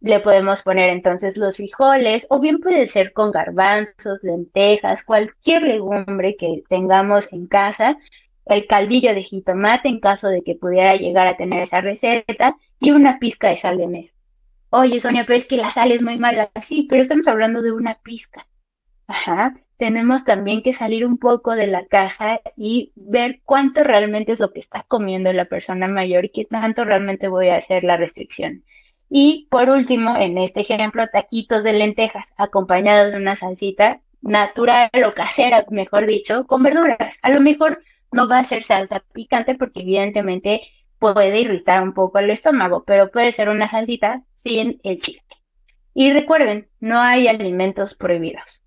Le 0.00 0.20
podemos 0.20 0.62
poner 0.62 0.90
entonces 0.90 1.36
los 1.36 1.56
frijoles, 1.56 2.26
o 2.30 2.38
bien 2.38 2.60
puede 2.60 2.86
ser 2.86 3.12
con 3.12 3.32
garbanzos, 3.32 4.20
lentejas, 4.22 5.02
cualquier 5.04 5.62
legumbre 5.62 6.36
que 6.36 6.62
tengamos 6.68 7.32
en 7.32 7.46
casa, 7.48 7.96
el 8.46 8.66
caldillo 8.66 9.14
de 9.14 9.22
jitomate 9.22 9.88
en 9.88 10.00
caso 10.00 10.28
de 10.28 10.42
que 10.42 10.54
pudiera 10.54 10.94
llegar 10.96 11.26
a 11.26 11.36
tener 11.36 11.62
esa 11.62 11.80
receta, 11.80 12.56
y 12.80 12.90
una 12.92 13.18
pizca 13.18 13.48
de 13.48 13.56
sal 13.56 13.78
de 13.78 13.88
mesa 13.88 14.14
oye 14.74 15.00
Sonia, 15.00 15.24
pero 15.26 15.36
es 15.36 15.46
que 15.46 15.56
la 15.56 15.72
sal 15.72 15.92
es 15.92 16.02
muy 16.02 16.18
mala. 16.18 16.50
Sí, 16.62 16.86
pero 16.88 17.02
estamos 17.02 17.28
hablando 17.28 17.62
de 17.62 17.72
una 17.72 17.94
pizca. 18.02 18.46
Ajá. 19.06 19.54
Tenemos 19.76 20.24
también 20.24 20.62
que 20.62 20.72
salir 20.72 21.04
un 21.04 21.18
poco 21.18 21.56
de 21.56 21.66
la 21.66 21.84
caja 21.86 22.40
y 22.56 22.92
ver 22.94 23.40
cuánto 23.44 23.82
realmente 23.82 24.32
es 24.32 24.40
lo 24.40 24.52
que 24.52 24.60
está 24.60 24.84
comiendo 24.86 25.32
la 25.32 25.46
persona 25.46 25.88
mayor 25.88 26.26
y 26.26 26.28
qué 26.30 26.44
tanto 26.44 26.84
realmente 26.84 27.28
voy 27.28 27.48
a 27.48 27.56
hacer 27.56 27.82
la 27.82 27.96
restricción. 27.96 28.64
Y 29.10 29.48
por 29.50 29.68
último, 29.70 30.16
en 30.16 30.38
este 30.38 30.60
ejemplo, 30.60 31.06
taquitos 31.08 31.64
de 31.64 31.72
lentejas 31.72 32.32
acompañados 32.36 33.12
de 33.12 33.18
una 33.18 33.36
salsita 33.36 34.00
natural 34.22 34.90
o 35.06 35.12
casera, 35.12 35.64
mejor 35.70 36.06
dicho, 36.06 36.46
con 36.46 36.62
verduras. 36.62 37.18
A 37.22 37.30
lo 37.30 37.40
mejor 37.40 37.82
no 38.12 38.28
va 38.28 38.38
a 38.38 38.44
ser 38.44 38.64
salsa 38.64 39.02
picante 39.12 39.54
porque 39.54 39.80
evidentemente 39.80 40.62
puede 41.12 41.40
irritar 41.40 41.82
un 41.82 41.92
poco 41.92 42.18
el 42.18 42.30
estómago, 42.30 42.84
pero 42.84 43.10
puede 43.10 43.32
ser 43.32 43.48
una 43.48 43.70
salsita 43.70 44.22
sin 44.36 44.80
el 44.82 44.98
chile. 44.98 45.22
Y 45.92 46.12
recuerden, 46.12 46.68
no 46.80 47.00
hay 47.00 47.28
alimentos 47.28 47.94
prohibidos. 47.94 48.62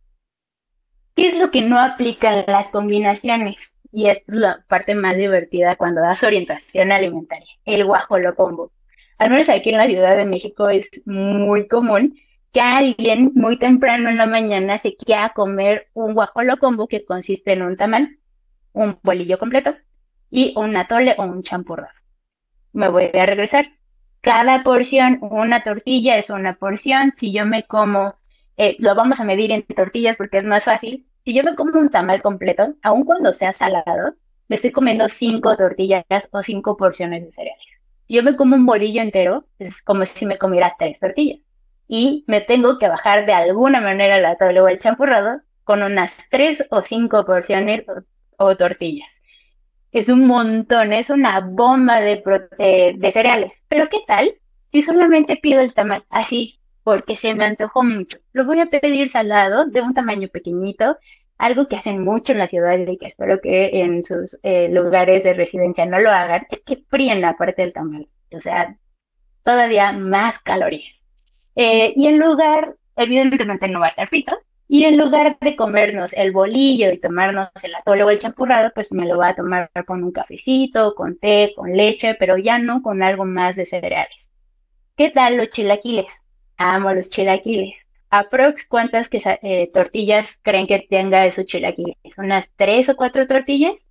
¿Qué 1.16 1.30
es 1.30 1.38
lo 1.38 1.50
que 1.50 1.62
no 1.62 1.80
aplican 1.80 2.44
las 2.48 2.68
combinaciones? 2.68 3.56
Y 3.92 4.10
es 4.10 4.22
la 4.28 4.64
parte 4.68 4.94
más 4.94 5.18
divertida 5.18 5.76
cuando 5.76 6.02
das 6.02 6.24
orientación 6.24 6.92
alimentaria, 6.92 7.52
el 7.66 7.86
guajolo 7.86 8.36
combo. 8.36 8.72
Al 9.18 9.32
menos 9.32 9.50
aquí 9.50 9.72
en 9.72 9.78
la 9.78 9.88
Ciudad 9.88 10.16
de 10.16 10.26
México 10.26 10.70
es 10.70 10.90
muy 11.06 11.68
común 11.68 12.16
que 12.54 12.62
alguien 12.62 13.32
muy 13.34 13.58
temprano 13.58 14.10
en 14.10 14.18
la 14.18 14.28
mañana 14.28 14.78
se 14.78 14.96
quiera 14.96 15.34
comer 15.34 15.88
un 15.94 16.14
guajolo 16.14 16.58
combo 16.58 16.88
que 16.88 17.04
consiste 17.04 17.54
en 17.54 17.64
un 17.64 17.78
tamal, 17.78 18.20
un 18.74 19.00
bolillo 19.02 19.40
completo 19.40 19.76
y 20.30 20.54
un 20.56 20.78
atole 20.78 21.16
o 21.18 21.24
un 21.24 21.42
champurrado 21.42 22.07
me 22.74 22.90
voy 22.90 23.10
a 23.14 23.26
regresar. 23.26 23.68
Cada 24.22 24.64
porción, 24.64 25.20
una 25.22 25.64
tortilla 25.64 26.18
es 26.18 26.30
una 26.30 26.56
porción. 26.56 27.14
Si 27.18 27.32
yo 27.32 27.46
me 27.46 27.64
como, 27.66 28.16
eh, 28.58 28.76
lo 28.80 28.96
vamos 28.96 29.20
a 29.20 29.24
medir 29.24 29.52
en 29.52 29.64
tortillas 29.64 30.18
porque 30.18 30.40
es 30.40 30.44
más 30.44 30.66
fácil. 30.66 31.08
Si 31.26 31.34
yo 31.34 31.44
me 31.44 31.56
como 31.56 31.78
un 31.78 31.90
tamal 31.90 32.22
completo, 32.22 32.76
aun 32.82 33.04
cuando 33.04 33.34
sea 33.34 33.54
salado, 33.54 34.16
me 34.48 34.56
estoy 34.56 34.72
comiendo 34.72 35.10
cinco 35.10 35.56
tortillas 35.58 36.06
o 36.32 36.44
cinco 36.44 36.78
porciones 36.78 37.24
de 37.24 37.32
cereales. 37.32 37.66
Si 38.08 38.16
yo 38.16 38.24
me 38.24 38.36
como 38.36 38.56
un 38.56 38.66
bolillo 38.66 39.02
entero, 39.02 39.46
es 39.60 39.82
como 39.82 40.06
si 40.06 40.26
me 40.26 40.38
comiera 40.38 40.76
tres 40.80 41.00
tortillas. 41.00 41.40
Y 41.88 42.26
me 42.28 42.42
tengo 42.42 42.80
que 42.80 42.88
bajar 42.88 43.26
de 43.26 43.34
alguna 43.34 43.82
manera 43.82 44.20
la 44.20 44.36
tabla 44.36 44.64
o 44.64 44.68
el 44.68 44.80
champurrado 44.80 45.42
con 45.64 45.84
unas 45.84 46.18
tres 46.30 46.66
o 46.70 46.82
cinco 46.82 47.26
porciones 47.26 47.84
o 48.38 48.56
tortillas 48.56 49.17
es 49.92 50.10
un 50.10 50.26
montón, 50.28 50.94
es 50.94 51.10
una 51.10 51.40
bomba 51.40 52.00
de, 52.02 52.24
de 52.98 53.12
cereales. 53.12 53.52
Pero 53.68 53.90
¿qué 53.90 54.00
tal 54.08 54.34
si 54.68 54.82
solamente 54.82 55.38
pido 55.38 55.62
el 55.62 55.74
tamal 55.74 56.06
así? 56.10 56.60
Porque 56.84 57.16
se 57.16 57.34
me 57.34 57.46
antojó 57.46 57.84
mucho. 57.84 58.18
Lo 58.34 58.46
voy 58.46 58.60
a 58.60 58.68
pedir 58.68 59.10
salado, 59.10 59.66
de 59.66 59.82
un 59.82 59.94
tamaño 59.94 60.28
pequeñito, 60.30 60.98
algo 61.38 61.68
que 61.68 61.76
hacen 61.76 62.04
mucho 62.04 62.34
en 62.34 62.40
la 62.40 62.48
ciudad 62.48 62.78
y 62.78 62.98
que 62.98 63.06
espero 63.06 63.40
que 63.42 63.70
en 63.82 64.04
sus 64.04 64.40
eh, 64.44 64.70
lugares 64.70 65.24
de 65.24 65.34
residencia 65.34 65.86
no 65.86 66.00
lo 66.00 66.10
hagan, 66.10 66.48
es 66.50 66.62
que 66.62 66.84
fríen 66.90 67.22
la 67.22 67.36
parte 67.36 67.62
del 67.62 67.74
tamal. 67.74 68.08
O 68.32 68.40
sea, 68.40 68.76
todavía 69.44 69.92
más 69.92 70.40
calorías. 70.40 70.94
Eh, 71.56 71.94
y 71.96 72.08
en 72.08 72.20
lugar, 72.20 72.76
evidentemente 72.96 73.68
no 73.68 73.80
va 73.80 73.88
a 73.88 73.90
estar 73.90 74.08
frito, 74.10 74.38
y 74.70 74.84
en 74.84 74.98
lugar 74.98 75.38
de 75.40 75.56
comernos 75.56 76.14
el 76.14 76.32
bolillo 76.32 76.92
y 76.92 77.00
tomarnos 77.00 77.50
el 77.64 77.74
atole 77.76 78.04
o 78.04 78.10
el 78.10 78.20
champurrado, 78.20 78.72
pues 78.76 78.92
me 78.92 79.06
lo 79.06 79.16
voy 79.16 79.28
a 79.28 79.36
tomar 79.36 79.72
con 79.86 80.04
un 80.04 80.12
cafecito, 80.12 80.94
con 80.94 81.18
té, 81.18 81.54
con 81.56 81.72
leche, 81.72 82.16
pero 82.16 82.38
ya 82.38 82.58
no 82.60 82.82
con 82.82 83.02
algo 83.02 83.24
más 83.24 83.56
de 83.56 83.66
cereales. 83.66 84.30
¿Qué 84.98 85.10
tal 85.10 85.38
los 85.38 85.50
chilaquiles? 85.50 86.08
Amo 86.58 86.94
los 86.94 87.10
chilaquiles. 87.10 87.76
Aprox, 88.10 88.66
¿cuántas 88.68 89.10
eh, 89.14 89.70
tortillas 89.74 90.38
creen 90.42 90.68
que 90.68 90.86
tenga 90.90 91.26
esos 91.26 91.46
chilaquiles? 91.46 91.98
¿Unas 92.18 92.50
tres 92.58 92.90
o 92.90 92.96
cuatro 92.98 93.26
tortillas? 93.28 93.86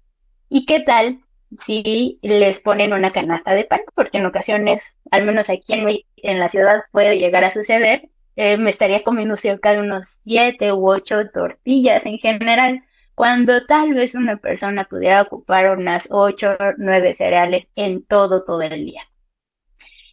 ¿Y 0.49 0.67
qué 0.67 0.81
tal 0.81 1.21
si 1.59 2.19
les 2.23 2.61
ponen 2.61 2.93
una 2.93 3.13
canasta 3.13 3.55
de 3.55 3.65
pan? 3.65 3.81
Porque 3.95 4.19
en 4.19 4.27
ocasiones, 4.27 4.83
al 5.11 5.25
menos 5.25 5.49
aquí 5.49 6.05
en 6.17 6.39
la 6.39 6.49
ciudad, 6.49 6.83
puede 6.93 7.19
llegar 7.19 7.45
a 7.45 7.51
suceder 7.51 8.09
eh, 8.37 8.59
me 8.59 8.71
estaría 8.71 9.03
comiendo 9.03 9.35
cerca 9.37 9.73
de 9.73 9.81
unos 9.81 10.05
siete 10.25 10.73
u 10.73 10.89
ocho 10.89 11.29
tortillas 11.31 12.05
en 12.05 12.19
general, 12.19 12.85
cuando 13.15 13.65
tal 13.65 13.95
vez 13.95 14.15
una 14.15 14.37
persona 14.37 14.85
pudiera 14.85 15.23
ocupar 15.23 15.77
unas 15.77 16.07
ocho 16.11 16.51
o 16.51 16.73
nueve 16.77 17.15
cereales 17.15 17.67
en 17.75 18.05
todo, 18.05 18.45
todo 18.45 18.61
el 18.61 18.85
día. 18.85 19.03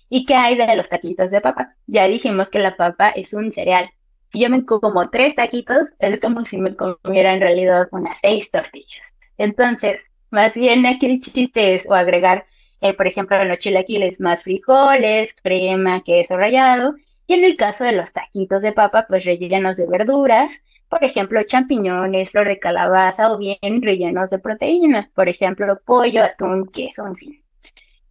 ¿Y 0.09 0.25
qué 0.25 0.35
hay 0.35 0.55
de 0.55 0.75
los 0.75 0.87
taquitos 0.87 1.31
de 1.31 1.41
papa? 1.41 1.75
Ya 1.85 2.07
dijimos 2.07 2.49
que 2.49 2.59
la 2.59 2.77
papa 2.77 3.09
es 3.09 3.33
un 3.33 3.51
cereal. 3.51 3.89
Si 4.31 4.39
yo 4.39 4.49
me 4.49 4.65
como 4.65 5.09
tres 5.09 5.35
taquitos, 5.35 5.93
es 5.99 6.19
como 6.19 6.45
si 6.45 6.57
me 6.57 6.75
comiera 6.75 7.33
en 7.33 7.41
realidad 7.41 7.87
unas 7.91 8.19
seis 8.21 8.49
tortillas. 8.49 9.03
Entonces, 9.37 10.05
más 10.29 10.55
bien 10.55 10.85
aquí 10.85 11.07
el 11.07 11.19
chiste 11.19 11.75
es 11.75 11.85
o 11.89 11.93
agregar, 11.93 12.45
eh, 12.81 12.93
por 12.93 13.07
ejemplo, 13.07 13.41
en 13.41 13.49
los 13.49 13.57
chilaquiles 13.57 14.19
más 14.21 14.43
frijoles, 14.43 15.35
crema, 15.43 16.03
queso 16.03 16.37
rallado 16.37 16.95
y 17.27 17.33
en 17.33 17.43
el 17.43 17.55
caso 17.55 17.83
de 17.83 17.93
los 17.93 18.11
taquitos 18.11 18.61
de 18.61 18.73
papa, 18.73 19.05
pues 19.07 19.23
rellenos 19.25 19.77
de 19.77 19.87
verduras, 19.87 20.61
por 20.89 21.03
ejemplo, 21.03 21.41
champiñones, 21.43 22.31
flor 22.31 22.47
de 22.47 22.59
calabaza 22.59 23.31
o 23.31 23.37
bien 23.37 23.57
rellenos 23.81 24.29
de 24.29 24.39
proteínas, 24.39 25.09
por 25.09 25.29
ejemplo, 25.29 25.79
pollo, 25.85 26.23
atún, 26.23 26.67
queso, 26.67 27.07
en 27.07 27.15
fin. 27.15 27.43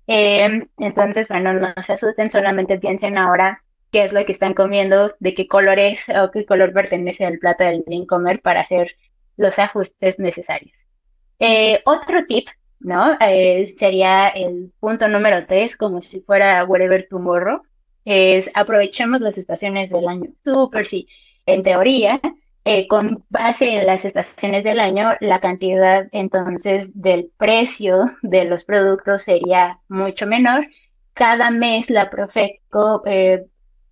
Em, 0.06 0.68
entonces, 0.78 1.28
bueno, 1.28 1.52
no 1.52 1.72
se 1.82 1.92
asusten, 1.92 2.30
solamente 2.30 2.78
piensen 2.78 3.18
ahora 3.18 3.62
qué 3.92 4.04
es 4.06 4.12
lo 4.12 4.24
que 4.24 4.32
están 4.32 4.54
comiendo, 4.54 5.14
de 5.20 5.34
qué 5.34 5.46
color 5.46 5.78
es 5.78 6.06
o 6.08 6.30
qué 6.30 6.44
color 6.46 6.72
pertenece 6.72 7.24
al 7.24 7.38
plato 7.38 7.64
del 7.64 7.84
bien 7.86 8.06
comer 8.06 8.40
para 8.40 8.62
hacer 8.62 8.96
los 9.36 9.58
ajustes 9.58 10.18
necesarios. 10.18 10.86
Eh, 11.38 11.82
otro 11.84 12.24
tip, 12.26 12.48
¿no? 12.80 13.16
Eh, 13.20 13.72
sería 13.76 14.28
el 14.28 14.72
punto 14.80 15.08
número 15.08 15.46
tres, 15.46 15.76
como 15.76 16.00
si 16.00 16.20
fuera 16.20 16.64
whatever 16.64 17.06
tomorrow 17.08 17.62
es 18.04 18.50
aprovechemos 18.54 19.20
las 19.20 19.38
estaciones 19.38 19.90
del 19.90 20.08
año. 20.08 20.30
Súper 20.44 20.86
sí. 20.86 21.08
En 21.46 21.62
teoría, 21.62 22.20
eh, 22.64 22.86
con 22.86 23.24
base 23.28 23.76
en 23.76 23.86
las 23.86 24.04
estaciones 24.04 24.64
del 24.64 24.78
año, 24.78 25.14
la 25.20 25.40
cantidad 25.40 26.06
entonces 26.12 26.90
del 26.94 27.30
precio 27.36 28.12
de 28.22 28.44
los 28.44 28.64
productos 28.64 29.22
sería 29.22 29.80
mucho 29.88 30.26
menor. 30.26 30.68
Cada 31.14 31.50
mes 31.50 31.90
la 31.90 32.08
Profeco 32.08 33.02
eh, 33.06 33.46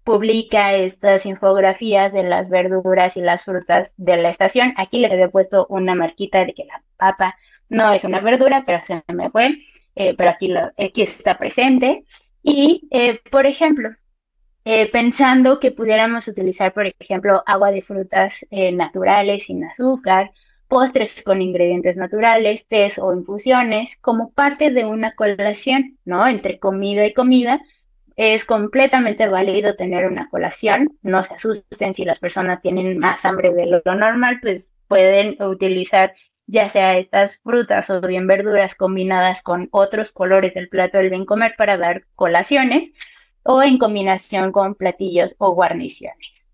publica 0.05 0.75
estas 0.75 1.27
infografías 1.27 2.13
de 2.13 2.23
las 2.23 2.49
verduras 2.49 3.17
y 3.17 3.21
las 3.21 3.45
frutas 3.45 3.93
de 3.97 4.17
la 4.17 4.31
estación. 4.31 4.73
Aquí 4.77 5.01
le 5.01 5.09
he 5.21 5.29
puesto 5.29 5.67
una 5.69 5.95
marquita 5.95 6.45
de 6.45 6.55
que 6.55 6.65
la 6.65 6.83
papa 6.97 7.37
no 7.69 7.93
es 7.93 8.05
una 8.05 8.21
verdura, 8.21 8.65
pero 8.67 8.81
se 8.85 9.03
me 9.13 9.31
fue, 9.31 9.59
eh, 9.97 10.15
pero 10.17 10.31
aquí, 10.31 10.49
lo, 10.49 10.71
aquí 10.79 11.03
está 11.03 11.39
presente. 11.39 12.05
Y, 12.43 12.89
por 13.31 13.47
ejemplo, 13.47 13.91
eh, 14.65 14.91
pensando 14.91 15.59
que 15.61 15.73
pudiéramos 15.73 16.29
utilizar, 16.29 16.73
por 16.73 16.87
ejemplo, 16.99 17.43
agua 17.47 17.71
de 17.71 17.83
frutas 17.83 18.47
eh, 18.51 18.73
naturales 18.73 19.45
sin 19.45 19.65
azúcar 19.65 20.33
postres 20.71 21.23
con 21.23 21.43
ingredientes 21.43 21.97
naturales, 21.97 22.67
tés 22.69 22.99
o 22.99 23.13
infusiones, 23.13 23.91
como 24.01 24.31
parte 24.31 24.71
de 24.71 24.87
una 24.87 25.15
colación, 25.17 25.99
¿no? 26.05 26.27
Entre 26.29 26.61
comida 26.61 27.05
y 27.05 27.13
comida. 27.13 27.61
Es 28.15 28.45
completamente 28.45 29.27
válido 29.27 29.75
tener 29.75 30.07
una 30.07 30.29
colación. 30.31 30.97
No 31.03 31.25
se 31.25 31.35
asusten 31.35 31.95
si 31.95 32.05
las 32.05 32.21
personas 32.21 32.63
tienen 32.63 32.99
más 32.99 33.25
hambre 33.25 33.53
de 33.53 33.67
lo 33.67 33.83
normal, 33.85 34.39
pues 34.41 34.71
pueden 34.87 35.43
utilizar 35.43 36.15
ya 36.51 36.69
sea 36.69 36.99
estas 36.99 37.39
frutas 37.39 37.89
o 37.91 38.01
bien 38.01 38.27
verduras 38.27 38.75
combinadas 38.75 39.43
con 39.43 39.69
otros 39.71 40.13
colores 40.13 40.55
del 40.55 40.69
plato 40.69 40.99
del 40.99 41.11
bien 41.11 41.25
comer 41.25 41.55
para 41.57 41.77
dar 41.77 42.05
colaciones 42.17 42.91
o 43.45 43.63
en 43.63 43.79
combinación 43.79 44.53
con 44.53 44.75
platillos 44.75 45.37
o 45.39 45.55
guarniciones. 45.55 46.47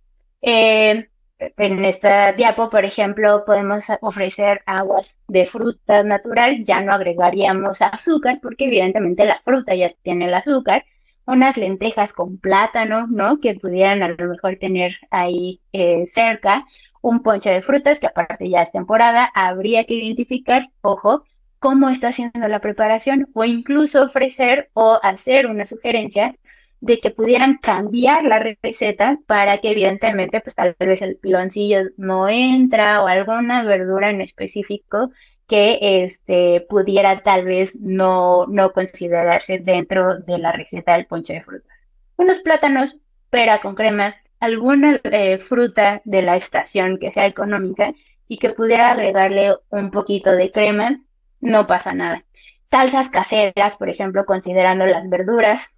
Eh, 0.43 1.09
en 1.39 1.85
esta 1.85 2.33
diapo, 2.33 2.71
por 2.71 2.85
ejemplo, 2.85 3.45
podemos 3.45 3.87
ofrecer 4.01 4.63
aguas 4.67 5.15
de 5.29 5.47
fruta 5.47 6.03
natural, 6.03 6.63
ya 6.65 6.81
no 6.81 6.93
agregaríamos 6.93 7.83
azúcar 7.83 8.39
porque 8.43 8.67
evidentemente 8.67 9.25
la 9.25 9.41
fruta 9.45 9.75
ya 9.75 9.93
tiene 10.03 10.27
el 10.27 10.35
azúcar, 10.35 10.85
unas 11.27 11.57
lentejas 11.57 12.13
con 12.13 12.39
plátano, 12.39 13.07
¿no? 13.09 13.41
Que 13.41 13.55
pudieran 13.55 14.03
a 14.03 14.09
lo 14.09 14.29
mejor 14.29 14.57
tener 14.57 14.97
ahí 15.11 15.61
eh, 15.73 16.07
cerca, 16.07 16.67
un 17.07 17.23
ponche 17.23 17.51
de 17.51 17.63
frutas, 17.63 18.01
que 18.01 18.09
aparte 18.09 18.49
ya 18.49 18.63
es 18.63 18.73
temporada, 18.73 19.31
habría 19.33 19.85
que 19.85 19.95
identificar, 19.95 20.71
ojo, 20.81 21.25
cómo 21.61 21.89
está 21.89 22.09
haciendo 22.09 22.49
la 22.49 22.61
preparación 22.61 23.29
o 23.33 23.45
incluso 23.45 24.03
ofrecer 24.03 24.71
o 24.75 24.99
hacer 25.03 25.47
una 25.47 25.67
sugerencia 25.67 26.35
de 26.81 26.99
que 26.99 27.11
pudieran 27.11 27.59
cambiar 27.59 28.25
la 28.25 28.41
receta 28.41 29.19
para 29.27 29.59
que 29.59 29.71
evidentemente 29.71 30.41
pues 30.41 30.57
tal 30.57 30.75
vez 30.79 31.01
el 31.01 31.17
piloncillo 31.17 31.83
no 31.97 32.29
entra 32.29 33.03
o 33.03 33.07
alguna 33.07 33.63
verdura 33.63 34.11
en 34.11 34.21
específico 34.21 35.11
que 35.47 35.79
este 36.03 36.67
pudiera 36.69 37.23
tal 37.23 37.45
vez 37.45 37.77
no, 37.81 38.47
no 38.47 38.73
considerarse 38.73 39.59
dentro 39.59 40.19
de 40.19 40.39
la 40.39 40.51
receta 40.53 40.95
del 40.95 41.07
ponche 41.07 41.35
de 41.35 41.43
frutas. 41.43 41.79
Unos 42.17 42.41
plátanos, 42.41 42.97
pera 43.31 43.61
con 43.61 43.77
crema, 43.77 44.17
alguna 44.41 45.01
eh, 45.05 45.39
fruta 45.39 46.03
de 46.05 46.23
la 46.23 46.37
estación 46.37 46.99
que 46.99 47.13
sea 47.13 47.27
económica 47.27 47.95
y 48.29 48.39
que 48.39 48.51
pudiera 48.51 48.91
agregarle 48.91 49.55
un 49.71 49.91
poquito 49.91 50.33
de 50.33 50.51
crema, 50.51 51.01
no 51.41 51.67
pasa 51.67 51.93
nada. 51.93 52.25
Salsas 52.71 53.09
caseras, 53.09 53.77
por 53.77 53.89
ejemplo, 53.89 54.25
considerando 54.27 54.87
las 54.87 55.09
verduras, 55.09 55.69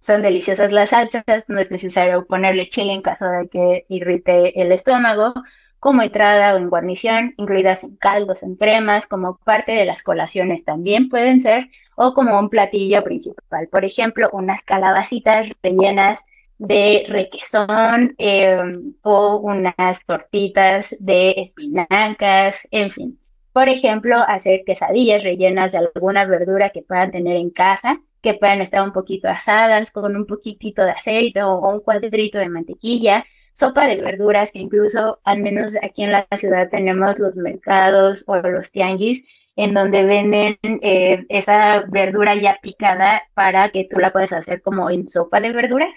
son 0.00 0.22
deliciosas 0.22 0.72
las 0.72 0.90
salsas, 0.90 1.24
no 1.48 1.58
es 1.58 1.70
necesario 1.70 2.26
ponerle 2.26 2.66
chile 2.66 2.92
en 2.92 3.02
caso 3.02 3.24
de 3.24 3.48
que 3.48 3.86
irrite 3.88 4.60
el 4.60 4.72
estómago, 4.72 5.32
como 5.80 6.02
entrada 6.02 6.54
o 6.54 6.58
en 6.58 6.70
guarnición, 6.70 7.34
incluidas 7.36 7.84
en 7.84 7.96
caldos, 7.96 8.42
en 8.42 8.56
cremas, 8.56 9.06
como 9.06 9.36
parte 9.38 9.72
de 9.72 9.84
las 9.84 10.02
colaciones 10.02 10.64
también 10.64 11.08
pueden 11.08 11.40
ser, 11.40 11.68
o 11.94 12.14
como 12.14 12.38
un 12.38 12.48
platillo 12.48 13.04
principal. 13.04 13.68
Por 13.68 13.84
ejemplo, 13.84 14.28
unas 14.32 14.62
calabacitas 14.62 15.48
rellenas 15.62 16.20
de 16.58 17.04
requesón 17.08 18.14
em, 18.18 18.94
o 19.02 19.36
unas 19.38 20.04
tortitas 20.06 20.94
de 20.98 21.30
espinacas, 21.36 22.66
en 22.70 22.90
fin. 22.92 23.18
Por 23.52 23.68
ejemplo, 23.68 24.16
hacer 24.26 24.62
quesadillas 24.66 25.22
rellenas 25.22 25.72
de 25.72 25.78
alguna 25.78 26.24
verdura 26.24 26.70
que 26.70 26.82
puedan 26.82 27.10
tener 27.10 27.36
en 27.36 27.50
casa, 27.50 28.00
que 28.20 28.34
puedan 28.34 28.60
estar 28.60 28.82
un 28.82 28.92
poquito 28.92 29.28
asadas 29.28 29.90
con 29.90 30.16
un 30.16 30.26
poquitito 30.26 30.84
de 30.84 30.92
aceite 30.92 31.42
o, 31.42 31.58
un 31.60 31.80
cuadrito 31.80 32.38
de 32.38 32.48
mantequilla, 32.48 33.24
sopa 33.52 33.86
de 33.86 34.00
verduras, 34.00 34.50
que 34.50 34.58
incluso 34.58 35.20
al 35.24 35.40
menos 35.40 35.76
aquí 35.82 36.02
en 36.02 36.12
la 36.12 36.26
ciudad 36.36 36.68
tenemos 36.70 37.18
los 37.18 37.36
mercados 37.36 38.24
o 38.26 38.36
los 38.36 38.70
tianguis 38.72 39.24
en 39.56 39.72
donde 39.74 40.04
venden 40.04 40.58
eh, 40.62 41.24
esa 41.28 41.84
verdura 41.88 42.34
ya 42.34 42.58
picada 42.60 43.22
para 43.34 43.70
que 43.70 43.84
tú 43.84 43.98
la 44.00 44.12
puedas 44.12 44.32
hacer 44.32 44.62
como 44.62 44.90
en 44.90 45.08
sopa 45.08 45.40
de 45.40 45.52
verduras 45.52 45.94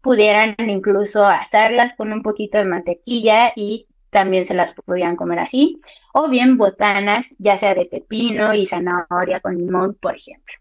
pudieran 0.00 0.54
incluso 0.58 1.24
asarlas 1.26 1.94
con 1.96 2.12
un 2.12 2.22
poquito 2.22 2.58
de 2.58 2.64
mantequilla 2.64 3.52
y 3.54 3.86
también 4.10 4.44
se 4.44 4.54
las 4.54 4.72
podían 4.74 5.16
comer 5.16 5.38
así, 5.38 5.80
o 6.12 6.28
bien 6.28 6.56
botanas, 6.56 7.34
ya 7.38 7.56
sea 7.56 7.74
de 7.74 7.86
pepino 7.86 8.54
y 8.54 8.66
zanahoria 8.66 9.40
con 9.40 9.56
limón, 9.56 9.94
por 9.94 10.16
ejemplo. 10.16 10.54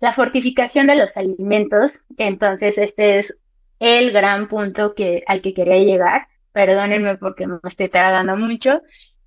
La 0.00 0.12
fortificación 0.12 0.86
de 0.86 0.96
los 0.96 1.16
alimentos, 1.16 2.00
entonces 2.18 2.76
este 2.76 3.18
es 3.18 3.38
el 3.80 4.12
gran 4.12 4.48
punto 4.48 4.94
que, 4.94 5.24
al 5.26 5.40
que 5.40 5.54
quería 5.54 5.78
llegar, 5.78 6.28
perdónenme 6.52 7.16
porque 7.16 7.46
me 7.46 7.58
estoy 7.64 7.88
tragando 7.88 8.36
mucho, 8.36 8.82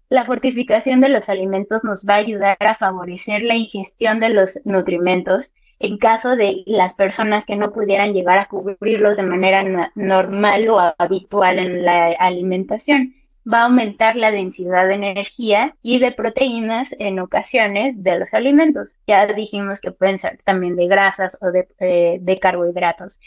la 0.10 0.24
fortificación 0.24 1.01
de 1.01 1.10
los 1.10 1.28
alimentos 1.28 1.84
nos 1.84 2.05
va 2.05 2.14
a 2.16 2.18
ayudar 2.18 2.58
a 2.60 2.76
favorecer 2.76 3.41
la 3.41 3.55
ingestión 3.55 4.20
de 4.20 4.30
los 4.30 4.60
nutrimentos 4.64 5.51
en 5.80 5.98
caso 5.98 6.36
de 6.36 6.64
las 6.66 6.96
personas 6.96 7.46
que 7.46 7.56
no 7.56 7.72
pudieran 7.72 8.14
llegar 8.14 8.38
a 8.40 8.48
cubrirlos 8.48 9.18
de 9.18 9.24
manera 9.24 9.92
normal 9.96 10.70
o 10.70 10.94
habitual 10.98 11.60
en 11.60 11.86
la 11.86 12.08
alimentación. 12.20 13.16
Va 13.52 13.62
a 13.62 13.66
aumentar 13.66 14.16
la 14.18 14.32
densidad 14.32 14.88
de 14.88 14.96
energía 14.96 15.76
y 15.82 16.00
de 16.00 16.12
proteínas 16.12 16.94
en 17.00 17.20
ocasiones 17.20 17.94
de 18.04 18.20
los 18.20 18.34
alimentos. 18.34 18.94
Ya 19.08 19.26
dijimos 19.28 19.80
que 19.80 19.92
pueden 19.92 20.20
ser 20.20 20.40
también 20.44 20.76
de 20.76 20.88
grasas 20.88 21.38
o 21.40 21.52
de, 21.52 21.68
eh, 21.80 22.40
carbohidratos. 22.42 23.20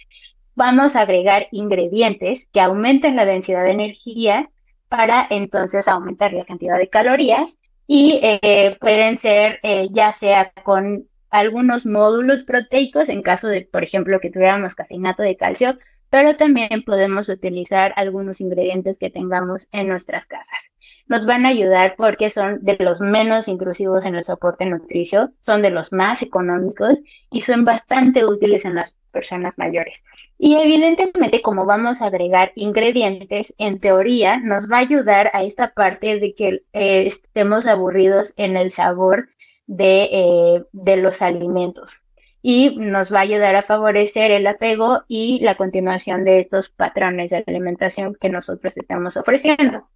Vamos 0.55 0.95
a 0.97 1.03
agregar 1.03 1.47
ingredientes 1.53 2.49
que 2.53 2.61
aumenten 2.61 3.17
la 3.17 3.25
densidad 3.25 3.65
de 3.65 3.71
energía 3.71 4.51
para 4.89 5.27
entonces 5.31 5.89
aumentar 5.89 6.33
la 6.33 6.45
cantidad 6.45 6.77
de 6.77 6.89
calorías 6.89 7.57
y 7.87 8.21
eh, 8.23 8.77
pueden 8.81 9.17
ser 9.17 9.59
eh, 9.63 9.89
ya 9.91 10.13
sea 10.13 10.53
con 10.65 11.09
algunos 11.31 11.87
módulos 11.87 12.45
proteicos 12.45 13.09
en 13.09 13.23
caso 13.23 13.49
de, 13.49 13.63
por 13.63 13.83
ejemplo, 13.83 14.21
que 14.21 14.31
tuviéramos 14.31 14.75
caseinato 14.75 15.23
de 15.23 15.37
calcio, 15.37 15.79
pero 16.11 16.37
también 16.37 16.83
podemos 16.85 17.29
utilizar 17.29 17.93
algunos 17.97 18.41
ingredientes 18.41 18.99
que 18.99 19.11
tengamos 19.11 19.69
en 19.73 19.89
nuestras 19.89 20.27
casas. 20.27 20.59
Nos 21.07 21.25
van 21.25 21.47
a 21.47 21.51
ayudar 21.51 21.95
porque 21.97 22.31
son 22.31 22.59
de 22.63 22.77
los 22.79 23.01
menos 23.01 23.49
intrusivos 23.49 24.05
en 24.05 24.15
el 24.15 24.25
soporte 24.25 24.67
nutricio, 24.67 25.33
son 25.41 25.63
de 25.63 25.71
los 25.71 25.93
más 25.93 26.23
económicos 26.23 27.01
y 27.31 27.41
son 27.41 27.65
bastante 27.65 28.25
útiles 28.25 28.65
en 28.65 28.75
las 28.77 28.95
personas 29.11 29.55
mayores. 29.57 30.05
Y 30.39 30.55
evidentemente, 30.57 31.43
como 31.43 31.65
vamos 31.67 32.01
a 32.01 32.07
agregar 32.07 32.53
ingredientes, 32.55 33.55
en 33.59 33.81
teoría 33.81 34.39
nos 34.39 34.71
va 34.71 34.77
a 34.77 34.81
ayudar 34.81 35.31
a 35.35 35.43
esta 35.43 35.75
parte 35.75 36.19
de 36.19 36.35
que 36.35 36.63
eh, 36.73 37.07
estemos 37.07 37.67
aburridos 37.67 38.33
en 38.37 38.57
el 38.57 38.71
sabor 38.71 39.29
de, 39.71 40.09
eh, 40.11 40.65
de 40.73 40.97
los 40.97 41.23
alimentos 41.23 42.01
y 42.43 42.75
nos 42.77 43.13
va 43.13 43.19
a 43.19 43.23
ayudar 43.23 43.55
a 43.55 43.63
favorecer 43.63 44.33
el 44.33 44.47
apego 44.49 45.05
y 45.07 45.39
la 45.41 45.55
continuación 45.55 46.25
de 46.25 46.41
estos 46.41 46.71
patrones 46.71 47.31
de 47.31 47.45
alimentación 47.47 48.17
que 48.21 48.31
nosotros 48.31 48.77
estamos 48.77 49.17
ofreciendo. 49.17 49.89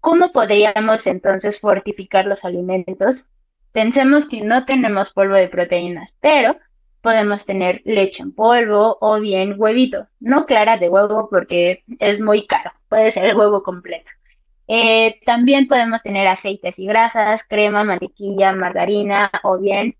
¿Cómo 0.00 0.30
podríamos 0.30 1.08
entonces 1.08 1.58
fortificar 1.58 2.26
los 2.26 2.44
alimentos? 2.44 3.24
Pensemos 3.72 4.28
que 4.28 4.42
no 4.42 4.64
tenemos 4.64 5.12
polvo 5.12 5.34
de 5.34 5.48
proteínas, 5.48 6.14
pero 6.20 6.56
podemos 7.00 7.46
tener 7.46 7.82
leche 7.84 8.22
en 8.22 8.32
polvo 8.32 8.96
o 9.00 9.18
bien 9.18 9.54
huevito, 9.56 10.06
no 10.20 10.46
claras 10.46 10.78
de 10.78 10.88
huevo 10.88 11.28
porque 11.28 11.82
es 11.98 12.20
muy 12.20 12.46
caro, 12.46 12.70
puede 12.88 13.10
ser 13.10 13.24
el 13.24 13.36
huevo 13.36 13.64
completo. 13.64 14.08
Eh, 14.70 15.18
también 15.24 15.66
podemos 15.66 16.02
tener 16.02 16.26
aceites 16.26 16.78
y 16.78 16.86
grasas, 16.86 17.42
crema, 17.44 17.84
mantequilla, 17.84 18.52
margarina 18.52 19.30
o 19.42 19.58
bien, 19.58 19.96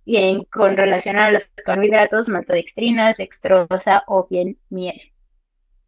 con 0.52 0.76
relación 0.76 1.16
a 1.16 1.30
los 1.30 1.44
carbohidratos, 1.64 2.28
maltodextrinas, 2.28 3.16
dextrosa 3.16 4.04
o 4.06 4.26
bien 4.30 4.58
miel. 4.68 5.00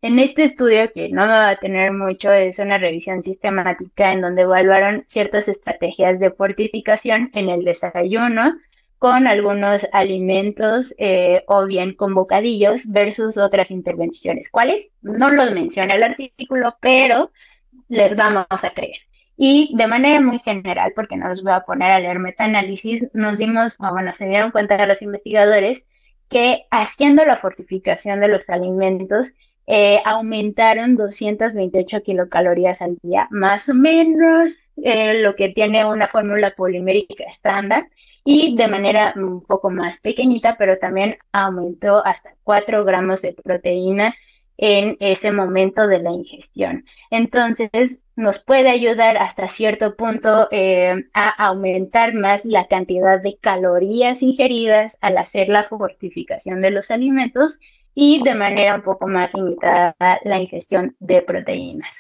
En 0.01 0.19
este 0.19 0.45
estudio, 0.45 0.91
que 0.95 1.11
no 1.11 1.27
me 1.27 1.33
va 1.33 1.51
a 1.51 1.57
tener 1.57 1.93
mucho, 1.93 2.33
es 2.33 2.59
una 2.59 2.79
revisión 2.79 3.23
sistemática 3.23 4.13
en 4.13 4.23
donde 4.23 4.43
evaluaron 4.43 5.05
ciertas 5.09 5.47
estrategias 5.49 6.19
de 6.19 6.31
fortificación 6.31 7.31
en 7.35 7.51
el 7.51 7.65
desayuno 7.65 8.55
con 8.97 9.27
algunos 9.27 9.87
alimentos 9.93 10.95
eh, 10.97 11.45
o 11.49 11.67
bien 11.67 11.95
con 11.95 12.15
bocadillos 12.15 12.87
versus 12.87 13.37
otras 13.37 13.71
intervenciones. 13.71 14.49
¿Cuáles? 14.51 14.91
No 15.03 15.31
los 15.31 15.53
menciona 15.53 15.95
el 15.95 16.03
artículo, 16.03 16.77
pero 16.81 17.31
les 17.89 18.17
vamos 18.17 18.47
a 18.51 18.71
creer. 18.71 18.99
Y 19.37 19.75
de 19.75 19.87
manera 19.87 20.21
muy 20.21 20.39
general, 20.39 20.93
porque 20.95 21.17
no 21.17 21.29
los 21.29 21.43
voy 21.43 21.53
a 21.53 21.61
poner 21.61 21.91
a 21.91 22.01
leer 22.01 22.19
metaanálisis, 22.19 23.09
nos 23.15 23.39
dimos, 23.39 23.79
bueno, 23.79 24.15
se 24.15 24.27
dieron 24.27 24.51
cuenta 24.51 24.77
de 24.77 24.87
los 24.87 25.01
investigadores 25.01 25.87
que 26.29 26.67
haciendo 26.71 27.25
la 27.25 27.39
fortificación 27.39 28.21
de 28.21 28.29
los 28.29 28.49
alimentos, 28.49 29.33
eh, 29.67 30.01
aumentaron 30.05 30.97
228 30.97 32.03
kilocalorías 32.03 32.83
al 32.83 32.99
día, 33.03 33.29
más 33.31 33.69
o 33.69 33.75
menos 33.75 34.57
eh, 34.77 35.15
lo 35.23 35.37
que 35.37 35.49
tiene 35.49 35.85
una 35.85 36.09
fórmula 36.09 36.55
polimérica 36.57 37.25
estándar, 37.25 37.89
y 38.25 38.57
de 38.57 38.69
manera 38.69 39.15
un 39.17 39.43
poco 39.43 39.71
más 39.71 39.99
pequeñita, 39.99 40.57
pero 40.59 40.79
también 40.79 41.19
aumentó 41.33 42.05
hasta 42.05 42.35
4 42.45 42.85
gramos 42.85 43.23
de 43.23 43.33
proteína 43.33 44.15
en 44.63 44.99
ese 45.01 45.33
momento 45.33 45.87
de 45.87 46.01
la 46.01 46.11
ingestión. 46.11 46.85
Entonces, 47.11 48.01
nos 48.15 48.39
puede 48.39 48.69
ayudar 48.69 49.17
hasta 49.17 49.49
cierto 49.49 49.97
punto 49.97 50.49
eh, 50.51 51.07
a 51.15 51.29
aumentar 51.47 52.13
más 52.13 52.45
la 52.45 52.67
cantidad 52.67 53.23
de 53.23 53.39
calorías 53.41 54.23
ingeridas 54.23 54.99
al 55.01 55.17
hacer 55.17 55.49
la 55.49 55.65
fortificación 55.65 56.61
de 56.61 56.73
los 56.73 56.91
alimentos 56.91 57.59
y 57.95 58.23
de 58.23 58.35
manera 58.35 58.75
un 58.75 58.83
poco 58.83 59.09
más 59.09 59.33
limitada 59.33 59.97
la 60.25 60.39
ingestión 60.39 60.95
de 61.01 61.23
proteínas. 61.23 61.97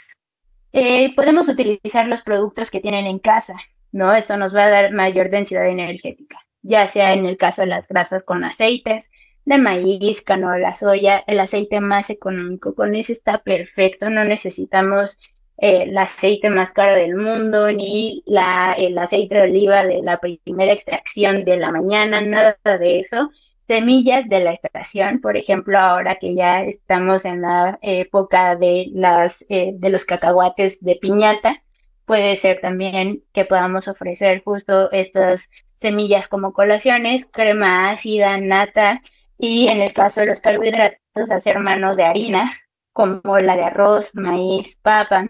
Eh, 0.72 1.14
podemos 1.16 1.48
utilizar 1.48 2.06
los 2.08 2.20
productos 2.20 2.70
que 2.70 2.80
tienen 2.80 3.06
en 3.06 3.20
casa, 3.20 3.54
¿no? 3.90 4.14
Esto 4.14 4.36
nos 4.36 4.54
va 4.54 4.64
a 4.64 4.70
dar 4.70 4.92
mayor 4.92 5.30
densidad 5.30 5.66
energética, 5.66 6.36
ya 6.60 6.86
sea 6.86 7.14
en 7.14 7.24
el 7.24 7.38
caso 7.38 7.62
de 7.62 7.68
las 7.68 7.88
grasas 7.88 8.22
con 8.22 8.44
aceites, 8.44 9.10
de 9.44 9.58
maíz, 9.58 10.22
canola, 10.22 10.74
soya, 10.74 11.24
el 11.26 11.40
aceite 11.40 11.80
más 11.80 12.10
económico. 12.10 12.74
Con 12.74 12.94
ese 12.94 13.12
está 13.12 13.38
perfecto, 13.38 14.10
no 14.10 14.24
necesitamos 14.24 15.18
eh, 15.58 15.84
el 15.88 15.98
aceite 15.98 16.50
más 16.50 16.72
caro 16.72 16.94
del 16.94 17.16
mundo, 17.16 17.70
ni 17.72 18.22
la, 18.26 18.74
el 18.78 18.96
aceite 18.98 19.34
de 19.34 19.42
oliva 19.42 19.84
de 19.84 20.02
la 20.02 20.18
primera 20.18 20.72
extracción 20.72 21.44
de 21.44 21.56
la 21.58 21.70
mañana, 21.70 22.20
nada 22.20 22.56
de 22.64 23.00
eso. 23.00 23.30
Semillas 23.68 24.28
de 24.28 24.40
la 24.40 24.52
estación, 24.52 25.20
por 25.20 25.36
ejemplo, 25.36 25.78
ahora 25.78 26.16
que 26.16 26.34
ya 26.34 26.64
estamos 26.64 27.24
en 27.24 27.42
la 27.42 27.78
época 27.82 28.56
de, 28.56 28.88
las, 28.92 29.44
eh, 29.48 29.72
de 29.74 29.90
los 29.90 30.04
cacahuates 30.06 30.82
de 30.82 30.96
piñata, 30.96 31.62
puede 32.04 32.34
ser 32.36 32.60
también 32.60 33.22
que 33.32 33.44
podamos 33.44 33.86
ofrecer 33.86 34.42
justo 34.44 34.90
estas 34.90 35.48
semillas 35.76 36.26
como 36.26 36.52
colaciones, 36.52 37.26
crema 37.30 37.90
ácida, 37.90 38.36
nata, 38.38 39.02
y 39.40 39.68
en 39.68 39.80
el 39.80 39.94
caso 39.94 40.20
de 40.20 40.26
los 40.26 40.40
carbohidratos, 40.40 41.30
hacer 41.30 41.58
mano 41.58 41.96
de 41.96 42.04
harinas, 42.04 42.58
como 42.92 43.38
la 43.38 43.56
de 43.56 43.64
arroz, 43.64 44.14
maíz, 44.14 44.76
papa. 44.82 45.28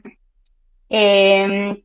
Eh, 0.88 1.84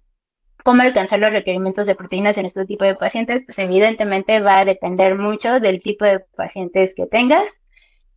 ¿Cómo 0.64 0.82
alcanzar 0.82 1.20
los 1.20 1.32
requerimientos 1.32 1.86
de 1.86 1.94
proteínas 1.94 2.40
en 2.40 2.48
este 2.48 2.66
tipo 2.66 2.84
de 2.84 2.96
pacientes? 2.96 3.44
Pues 3.46 3.60
evidentemente 3.60 4.40
va 4.40 4.60
a 4.60 4.66
depender 4.66 5.16
mucho 5.16 5.60
del 5.60 5.84
tipo 5.84 6.06
de 6.06 6.22
pacientes 6.36 6.96
que 6.96 7.06
tengas 7.06 7.46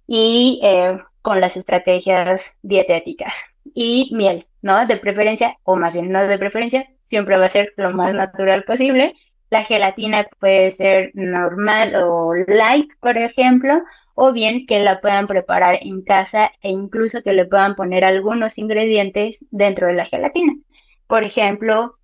y 0.06 0.60
eh, 0.62 0.98
con 1.20 1.42
las 1.42 1.58
estrategias 1.58 2.50
dietéticas. 2.62 3.34
Y 3.74 4.10
miel, 4.14 4.46
¿no? 4.62 4.86
De 4.86 4.96
preferencia, 4.96 5.58
o 5.64 5.76
más 5.76 5.92
bien 5.92 6.10
no 6.10 6.26
de 6.26 6.38
preferencia, 6.38 6.88
siempre 7.04 7.36
va 7.36 7.46
a 7.46 7.52
ser 7.52 7.74
lo 7.76 7.90
más 7.90 8.14
natural 8.14 8.64
posible 8.64 9.14
la 9.50 9.64
gelatina 9.64 10.26
puede 10.38 10.70
ser 10.70 11.10
normal 11.14 11.94
o 11.96 12.34
light, 12.46 12.90
por 13.00 13.16
ejemplo, 13.18 13.82
o 14.14 14.32
bien 14.32 14.66
que 14.66 14.80
la 14.80 15.00
puedan 15.00 15.26
preparar 15.26 15.78
en 15.80 16.02
casa 16.02 16.50
e 16.60 16.70
incluso 16.70 17.22
que 17.22 17.32
le 17.32 17.46
puedan 17.46 17.76
poner 17.76 18.04
algunos 18.04 18.58
ingredientes 18.58 19.38
dentro 19.50 19.86
de 19.86 19.94
la 19.94 20.06
gelatina. 20.06 20.54
Por 21.06 21.24
ejemplo, 21.24 21.98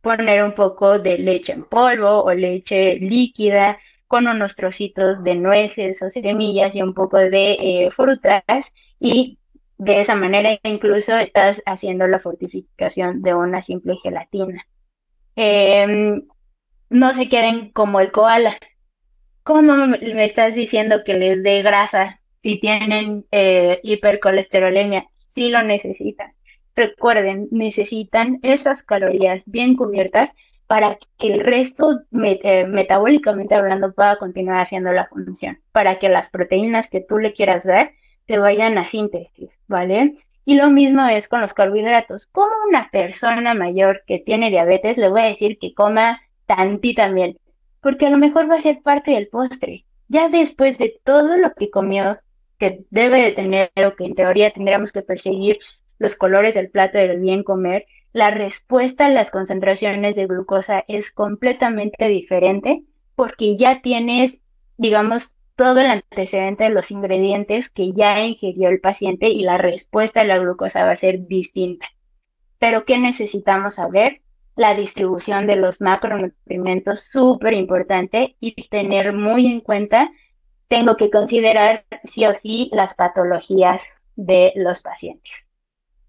poner 0.00 0.44
un 0.44 0.54
poco 0.54 0.98
de 0.98 1.18
leche 1.18 1.52
en 1.52 1.64
polvo 1.64 2.22
o 2.22 2.32
leche 2.32 2.96
líquida 2.96 3.78
con 4.06 4.28
unos 4.28 4.54
trocitos 4.54 5.22
de 5.24 5.34
nueces 5.34 6.00
o 6.02 6.10
semillas 6.10 6.74
y 6.74 6.82
un 6.82 6.94
poco 6.94 7.16
de 7.18 7.52
eh, 7.60 7.90
frutas 7.90 8.72
y 9.00 9.38
de 9.78 10.00
esa 10.00 10.14
manera 10.14 10.58
incluso 10.62 11.16
estás 11.16 11.62
haciendo 11.66 12.06
la 12.06 12.20
fortificación 12.20 13.22
de 13.22 13.34
una 13.34 13.62
simple 13.62 13.96
gelatina. 14.02 14.66
Em, 15.34 16.22
no 16.90 17.14
se 17.14 17.28
queden 17.28 17.70
como 17.70 18.00
el 18.00 18.12
koala. 18.12 18.56
¿Cómo 19.42 19.86
me 19.86 20.24
estás 20.24 20.54
diciendo 20.54 21.02
que 21.04 21.14
les 21.14 21.42
dé 21.42 21.62
grasa 21.62 22.20
si 22.42 22.58
tienen 22.58 23.24
eh, 23.30 23.80
hipercolesterolemia? 23.82 25.06
Si 25.28 25.50
lo 25.50 25.62
necesitan. 25.62 26.32
Recuerden, 26.74 27.48
necesitan 27.50 28.38
esas 28.42 28.82
calorías 28.82 29.42
bien 29.46 29.76
cubiertas 29.76 30.34
para 30.66 30.98
que 31.18 31.28
el 31.28 31.40
resto, 31.40 32.00
eh, 32.22 32.66
metabólicamente 32.66 33.54
hablando, 33.54 33.92
pueda 33.92 34.16
continuar 34.16 34.58
haciendo 34.58 34.92
la 34.92 35.06
función, 35.06 35.60
para 35.72 35.98
que 35.98 36.08
las 36.08 36.28
proteínas 36.28 36.90
que 36.90 37.00
tú 37.00 37.18
le 37.18 37.32
quieras 37.32 37.64
dar 37.64 37.92
se 38.26 38.38
vayan 38.38 38.76
a 38.78 38.88
síntesis, 38.88 39.50
¿vale? 39.68 40.16
Y 40.44 40.54
lo 40.54 40.70
mismo 40.70 41.06
es 41.06 41.28
con 41.28 41.40
los 41.40 41.54
carbohidratos. 41.54 42.26
Como 42.26 42.52
una 42.68 42.90
persona 42.90 43.54
mayor 43.54 44.02
que 44.06 44.18
tiene 44.18 44.50
diabetes, 44.50 44.96
le 44.96 45.08
voy 45.08 45.22
a 45.22 45.26
decir 45.26 45.58
que 45.58 45.74
coma 45.74 46.20
tantita 46.46 47.08
miel, 47.08 47.38
porque 47.80 48.06
a 48.06 48.10
lo 48.10 48.18
mejor 48.18 48.50
va 48.50 48.56
a 48.56 48.60
ser 48.60 48.82
parte 48.82 49.12
del 49.12 49.28
postre. 49.28 49.84
Ya 50.08 50.28
después 50.28 50.78
de 50.78 50.98
todo 51.04 51.36
lo 51.36 51.52
que 51.54 51.70
comió, 51.70 52.18
que 52.58 52.84
debe 52.90 53.22
de 53.22 53.32
tener 53.32 53.70
o 53.84 53.94
que 53.96 54.04
en 54.04 54.14
teoría 54.14 54.52
tendríamos 54.52 54.92
que 54.92 55.02
perseguir 55.02 55.58
los 55.98 56.16
colores 56.16 56.54
del 56.54 56.70
plato 56.70 56.98
del 56.98 57.20
bien 57.20 57.42
comer, 57.42 57.86
la 58.12 58.30
respuesta 58.30 59.06
a 59.06 59.10
las 59.10 59.30
concentraciones 59.30 60.16
de 60.16 60.26
glucosa 60.26 60.84
es 60.88 61.10
completamente 61.12 62.08
diferente 62.08 62.82
porque 63.14 63.56
ya 63.56 63.82
tienes, 63.82 64.38
digamos, 64.78 65.30
todo 65.54 65.80
el 65.80 65.86
antecedente 65.86 66.64
de 66.64 66.70
los 66.70 66.90
ingredientes 66.90 67.70
que 67.70 67.92
ya 67.92 68.24
ingirió 68.24 68.68
el 68.68 68.80
paciente 68.80 69.28
y 69.28 69.42
la 69.42 69.58
respuesta 69.58 70.20
a 70.20 70.24
la 70.24 70.38
glucosa 70.38 70.84
va 70.84 70.92
a 70.92 70.98
ser 70.98 71.26
distinta. 71.26 71.86
Pero 72.58 72.84
¿qué 72.84 72.98
necesitamos 72.98 73.76
saber? 73.76 74.22
La 74.56 74.74
distribución 74.74 75.46
de 75.46 75.56
los 75.56 75.80
macronutrientes 75.80 77.08
súper 77.10 77.52
importante 77.54 78.36
y 78.40 78.68
tener 78.68 79.12
muy 79.12 79.46
en 79.46 79.60
cuenta, 79.60 80.10
tengo 80.68 80.96
que 80.96 81.10
considerar 81.10 81.84
sí 82.04 82.26
o 82.26 82.34
sí 82.42 82.70
las 82.72 82.94
patologías 82.94 83.82
de 84.16 84.52
los 84.56 84.82
pacientes. 84.82 85.46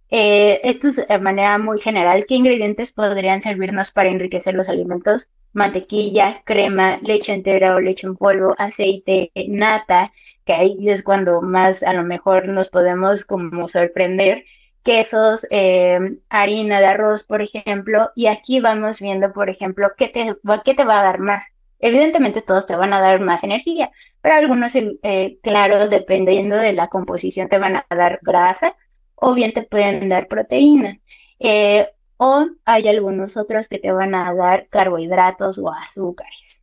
Eh, 0.10 0.62
esto 0.64 0.88
es 0.88 0.95
de 0.95 1.20
manera 1.20 1.58
muy 1.58 1.80
general. 1.80 2.26
¿Qué 2.26 2.36
ingredientes 2.36 2.93
podrían 2.93 3.41
servirnos 3.41 3.91
para 3.91 4.10
enriquecer 4.10 4.54
los 4.56 4.70
alimentos? 4.70 5.30
Mantequilla, 5.52 6.41
crema, 6.45 7.00
leche 7.04 7.34
entera 7.34 7.76
o 7.76 7.82
leche 7.82 8.08
en 8.08 8.16
polvo, 8.16 8.56
aceite, 8.58 9.32
nata, 9.50 10.14
que 10.45 10.54
ahí 10.54 10.89
es 10.89 11.04
cuando 11.04 11.41
más 11.41 11.84
a 11.84 11.93
lo 11.93 12.04
mejor 12.04 12.48
nos 12.48 12.70
podemos 12.70 13.26
como 13.26 13.68
sorprender 13.68 14.45
quesos, 14.88 15.46
eh, 15.52 16.00
harina 16.30 16.80
de 16.80 16.86
arroz, 16.86 17.24
por 17.24 17.42
ejemplo, 17.42 18.10
y 18.16 18.28
aquí 18.28 18.62
vamos 18.62 19.02
viendo, 19.02 19.34
por 19.34 19.50
ejemplo, 19.50 19.90
qué 19.98 20.08
te, 20.08 20.34
qué 20.64 20.74
te 20.74 20.86
va 20.86 21.02
a 21.02 21.04
dar 21.04 21.20
más. 21.20 21.44
Evidentemente 21.80 22.42
todos 22.42 22.66
te 22.66 22.76
van 22.78 22.94
a 22.94 23.02
dar 23.02 23.20
más 23.20 23.44
energía, 23.44 23.92
pero 24.22 24.36
algunos, 24.36 24.74
eh, 24.76 25.38
claro, 25.44 25.90
dependiendo 25.90 26.56
de 26.56 26.72
la 26.72 26.88
composición, 26.88 27.50
te 27.50 27.60
van 27.60 27.76
a 27.76 27.86
dar 27.90 28.20
grasa 28.22 28.78
o 29.16 29.34
bien 29.34 29.52
te 29.52 29.64
pueden 29.64 30.08
dar 30.08 30.28
proteína. 30.28 31.00
Eh, 31.40 31.90
o 32.16 32.48
hay 32.64 32.88
algunos 32.88 33.36
otros 33.36 33.68
que 33.68 33.80
te 33.80 33.92
van 33.92 34.16
a 34.16 34.34
dar 34.34 34.68
carbohidratos 34.70 35.60
o 35.60 35.70
azúcares. 35.70 36.62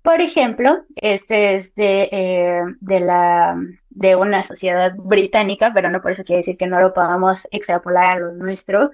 Por 0.00 0.22
ejemplo, 0.22 0.84
este 0.96 1.54
es 1.54 1.74
de, 1.74 2.74
de, 2.80 3.00
la, 3.00 3.56
de 3.94 4.16
una 4.16 4.42
sociedad 4.42 4.94
británica, 4.96 5.72
pero 5.74 5.90
no 5.90 6.02
por 6.02 6.12
eso 6.12 6.24
quiere 6.24 6.42
decir 6.42 6.56
que 6.56 6.66
no 6.66 6.80
lo 6.80 6.94
podamos 6.94 7.46
extrapolar 7.50 8.16
a 8.16 8.20
lo 8.20 8.32
nuestro. 8.32 8.90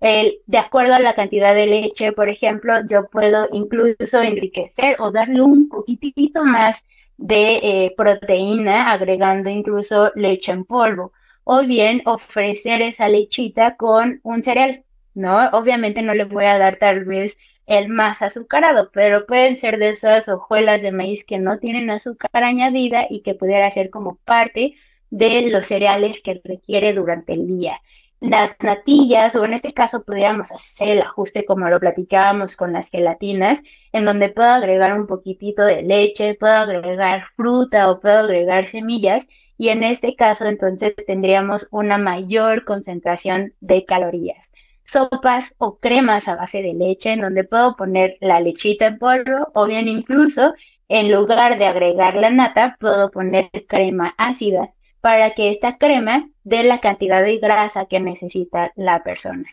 de 0.00 0.58
acuerdo 0.58 0.94
a 0.94 0.98
la 1.00 1.14
cantidad 1.14 1.54
de 1.54 1.66
leche, 1.66 2.12
por 2.12 2.28
ejemplo, 2.28 2.74
yo 2.88 3.08
puedo 3.10 3.48
incluso 3.52 4.20
enriquecer 4.22 4.96
o 4.98 5.10
darle 5.12 5.42
un 5.42 5.68
poquitito 5.68 6.44
más 6.44 6.82
de 7.20 7.56
eh, 7.62 7.94
proteína, 7.96 8.92
agregando 8.92 9.50
incluso 9.50 10.10
leche 10.14 10.52
en 10.52 10.64
polvo, 10.64 11.12
o 11.44 11.60
bien 11.62 12.02
ofrecer 12.06 12.82
esa 12.82 13.08
lechita 13.08 13.76
con 13.76 14.20
un 14.22 14.42
cereal, 14.42 14.84
¿no? 15.14 15.48
Obviamente 15.50 16.02
no 16.02 16.14
le 16.14 16.24
voy 16.24 16.46
a 16.46 16.58
dar 16.58 16.76
tal 16.76 17.04
vez 17.04 17.36
el 17.70 17.88
más 17.88 18.20
azucarado, 18.20 18.90
pero 18.92 19.26
pueden 19.26 19.56
ser 19.56 19.78
de 19.78 19.90
esas 19.90 20.28
hojuelas 20.28 20.82
de 20.82 20.90
maíz 20.90 21.24
que 21.24 21.38
no 21.38 21.60
tienen 21.60 21.88
azúcar 21.88 22.42
añadida 22.42 23.06
y 23.08 23.20
que 23.20 23.34
pudiera 23.34 23.70
ser 23.70 23.90
como 23.90 24.16
parte 24.24 24.74
de 25.10 25.42
los 25.42 25.66
cereales 25.66 26.20
que 26.20 26.40
requiere 26.44 26.92
durante 26.94 27.32
el 27.32 27.46
día. 27.46 27.80
Las 28.18 28.56
natillas, 28.60 29.36
o 29.36 29.44
en 29.44 29.54
este 29.54 29.72
caso 29.72 30.02
podríamos 30.02 30.50
hacer 30.50 30.88
el 30.88 31.00
ajuste 31.00 31.44
como 31.44 31.68
lo 31.68 31.78
platicábamos 31.78 32.56
con 32.56 32.72
las 32.72 32.90
gelatinas, 32.90 33.62
en 33.92 34.04
donde 34.04 34.30
puedo 34.30 34.50
agregar 34.50 34.92
un 34.98 35.06
poquitito 35.06 35.64
de 35.64 35.82
leche, 35.82 36.34
puedo 36.34 36.54
agregar 36.54 37.26
fruta 37.36 37.88
o 37.88 38.00
puedo 38.00 38.18
agregar 38.18 38.66
semillas, 38.66 39.28
y 39.56 39.68
en 39.68 39.84
este 39.84 40.16
caso 40.16 40.44
entonces 40.46 40.94
tendríamos 41.06 41.68
una 41.70 41.98
mayor 41.98 42.64
concentración 42.64 43.54
de 43.60 43.84
calorías 43.84 44.50
sopas 44.90 45.54
o 45.58 45.78
cremas 45.78 46.28
a 46.28 46.36
base 46.36 46.62
de 46.62 46.74
leche 46.74 47.12
en 47.12 47.20
donde 47.20 47.44
puedo 47.44 47.76
poner 47.76 48.16
la 48.20 48.40
lechita 48.40 48.86
en 48.86 48.98
polvo 48.98 49.48
o 49.54 49.66
bien 49.66 49.88
incluso 49.88 50.54
en 50.88 51.12
lugar 51.12 51.58
de 51.58 51.66
agregar 51.66 52.16
la 52.16 52.30
nata 52.30 52.76
puedo 52.80 53.10
poner 53.10 53.50
crema 53.68 54.14
ácida 54.18 54.72
para 55.00 55.34
que 55.34 55.50
esta 55.50 55.78
crema 55.78 56.28
dé 56.44 56.64
la 56.64 56.80
cantidad 56.80 57.22
de 57.22 57.38
grasa 57.38 57.86
que 57.86 58.00
necesita 58.00 58.72
la 58.76 59.02
persona. 59.02 59.48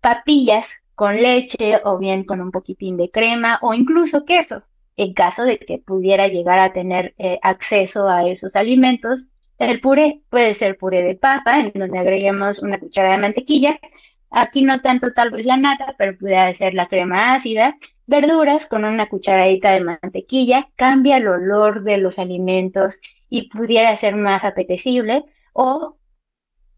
Papillas 0.00 0.70
con 0.94 1.16
leche 1.22 1.80
o 1.84 1.98
bien 1.98 2.24
con 2.24 2.40
un 2.40 2.50
poquitín 2.50 2.96
de 2.96 3.10
crema 3.10 3.58
o 3.62 3.72
incluso 3.74 4.24
queso. 4.24 4.64
En 4.96 5.14
caso 5.14 5.44
de 5.44 5.58
que 5.58 5.78
pudiera 5.78 6.28
llegar 6.28 6.58
a 6.58 6.72
tener 6.72 7.14
eh, 7.16 7.38
acceso 7.42 8.08
a 8.08 8.28
esos 8.28 8.54
alimentos, 8.54 9.28
El 9.60 9.80
puré 9.82 10.22
puede 10.30 10.54
ser 10.54 10.78
puré 10.78 11.02
de 11.02 11.14
papa, 11.16 11.60
en 11.60 11.72
donde 11.74 11.98
agreguemos 11.98 12.62
una 12.62 12.80
cucharada 12.80 13.16
de 13.16 13.20
mantequilla. 13.20 13.78
Aquí 14.30 14.62
no 14.62 14.80
tanto 14.80 15.12
tal 15.12 15.30
vez 15.30 15.44
la 15.46 15.56
nata, 15.56 15.94
pero 15.98 16.16
puede 16.18 16.52
ser 16.54 16.74
la 16.74 16.88
crema 16.88 17.34
ácida. 17.34 17.76
Verduras 18.06 18.68
con 18.68 18.84
una 18.84 19.08
cucharadita 19.08 19.72
de 19.72 19.80
mantequilla 19.80 20.68
cambia 20.76 21.16
el 21.16 21.28
olor 21.28 21.82
de 21.82 21.98
los 21.98 22.18
alimentos 22.18 22.98
y 23.28 23.48
pudiera 23.50 23.94
ser 23.96 24.16
más 24.16 24.44
apetecible. 24.44 25.24
O 25.52 25.96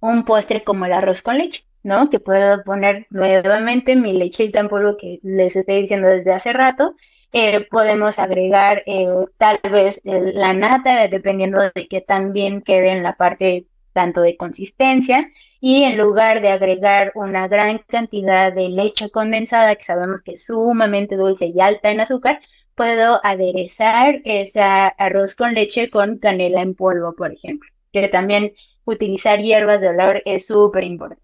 un 0.00 0.24
postre 0.24 0.64
como 0.64 0.86
el 0.86 0.92
arroz 0.92 1.22
con 1.22 1.38
leche, 1.38 1.64
¿no? 1.82 2.10
Que 2.10 2.20
puedo 2.20 2.64
poner 2.64 3.06
nuevamente 3.10 3.96
mi 3.96 4.12
lechita 4.12 4.60
en 4.60 4.68
polvo 4.68 4.96
que 4.96 5.20
les 5.22 5.54
estoy 5.56 5.82
diciendo 5.82 6.08
desde 6.08 6.32
hace 6.32 6.52
rato 6.52 6.96
eh, 7.32 7.66
podemos 7.70 8.18
agregar 8.18 8.82
eh, 8.86 9.06
tal 9.38 9.58
vez 9.70 10.00
la 10.04 10.52
nata, 10.52 11.08
dependiendo 11.08 11.60
de 11.74 11.88
que 11.88 12.02
también 12.02 12.60
quede 12.60 12.90
en 12.90 13.02
la 13.02 13.16
parte 13.16 13.66
tanto 13.94 14.20
de 14.20 14.36
consistencia. 14.36 15.30
Y 15.64 15.84
en 15.84 15.96
lugar 15.96 16.42
de 16.42 16.48
agregar 16.48 17.12
una 17.14 17.46
gran 17.46 17.78
cantidad 17.86 18.52
de 18.52 18.68
leche 18.68 19.10
condensada, 19.10 19.76
que 19.76 19.84
sabemos 19.84 20.20
que 20.20 20.32
es 20.32 20.46
sumamente 20.46 21.14
dulce 21.14 21.52
y 21.54 21.60
alta 21.60 21.92
en 21.92 22.00
azúcar, 22.00 22.40
puedo 22.74 23.24
aderezar 23.24 24.22
ese 24.24 24.60
arroz 24.60 25.36
con 25.36 25.54
leche 25.54 25.88
con 25.88 26.18
canela 26.18 26.62
en 26.62 26.74
polvo, 26.74 27.14
por 27.14 27.32
ejemplo. 27.32 27.70
Que 27.92 28.08
también 28.08 28.54
utilizar 28.86 29.40
hierbas 29.40 29.80
de 29.80 29.90
olor 29.90 30.20
es 30.24 30.46
súper 30.48 30.82
importante. 30.82 31.22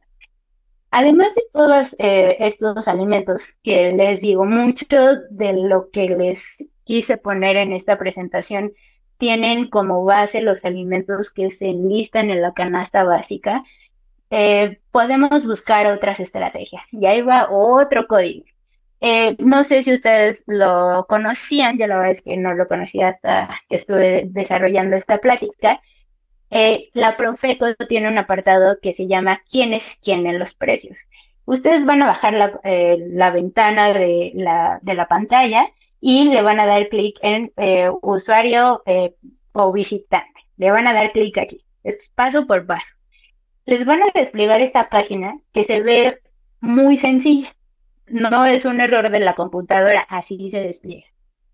Además 0.93 1.34
de 1.34 1.43
todos 1.53 1.97
eh, 1.99 2.36
estos 2.39 2.86
alimentos 2.86 3.43
que 3.64 3.91
les 3.93 4.20
digo, 4.20 4.45
mucho 4.45 5.16
de 5.30 5.53
lo 5.53 5.91
que 5.91 6.11
les 6.11 6.45
quise 6.84 7.16
poner 7.16 7.57
en 7.57 7.72
esta 7.72 7.99
presentación 7.99 8.72
tienen 9.18 9.68
como 9.68 10.05
base 10.05 10.41
los 10.43 10.64
alimentos 10.64 11.32
que 11.32 11.51
se 11.51 11.70
enlistan 11.70 12.30
en 12.30 12.41
la 12.41 12.55
canasta 12.55 13.03
básica. 13.03 13.64
Eh, 14.31 14.81
podemos 14.91 15.47
buscar 15.47 15.87
otras 15.87 16.20
estrategias. 16.20 16.93
Y 16.93 17.07
ahí 17.07 17.22
va 17.22 17.49
otro 17.51 18.07
código. 18.07 18.45
Eh, 19.01 19.37
no 19.39 19.62
sé 19.64 19.83
si 19.83 19.93
ustedes 19.93 20.43
lo 20.47 21.07
conocían, 21.09 21.79
yo 21.79 21.87
la 21.87 21.97
verdad 21.97 22.12
es 22.12 22.22
que 22.22 22.37
no 22.37 22.55
lo 22.55 22.66
conocía 22.66 23.09
hasta 23.09 23.61
que 23.68 23.76
estuve 23.76 24.24
desarrollando 24.26 24.97
esta 24.97 25.18
plática, 25.18 25.81
eh, 26.51 26.89
la 26.95 27.16
Profeco 27.16 27.74
tiene 27.89 28.09
un 28.09 28.18
apartado 28.18 28.79
que 28.81 28.95
se 28.95 29.07
llama 29.07 29.43
¿Quién 29.51 29.74
es 29.74 29.99
quién 30.03 30.26
en 30.26 30.39
los 30.39 30.55
precios? 30.55 30.97
Ustedes 31.45 31.85
van 31.85 32.03
a 32.03 32.07
bajar 32.07 32.35
la, 32.35 32.61
eh, 32.64 32.99
ventana 33.33 33.93
de 33.93 34.33
la, 34.35 34.79
de 34.83 34.95
la, 34.95 35.09
pantalla 35.09 35.68
y 36.01 36.24
le 36.24 36.43
van 36.43 36.61
a 36.61 36.66
dar 36.66 36.89
clic 36.89 37.18
en 37.22 37.53
eh, 37.57 37.91
usuario 38.03 38.83
o 39.53 39.72
visitante. 39.72 40.41
Le 40.57 40.70
van 40.70 40.87
a 40.87 40.93
dar 40.93 41.12
clic 41.12 41.39
aquí. 41.39 41.64
Es 41.85 42.11
paso 42.14 42.47
por 42.47 42.66
paso. 42.66 42.98
Les 43.69 43.85
van 43.85 44.03
a 44.03 44.11
desplegar 44.14 44.62
esta 44.62 44.89
página 44.89 45.41
que 45.53 45.62
se 45.62 45.83
ve 45.83 46.23
muy 46.62 46.97
sencilla. 46.97 47.55
No 48.07 48.47
es 48.47 48.64
un 48.64 48.81
error 48.81 49.11
de 49.11 49.21
la 49.21 49.35
computadora, 49.35 50.07
así 50.09 50.51
se 50.51 50.62
despliega. 50.62 51.05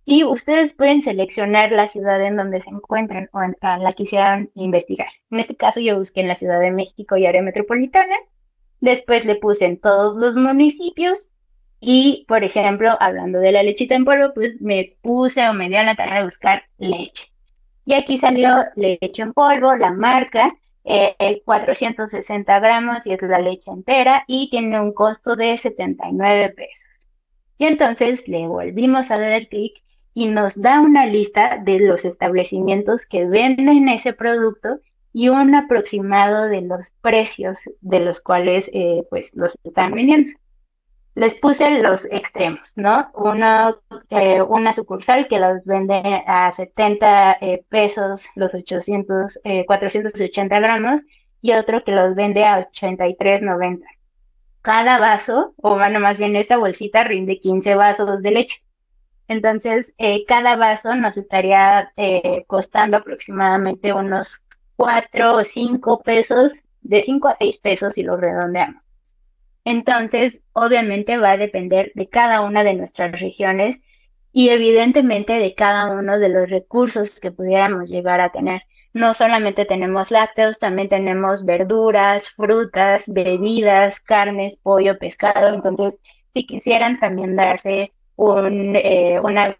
Y 0.04 0.22
ustedes 0.22 0.74
pueden 0.74 1.02
seleccionar 1.02 1.72
la 1.72 1.88
ciudad 1.88 2.24
en 2.24 2.36
donde 2.36 2.62
se 2.62 2.70
encuentran 2.70 3.28
o 3.32 3.42
en, 3.42 3.56
la 3.60 3.92
quisieran 3.94 4.48
investigar. 4.54 5.08
En 5.32 5.40
este 5.40 5.56
caso 5.56 5.80
yo 5.80 5.98
busqué 5.98 6.20
en 6.20 6.28
la 6.28 6.36
Ciudad 6.36 6.60
de 6.60 6.70
México 6.70 7.16
y 7.16 7.26
área 7.26 7.42
metropolitana. 7.42 8.14
Después 8.80 9.24
le 9.24 9.34
puse 9.34 9.64
en 9.64 9.80
todos 9.80 10.16
los 10.16 10.36
municipios 10.36 11.28
y, 11.80 12.26
por 12.28 12.44
ejemplo, 12.44 12.96
hablando 13.00 13.40
de 13.40 13.50
la 13.50 13.64
lechita 13.64 13.96
en 13.96 14.04
polvo, 14.04 14.32
pues 14.34 14.60
me 14.60 14.96
puse 15.02 15.48
o 15.48 15.52
me 15.52 15.68
dio 15.68 15.82
la 15.82 15.96
tarea 15.96 16.18
de 16.18 16.26
buscar 16.26 16.62
leche. 16.78 17.32
Y 17.84 17.94
aquí 17.94 18.18
salió 18.18 18.66
leche 18.76 19.20
en 19.20 19.32
polvo, 19.32 19.74
la 19.74 19.90
marca, 19.90 20.54
eh, 20.84 21.42
460 21.44 22.60
gramos 22.60 23.06
y 23.06 23.12
es 23.12 23.22
la 23.22 23.38
leche 23.38 23.70
entera 23.70 24.24
y 24.26 24.50
tiene 24.50 24.80
un 24.80 24.92
costo 24.92 25.34
de 25.36 25.56
79 25.56 26.50
pesos. 26.50 26.84
Y 27.58 27.66
entonces 27.66 28.28
le 28.28 28.46
volvimos 28.46 29.10
a 29.10 29.18
dar 29.18 29.48
clic 29.48 29.74
y 30.12 30.26
nos 30.26 30.60
da 30.60 30.80
una 30.80 31.06
lista 31.06 31.58
de 31.62 31.80
los 31.80 32.04
establecimientos 32.04 33.06
que 33.06 33.26
venden 33.26 33.88
ese 33.88 34.12
producto 34.12 34.80
y 35.12 35.28
un 35.28 35.54
aproximado 35.54 36.44
de 36.44 36.60
los 36.62 36.80
precios 37.00 37.56
de 37.80 38.00
los 38.00 38.20
cuales 38.20 38.70
eh, 38.74 39.04
pues 39.10 39.30
los 39.34 39.56
están 39.64 39.92
vendiendo. 39.92 40.30
Les 41.14 41.38
puse 41.38 41.70
los 41.70 42.06
extremos, 42.06 42.72
¿no? 42.76 43.10
Una, 43.14 43.76
eh, 44.10 44.42
una 44.42 44.72
sucursal 44.72 45.28
que 45.28 45.38
los 45.38 45.64
vende 45.64 46.02
a 46.26 46.50
70 46.50 47.38
eh, 47.40 47.64
pesos 47.68 48.26
los 48.34 48.52
800, 48.52 49.38
480 49.66 50.58
gramos 50.58 51.00
y 51.40 51.52
otro 51.52 51.84
que 51.84 51.92
los 51.92 52.14
vende 52.14 52.44
a 52.44 52.70
83.90. 52.70 53.84
Cada 54.62 54.98
vaso, 54.98 55.52
o 55.58 55.74
bueno, 55.74 56.00
más 56.00 56.18
bien 56.18 56.36
esta 56.36 56.56
bolsita 56.56 57.04
rinde 57.04 57.38
15 57.38 57.74
vasos 57.74 58.22
de 58.22 58.30
leche. 58.30 58.64
Entonces, 59.28 59.94
eh, 59.98 60.24
cada 60.26 60.56
vaso 60.56 60.94
nos 60.94 61.16
estaría 61.18 61.92
eh, 61.96 62.44
costando 62.46 62.96
aproximadamente 62.96 63.92
unos 63.92 64.40
4 64.76 65.36
o 65.36 65.44
5 65.44 66.02
pesos, 66.02 66.52
de 66.80 67.02
5 67.02 67.28
a 67.28 67.36
6 67.36 67.58
pesos 67.58 67.94
si 67.94 68.02
lo 68.02 68.16
redondeamos. 68.16 68.82
Entonces, 69.64 70.42
obviamente 70.52 71.16
va 71.18 71.32
a 71.32 71.36
depender 71.36 71.92
de 71.94 72.08
cada 72.08 72.42
una 72.42 72.64
de 72.64 72.74
nuestras 72.74 73.18
regiones 73.18 73.80
y 74.32 74.50
evidentemente 74.50 75.34
de 75.34 75.54
cada 75.54 75.90
uno 75.90 76.18
de 76.18 76.28
los 76.28 76.50
recursos 76.50 77.20
que 77.20 77.32
pudiéramos 77.32 77.88
llegar 77.88 78.20
a 78.20 78.32
tener. 78.32 78.62
No 78.92 79.14
solamente 79.14 79.64
tenemos 79.64 80.10
lácteos, 80.10 80.58
también 80.58 80.88
tenemos 80.88 81.44
verduras, 81.44 82.30
frutas, 82.30 83.04
bebidas, 83.08 84.00
carnes, 84.00 84.56
pollo, 84.62 84.98
pescado. 84.98 85.54
Entonces, 85.54 85.94
si 86.34 86.46
quisieran 86.46 87.00
también 87.00 87.36
darse 87.36 87.92
eh, 88.16 89.20
una 89.22 89.56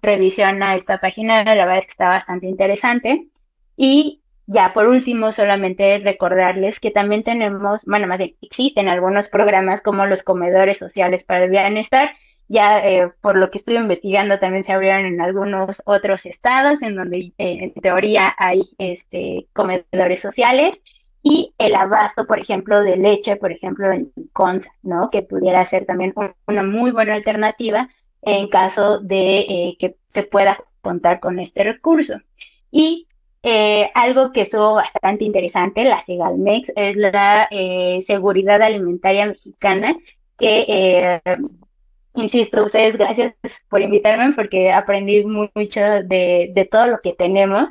revisión 0.00 0.62
a 0.62 0.76
esta 0.76 0.98
página, 1.00 1.44
la 1.44 1.54
verdad 1.54 1.78
es 1.78 1.86
que 1.86 1.90
está 1.90 2.08
bastante 2.08 2.46
interesante. 2.46 3.28
Y 3.76 4.22
ya 4.46 4.72
por 4.74 4.88
último, 4.88 5.32
solamente 5.32 5.98
recordarles 5.98 6.80
que 6.80 6.90
también 6.90 7.22
tenemos, 7.22 7.84
bueno, 7.86 8.06
más 8.06 8.18
bien 8.18 8.36
existen 8.42 8.88
algunos 8.88 9.28
programas 9.28 9.80
como 9.80 10.06
los 10.06 10.22
comedores 10.22 10.78
sociales 10.78 11.24
para 11.24 11.44
el 11.44 11.50
bienestar. 11.50 12.10
Ya 12.46 12.86
eh, 12.86 13.10
por 13.22 13.36
lo 13.36 13.50
que 13.50 13.56
estuve 13.56 13.76
investigando 13.76 14.38
también 14.38 14.64
se 14.64 14.72
abrieron 14.72 15.06
en 15.06 15.20
algunos 15.22 15.82
otros 15.86 16.26
estados 16.26 16.74
en 16.82 16.94
donde 16.94 17.32
eh, 17.38 17.58
en 17.62 17.72
teoría 17.74 18.34
hay 18.36 18.68
este, 18.76 19.46
comedores 19.54 20.20
sociales 20.20 20.74
y 21.22 21.54
el 21.56 21.74
abasto, 21.74 22.26
por 22.26 22.38
ejemplo, 22.38 22.82
de 22.82 22.98
leche, 22.98 23.36
por 23.36 23.50
ejemplo, 23.50 23.90
en 23.90 24.12
Conza, 24.34 24.70
¿no? 24.82 25.08
Que 25.10 25.22
pudiera 25.22 25.64
ser 25.64 25.86
también 25.86 26.12
una 26.46 26.62
muy 26.62 26.90
buena 26.90 27.14
alternativa 27.14 27.88
en 28.20 28.48
caso 28.48 28.98
de 28.98 29.38
eh, 29.40 29.76
que 29.78 29.96
se 30.08 30.24
pueda 30.24 30.58
contar 30.82 31.20
con 31.20 31.38
este 31.38 31.64
recurso. 31.64 32.20
Y 32.70 33.08
eh, 33.44 33.90
algo 33.94 34.32
que 34.32 34.40
es 34.40 34.50
bastante 34.50 35.24
interesante, 35.24 35.84
la 35.84 36.04
Segalmex, 36.04 36.72
es 36.74 36.96
la 36.96 37.46
eh, 37.50 38.00
seguridad 38.00 38.60
alimentaria 38.62 39.26
mexicana, 39.26 39.96
que, 40.38 41.20
insisto, 42.14 42.64
ustedes 42.64 42.96
gracias 42.96 43.34
por 43.68 43.82
invitarme 43.82 44.32
porque 44.34 44.72
aprendí 44.72 45.24
mucho 45.24 45.80
de, 45.80 46.50
de 46.52 46.68
todo 46.70 46.88
lo 46.88 47.00
que 47.00 47.12
tenemos 47.12 47.68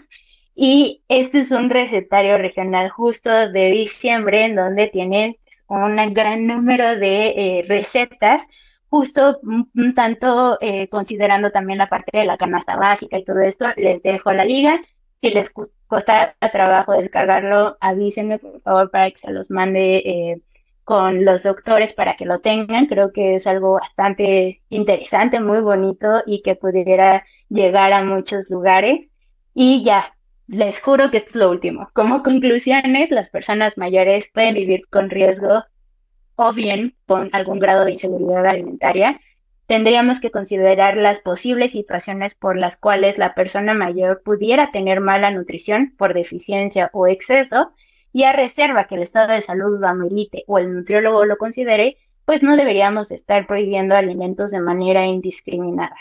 y 0.55 1.03
este 1.07 1.39
es 1.39 1.51
un 1.51 1.69
recetario 1.69 2.37
regional 2.37 2.89
justo 2.89 3.29
de 3.51 3.71
diciembre 3.71 4.45
en 4.45 4.55
donde 4.55 4.87
tienen 4.87 5.37
un 5.67 6.13
gran 6.13 6.45
número 6.45 6.95
de 6.95 7.59
eh, 7.59 7.65
recetas, 7.67 8.43
justo 8.89 9.39
un, 9.41 9.95
tanto 9.95 10.57
eh, 10.61 10.87
considerando 10.89 11.51
también 11.51 11.79
la 11.79 11.89
parte 11.89 12.17
de 12.17 12.25
la 12.25 12.37
canasta 12.37 12.75
básica 12.75 13.17
y 13.17 13.25
todo 13.25 13.41
esto. 13.41 13.65
Les 13.77 14.01
dejo 14.03 14.31
la 14.33 14.45
liga. 14.45 14.79
Si 15.23 15.29
les 15.29 15.49
cuesta 15.87 16.35
trabajo 16.51 16.91
descargarlo, 16.91 17.77
avísenme 17.79 18.39
por 18.39 18.59
favor 18.59 18.91
para 18.91 19.09
que 19.09 19.15
se 19.15 19.31
los 19.31 19.49
mande 19.49 19.95
eh, 19.99 20.41
con 20.83 21.23
los 21.23 21.43
doctores 21.43 21.93
para 21.93 22.17
que 22.17 22.25
lo 22.25 22.39
tengan. 22.39 22.87
Creo 22.87 23.13
que 23.13 23.35
es 23.35 23.47
algo 23.47 23.75
bastante 23.75 24.61
interesante, 24.67 25.39
muy 25.39 25.61
bonito 25.61 26.23
y 26.25 26.41
que 26.41 26.55
pudiera 26.55 27.23
llegar 27.47 27.93
a 27.93 28.03
muchos 28.03 28.49
lugares. 28.49 29.07
Y 29.53 29.85
ya, 29.85 30.13
les 30.47 30.81
juro 30.81 31.09
que 31.09 31.15
esto 31.15 31.29
es 31.29 31.35
lo 31.37 31.51
último. 31.51 31.89
Como 31.93 32.21
conclusiones, 32.21 33.09
las 33.09 33.29
personas 33.29 33.77
mayores 33.77 34.27
pueden 34.33 34.55
vivir 34.55 34.81
con 34.89 35.09
riesgo 35.09 35.63
o 36.35 36.51
bien 36.51 36.97
con 37.07 37.29
algún 37.31 37.59
grado 37.59 37.85
de 37.85 37.91
inseguridad 37.91 38.45
alimentaria. 38.45 39.21
Tendríamos 39.73 40.19
que 40.19 40.29
considerar 40.29 40.97
las 40.97 41.19
posibles 41.19 41.71
situaciones 41.71 42.35
por 42.35 42.57
las 42.57 42.77
cuales 42.77 43.17
la 43.17 43.33
persona 43.33 43.73
mayor 43.73 44.21
pudiera 44.21 44.69
tener 44.69 45.01
mala 45.01 45.31
nutrición 45.31 45.95
por 45.97 46.13
deficiencia 46.13 46.91
o 46.93 47.07
exceso 47.07 47.71
y 48.11 48.25
a 48.25 48.33
reserva 48.33 48.83
que 48.83 48.93
el 48.93 49.01
estado 49.01 49.33
de 49.33 49.41
salud 49.41 49.79
lo 49.79 49.87
amerite 49.87 50.43
o 50.45 50.59
el 50.59 50.71
nutriólogo 50.71 51.25
lo 51.25 51.37
considere, 51.37 51.97
pues 52.23 52.43
no 52.43 52.55
deberíamos 52.55 53.11
estar 53.11 53.47
prohibiendo 53.47 53.95
alimentos 53.95 54.51
de 54.51 54.59
manera 54.59 55.07
indiscriminada. 55.07 55.97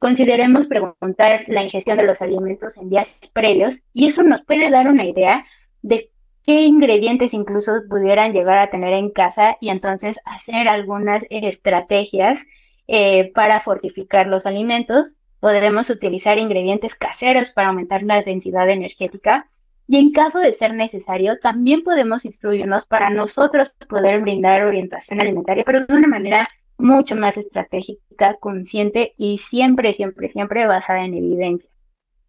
Consideremos 0.00 0.66
preguntar 0.66 1.44
la 1.46 1.62
ingestión 1.62 1.98
de 1.98 2.06
los 2.06 2.20
alimentos 2.22 2.76
en 2.76 2.90
días 2.90 3.20
previos 3.32 3.82
y 3.94 4.08
eso 4.08 4.24
nos 4.24 4.44
puede 4.44 4.68
dar 4.68 4.88
una 4.88 5.04
idea 5.04 5.44
de 5.82 6.10
qué 6.44 6.62
ingredientes 6.62 7.34
incluso 7.34 7.82
pudieran 7.88 8.32
llegar 8.32 8.58
a 8.58 8.70
tener 8.70 8.94
en 8.94 9.10
casa 9.10 9.58
y 9.60 9.68
entonces 9.68 10.18
hacer 10.24 10.66
algunas 10.66 11.22
estrategias 11.30 12.44
eh, 12.88 13.32
para 13.34 13.60
fortificar 13.60 14.26
los 14.26 14.46
alimentos. 14.46 15.16
Podremos 15.40 15.90
utilizar 15.90 16.38
ingredientes 16.38 16.94
caseros 16.94 17.50
para 17.50 17.68
aumentar 17.68 18.02
la 18.02 18.22
densidad 18.22 18.68
energética 18.70 19.48
y 19.88 19.98
en 19.98 20.12
caso 20.12 20.38
de 20.38 20.52
ser 20.52 20.74
necesario, 20.74 21.38
también 21.38 21.82
podemos 21.82 22.24
instruirnos 22.24 22.86
para 22.86 23.10
nosotros 23.10 23.68
poder 23.88 24.20
brindar 24.20 24.64
orientación 24.64 25.20
alimentaria, 25.20 25.64
pero 25.64 25.84
de 25.84 25.94
una 25.94 26.08
manera 26.08 26.48
mucho 26.78 27.16
más 27.16 27.36
estratégica, 27.36 28.34
consciente 28.40 29.14
y 29.16 29.38
siempre, 29.38 29.92
siempre, 29.92 30.30
siempre 30.30 30.66
basada 30.66 31.04
en 31.04 31.14
evidencia. 31.14 31.70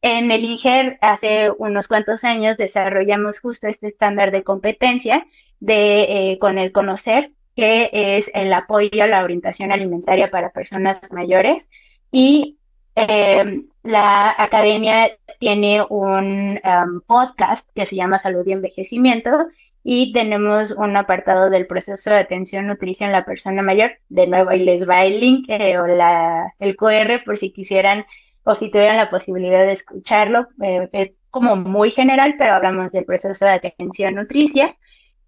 En 0.02 0.32
el 0.32 0.44
IGER 0.44 0.98
hace 1.00 1.52
unos 1.58 1.88
cuantos 1.88 2.24
años 2.26 2.58
desarrollamos 2.58 3.40
justo 3.40 3.68
este 3.68 3.88
estándar 3.88 4.32
de 4.32 4.44
competencia 4.44 5.26
de, 5.62 6.32
eh, 6.32 6.40
con 6.40 6.58
el 6.58 6.74
conocer, 6.74 7.32
que 7.56 7.90
es 7.92 8.32
el 8.34 8.52
apoyo 8.54 9.04
a 9.04 9.08
la 9.08 9.24
orientación 9.24 9.72
alimentaria 9.72 10.32
para 10.32 10.52
personas 10.52 11.02
mayores. 11.12 11.68
Y 12.12 12.58
eh, 12.96 13.62
la 13.84 14.36
academia 14.38 15.12
tiene 15.40 15.84
un 15.90 16.60
um, 16.64 17.02
podcast 17.06 17.68
que 17.76 17.86
se 17.86 17.96
llama 17.96 18.20
Salud 18.20 18.46
y 18.46 18.54
Envejecimiento 18.54 19.48
y 19.84 20.14
tenemos 20.14 20.72
un 20.72 20.96
apartado 20.96 21.50
del 21.50 21.68
proceso 21.68 22.10
de 22.10 22.18
atención 22.18 22.68
nutrición 22.68 23.10
en 23.10 23.14
la 23.14 23.26
persona 23.26 23.62
mayor. 23.62 23.92
De 24.08 24.28
nuevo 24.28 24.50
ahí 24.50 24.64
les 24.64 24.88
va 24.88 25.04
el 25.04 25.20
link 25.20 25.46
eh, 25.50 25.78
o 25.78 25.88
la, 25.88 26.54
el 26.60 26.78
QR 26.78 27.24
por 27.26 27.38
si 27.38 27.52
quisieran 27.52 28.06
o 28.44 28.56
si 28.56 28.72
tuvieran 28.72 28.98
la 28.98 29.10
posibilidad 29.10 29.66
de 29.66 29.74
escucharlo. 29.74 30.48
Eh, 30.62 30.90
es 30.94 31.12
como 31.30 31.58
muy 31.58 31.92
general, 31.92 32.36
pero 32.38 32.54
hablamos 32.54 32.92
del 32.92 33.06
proceso 33.06 33.46
de 33.46 33.52
atención 33.52 34.16
nutricia. 34.16 34.78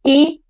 Y 0.04 0.45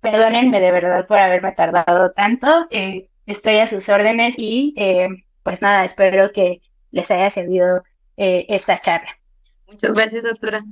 perdónenme 0.00 0.60
de 0.60 0.70
verdad 0.70 1.06
por 1.06 1.18
haberme 1.18 1.52
tardado 1.52 2.12
tanto. 2.12 2.66
Eh, 2.70 3.08
estoy 3.26 3.58
a 3.58 3.66
sus 3.66 3.88
órdenes 3.88 4.34
y 4.36 4.74
eh, 4.76 5.08
pues 5.42 5.62
nada, 5.62 5.84
espero 5.84 6.32
que 6.32 6.60
les 6.90 7.10
haya 7.10 7.30
servido 7.30 7.82
esta 8.16 8.78
charla. 8.78 9.18
Muchas 9.66 9.94
gracias, 9.94 10.24
doctora. 10.24 10.62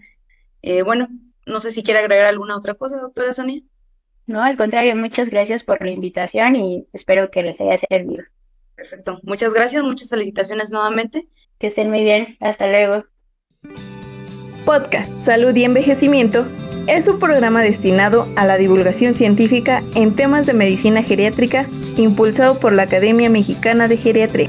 bueno, 0.84 1.09
no 1.46 1.60
sé 1.60 1.70
si 1.70 1.82
quiere 1.82 2.00
agregar 2.00 2.26
alguna 2.26 2.56
otra 2.59 2.74
cosa, 2.74 3.00
doctora 3.00 3.32
Sonia. 3.32 3.62
No, 4.26 4.42
al 4.42 4.59
contrario, 4.59 4.94
muchas 4.94 5.30
gracias 5.30 5.64
por 5.64 5.80
la 5.82 5.90
invitación 5.90 6.55
y 6.56 6.86
espero 6.92 7.30
que 7.30 7.42
les 7.42 7.59
haya 7.62 7.78
servido. 7.78 8.24
Perfecto. 8.76 9.18
Muchas 9.22 9.55
gracias, 9.55 9.82
muchas 9.82 10.10
felicitaciones 10.10 10.70
nuevamente. 10.70 11.26
Que 11.59 11.68
estén 11.68 11.88
muy 11.88 12.05
bien. 12.05 12.36
Hasta 12.38 12.68
luego. 12.68 13.06
Podcast 14.66 15.10
Salud 15.22 15.56
y 15.56 15.64
Envejecimiento 15.64 16.44
es 16.89 17.06
un 17.06 17.20
programa 17.20 17.62
destinado 17.62 18.27
a 18.35 18.47
la 18.47 18.56
divulgación 18.56 19.15
científica 19.15 19.82
en 19.94 20.16
temas 20.16 20.47
de 20.47 20.55
medicina 20.55 21.02
geriátrica 21.02 21.66
impulsado 21.98 22.59
por 22.59 22.73
la 22.73 22.85
Academia 22.85 23.28
Mexicana 23.28 23.89
de 23.89 23.98
Geriatría. 23.98 24.48